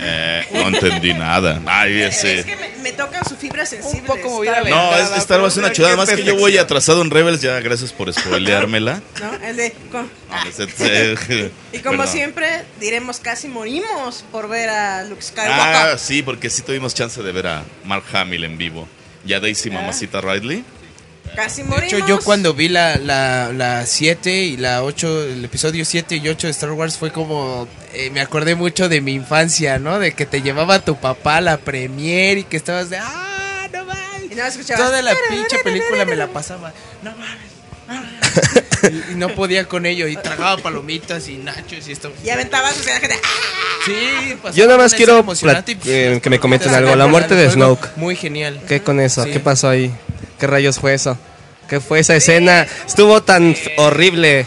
[0.00, 1.60] Eh, no entendí nada.
[1.66, 2.40] Ay, ese.
[2.40, 4.00] Es que me, me tocan su fibra sensible.
[4.00, 4.70] Un poco movida la-.
[4.70, 5.96] No, es, Star Wars es una chulada.
[5.96, 9.02] Más que yo voy atrasado en Rebels, ya gracias por spoileármela.
[9.20, 9.34] ¿no?
[9.46, 12.12] El de- con- No, ese- ese- y como perdón.
[12.12, 15.54] siempre, diremos casi morimos por ver a Luke Skywalker.
[15.58, 18.88] Ah, sí, porque sí tuvimos chance de ver a Mark Hamill en vivo.
[19.26, 20.64] Y a Daisy Mamacita Ridley.
[21.34, 21.92] Casi De morimos.
[21.92, 26.28] hecho, yo cuando vi la, la, la 7 y la 8, el episodio 7 y
[26.28, 29.98] 8 de Star Wars fue como, eh, me acordé mucho de mi infancia, ¿no?
[29.98, 33.84] De que te llevaba tu papá a la premiere y que estabas de, ah, no
[33.84, 34.30] mames.
[34.30, 36.72] Y escuchabas, Toda la pinche película me la pasaba,
[37.02, 37.26] no mames.
[37.88, 38.18] no mames".
[38.80, 42.12] Y, y no podía con ello y tragaba palomitas y nachos y esto.
[42.24, 43.16] Y aventabas, o sea, la gente.
[43.20, 43.28] ¡ah!
[43.84, 45.42] Sí, Yo nada más quiero y, pues,
[45.86, 46.94] eh, que me comenten algo.
[46.94, 47.88] La muerte de Snoke.
[47.96, 48.60] Muy genial.
[48.68, 49.24] ¿Qué con eso?
[49.24, 49.30] Sí.
[49.32, 49.92] ¿Qué pasó ahí?
[50.38, 51.16] ¿Qué rayos fue eso?
[51.68, 52.66] ¿Qué fue esa escena?
[52.86, 54.46] Estuvo tan horrible.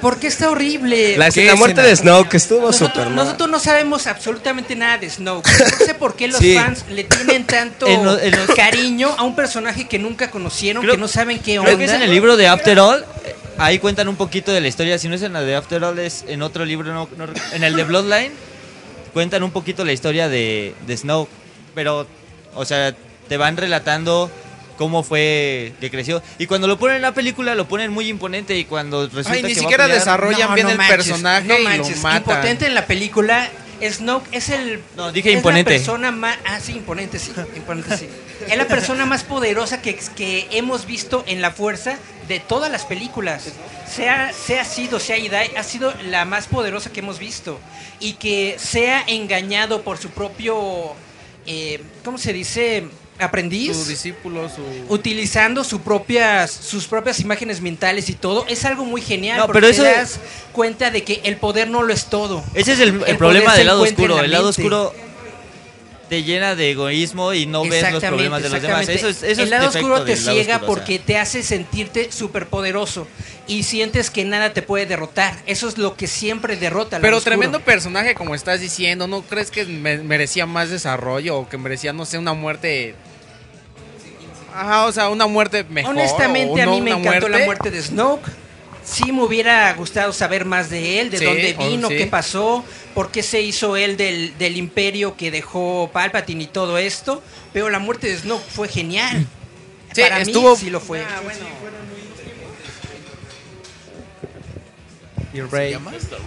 [0.00, 1.16] ¿Por qué está horrible?
[1.16, 1.88] La, ¿Qué la muerte escena?
[1.88, 3.14] de Snoke estuvo súper Nosotros, mal.
[3.16, 5.48] nosotros no sabemos absolutamente nada de Snoke.
[5.80, 6.54] No sé por qué los Sí.
[6.54, 10.82] fans le tienen tanto En lo- en los- cariño a un personaje que nunca conocieron,
[10.82, 11.70] Creo- que no saben qué onda.
[11.70, 13.04] Creo que es en el libro de After All.
[13.24, 14.98] eh, Ahí cuentan un poquito de la historia.
[14.98, 16.92] Si no es en la de After All, es en otro libro.
[16.92, 18.32] no- no- en el de Bloodline,
[19.14, 21.30] cuentan un poquito la historia de, de Snoke.
[21.74, 22.06] Pero,
[22.54, 22.94] o sea,
[23.28, 24.30] te van relatando
[24.76, 26.22] cómo fue que creció.
[26.38, 28.56] Y cuando lo ponen en la película, lo ponen muy imponente.
[28.56, 30.78] Y cuando resulta Ay, ni que va a siquiera pelear- desarrollan No, bien no el
[30.78, 31.96] manches, personaje no y manches.
[31.96, 32.18] lo matan.
[32.18, 33.50] Impotente en la película.
[33.90, 34.80] Snoke es el.
[34.96, 35.70] No, dije es imponente.
[35.72, 36.38] la persona más.
[36.46, 37.32] Ah, sí, imponente, sí.
[37.56, 38.08] Imponente, sí.
[38.48, 41.96] Es la persona más poderosa que, que hemos visto en la fuerza
[42.28, 43.44] de todas las películas.
[43.90, 47.58] Sea, sea sido, sea Idai, ha sido la más poderosa que hemos visto.
[48.00, 50.94] Y que sea engañado por su propio.
[51.46, 52.84] eh, ¿Cómo se dice?
[53.18, 54.62] Aprendiz Su discípulo, su...
[54.92, 59.60] utilizando su propias, sus propias imágenes mentales y todo, es algo muy genial No, porque
[59.60, 60.20] pero te eso- das
[60.52, 62.42] cuenta de que el poder no lo es todo.
[62.54, 64.20] Ese es el, el problema del lado oscuro.
[64.20, 64.92] El lado oscuro
[66.08, 68.88] te llena de egoísmo y no ves los problemas de los demás.
[68.88, 70.66] Eso es, eso el es lado oscuro te ciega oscuro, o sea.
[70.66, 73.08] porque te hace sentirte súper poderoso
[73.48, 75.36] y sientes que nada te puede derrotar.
[75.46, 77.30] Eso es lo que siempre derrota al Pero oscuro.
[77.32, 79.06] tremendo personaje, como estás diciendo.
[79.08, 82.94] ¿No crees que me- merecía más desarrollo o que merecía, no sé, una muerte.
[84.54, 85.90] Ajá, o sea, una muerte mejor.
[85.90, 88.30] Honestamente, o a mí me encantó la muerte de Snoke.
[88.86, 91.96] Sí me hubiera gustado saber más de él, de Sí, dónde oh, vino, sí.
[91.96, 92.64] qué pasó,
[92.94, 97.22] por qué se hizo él del, del imperio que dejó Palpatine y todo esto.
[97.52, 99.26] Pero la muerte de Snoke fue genial.
[99.94, 101.02] Sí, Para estuvo- mí sí lo fue.
[105.32, 105.74] Y Rey.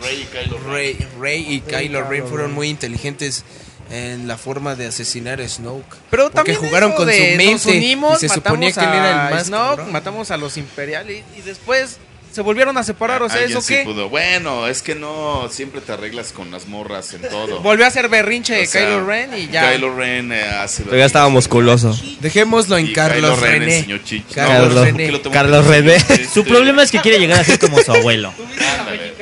[0.02, 0.72] Rey y Kylo Ren.
[0.74, 3.44] Rey, Rey y Kylo Ren fueron muy inteligentes
[3.92, 5.96] en la forma de asesinar a Snoke.
[6.12, 8.86] Pero Porque también jugaron con de su mente nos unimos, y se suponía que él
[8.90, 9.92] era el más Snoke, cabrón.
[9.92, 11.98] matamos a los imperiales y, y después
[12.32, 13.84] se volvieron a separar, o sea, ¿eso sí qué?
[13.84, 14.10] pudo.
[14.10, 17.60] Bueno, es que no siempre te arreglas con las morras en todo.
[17.64, 19.72] Volvió a ser berrinche O sea, Kylo Ren y ya.
[19.74, 20.84] Kylo Ren eh, hace.
[20.84, 21.98] Pero ya estaba musculoso.
[22.20, 23.78] Dejémoslo en Y Carlos Kylo Ren René.
[23.80, 24.36] enseñó chichis.
[24.36, 24.92] Carlos No, René.
[24.92, 26.00] ¿por qué lo tengo Carlos que René.
[26.00, 28.34] Su Este, problema es que quiere llegar a ser como su abuelo.
[28.80, 29.14] ándale.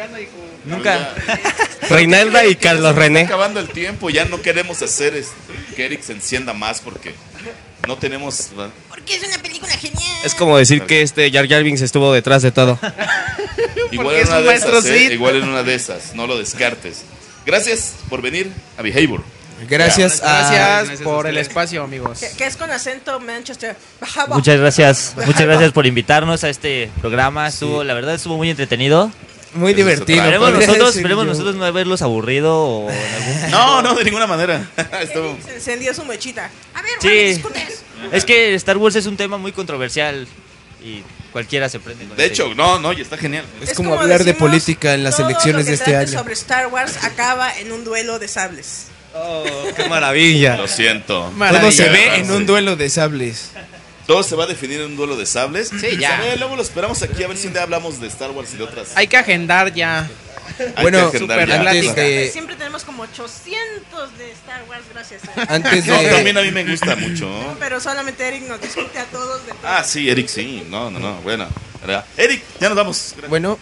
[0.65, 1.13] Nunca.
[1.89, 3.21] Reinalda y Carlos Está René.
[3.21, 5.33] acabando el tiempo, ya no queremos hacer este,
[5.77, 7.13] que Eric se encienda más porque
[7.87, 8.49] no tenemos.
[8.89, 10.17] Porque es una película genial.
[10.23, 12.77] Es como decir que este Jar Jar Binks estuvo detrás de todo.
[13.91, 15.13] Igual en una un de esas, ¿eh?
[15.13, 17.03] Igual en una de esas, no lo descartes.
[17.45, 19.23] Gracias por venir a Behavior.
[19.67, 22.19] Gracias, a Gracias, por el espacio, amigos.
[22.19, 23.75] Que, que es con acento Manchester.
[24.27, 27.47] Muchas gracias, muchas gracias por invitarnos a este programa.
[27.47, 29.11] Estuvo, la verdad, estuvo muy entretenido.
[29.57, 30.19] Muy divertido.
[30.19, 34.69] Esperemos nosotros, esperemos nosotros no haberlos aburrido o en algún No, no, de ninguna manera.
[35.01, 36.49] Estuvo- Se encendió su mechita.
[36.73, 37.09] A ver, Sí.
[37.35, 37.83] Discutes.
[38.11, 40.27] Es que Star Wars es un tema muy controversial
[40.83, 41.01] y
[41.31, 42.05] cualquiera se prende.
[42.05, 42.33] con De ese.
[42.33, 43.43] hecho, no, no, y está genial.
[43.61, 46.19] Es como hablar de política en las todo elecciones lo que de este trate año.
[46.19, 48.85] sobre Star Wars acaba en un duelo de sables.
[49.15, 49.43] Oh,
[49.75, 50.57] ¡Qué maravilla!
[50.57, 51.31] Lo siento.
[51.37, 53.51] Todo se ve en un duelo de sables.
[54.07, 55.69] Todo se va a definir en un duelo de sables.
[55.69, 56.17] Sí, ya.
[56.17, 58.53] A ver, luego lo esperamos aquí a ver si un día hablamos de Star Wars
[58.53, 58.95] y de otras.
[58.95, 60.09] Hay que agendar ya.
[60.75, 61.59] Hay bueno, que super ya.
[61.59, 62.01] Antes plática.
[62.01, 65.23] de, Siempre tenemos como 800 de Star Wars, gracias.
[65.25, 65.45] eh.
[65.49, 67.29] antes No, también de, a mí me gusta mucho.
[67.59, 69.61] Pero solamente Eric nos discute a todos de todo.
[69.65, 70.65] Ah, sí, Eric, sí.
[70.69, 71.15] No, no, no.
[71.21, 71.47] Bueno.
[72.17, 73.15] Eric, ya nos vamos.
[73.29, 73.59] bueno,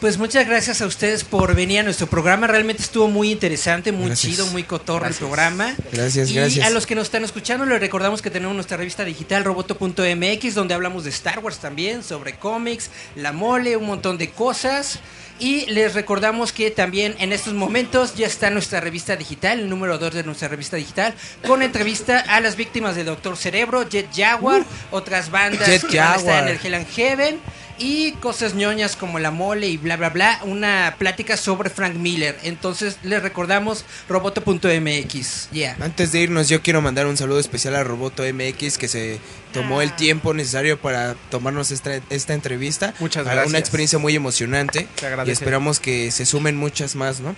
[0.00, 2.46] Pues muchas gracias a ustedes por venir a nuestro programa.
[2.46, 4.32] Realmente estuvo muy interesante, muy Gracias.
[4.32, 5.74] chido, muy cotorro el programa.
[5.92, 6.66] Gracias, y gracias.
[6.66, 10.72] a los que nos están escuchando, les recordamos que tenemos nuestra revista digital roboto.mx, donde
[10.72, 15.00] hablamos de Star Wars también, sobre cómics, la mole, un montón de cosas.
[15.38, 19.98] Y les recordamos que también en estos momentos ya está nuestra revista digital, el número
[19.98, 21.14] 2 de nuestra revista digital,
[21.46, 26.12] con entrevista a las víctimas de Doctor Cerebro, Jet Jaguar, otras bandas Jet que van
[26.12, 26.48] a estar en Jaguar.
[26.48, 27.40] el Hell and Heaven
[27.80, 32.38] y cosas ñoñas como la mole y bla bla bla, una plática sobre Frank Miller.
[32.44, 35.48] Entonces les recordamos roboto.mx.
[35.50, 35.76] Yeah.
[35.80, 39.18] antes de irnos yo quiero mandar un saludo especial a Roboto MX que se
[39.52, 42.94] tomó el tiempo necesario para tomarnos esta, esta entrevista.
[43.00, 43.48] Muchas Ah, gracias.
[43.48, 44.86] Una experiencia muy emocionante
[45.26, 47.34] y esperamos que se sumen muchas más, ¿no?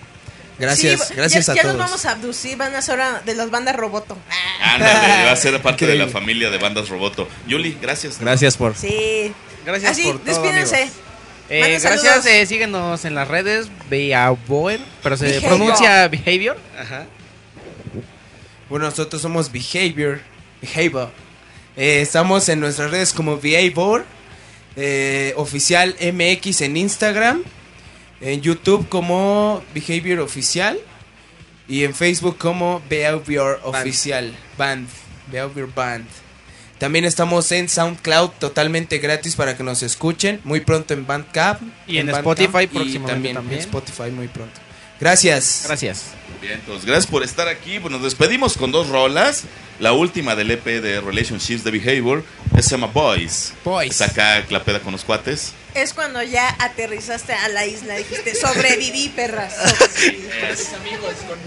[0.59, 1.75] Gracias, Sí, gracias ya, a ya todos.
[1.77, 4.15] nos vamos a abducir, van a ser ahora de las bandas Roboto.
[4.61, 7.27] Ah, Ándale, va a ser parte de la familia de bandas Roboto.
[7.47, 8.19] Yuli, gracias.
[8.19, 8.75] Gracias por.
[8.75, 9.33] Sí.
[9.65, 10.75] Gracias Así, por todo, despídense.
[10.75, 10.97] amigos.
[11.49, 15.49] Eh, gracias, eh, síguenos en las redes, Behavior, pero se Behavior.
[15.49, 16.57] pronuncia Behavior.
[18.69, 20.21] Bueno, nosotros somos Behavior.
[20.61, 21.11] Behavior.
[21.75, 24.05] Eh, estamos en nuestras redes como Behavior.
[24.75, 27.43] eh, oficial MX en Instagram.
[28.21, 30.79] En YouTube como Behavior Oficial.
[31.67, 34.33] Y en Facebook como Behavior Oficial.
[34.57, 34.87] Band.
[35.31, 36.05] Behavior Band.
[36.83, 40.41] También estamos en SoundCloud totalmente gratis para que nos escuchen.
[40.43, 41.61] Muy pronto en Bandcamp.
[41.87, 43.59] Y en Bandcamp, Spotify y próximamente también, también.
[43.61, 44.59] en Spotify muy pronto.
[44.99, 45.63] Gracias.
[45.65, 46.07] Gracias.
[46.41, 47.79] Bien, entonces, gracias por estar aquí.
[47.79, 49.45] Pues nos despedimos con dos rolas.
[49.79, 52.21] La última del EP de Relationships de Behavior
[52.57, 53.53] es se llama Boys.
[53.63, 53.91] Boys.
[53.91, 55.53] Es acá clapeda con los cuates.
[55.75, 59.53] Es cuando ya aterrizaste a la isla, dijiste, sobreviví, perras.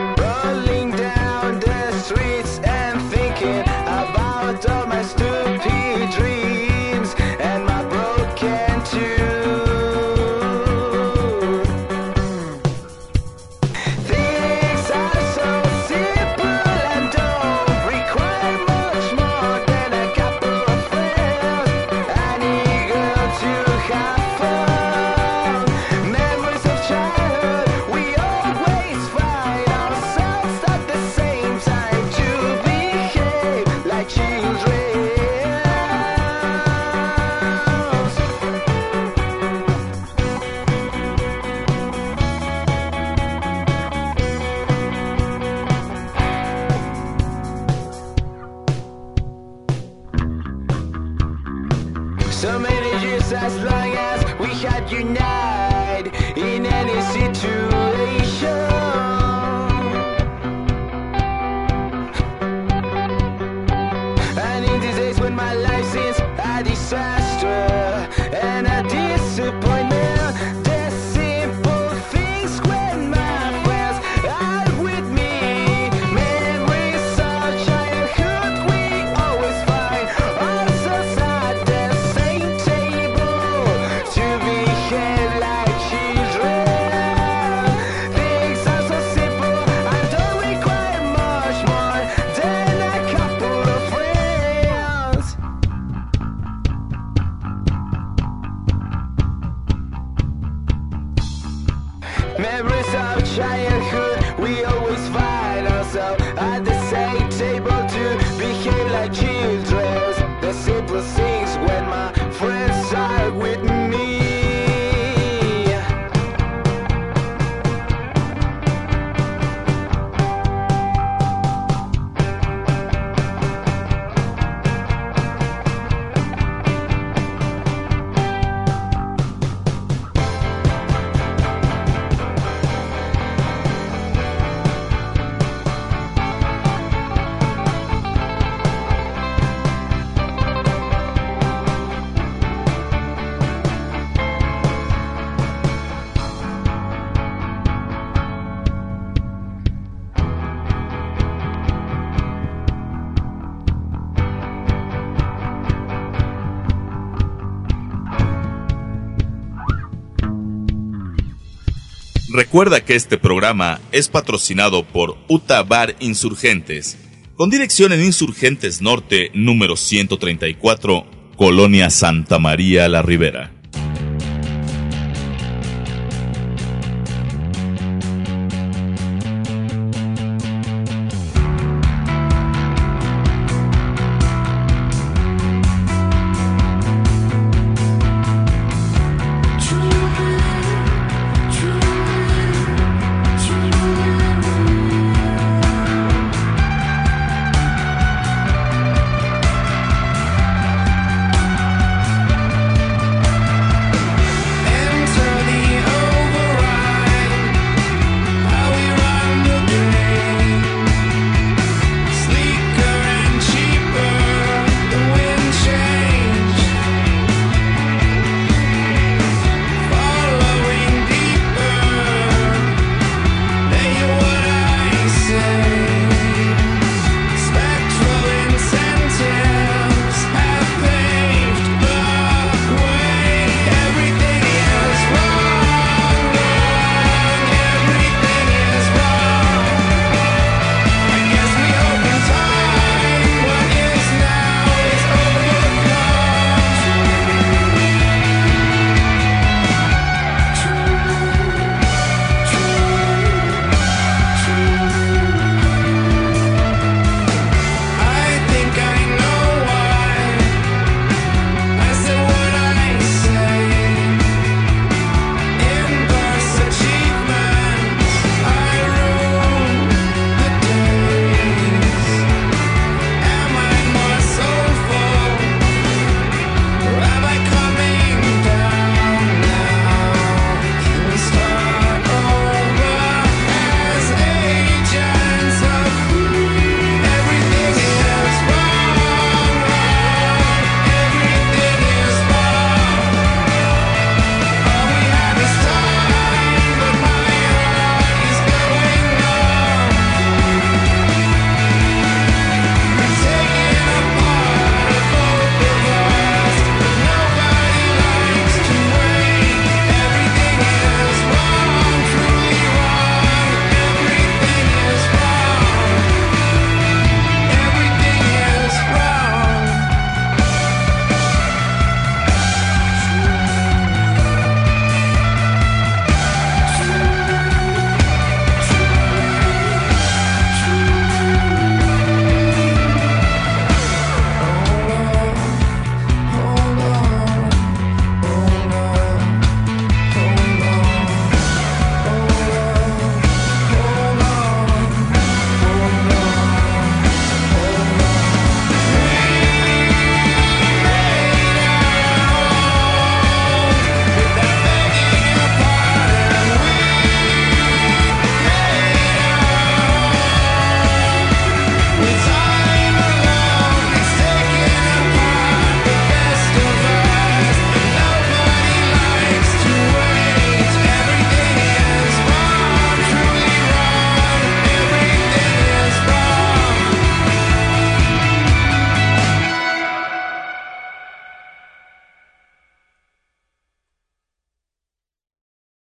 [162.52, 166.98] Recuerda que este programa es patrocinado por Utabar Insurgentes,
[167.34, 171.06] con dirección en Insurgentes Norte, número 134,
[171.38, 173.51] Colonia Santa María La Ribera.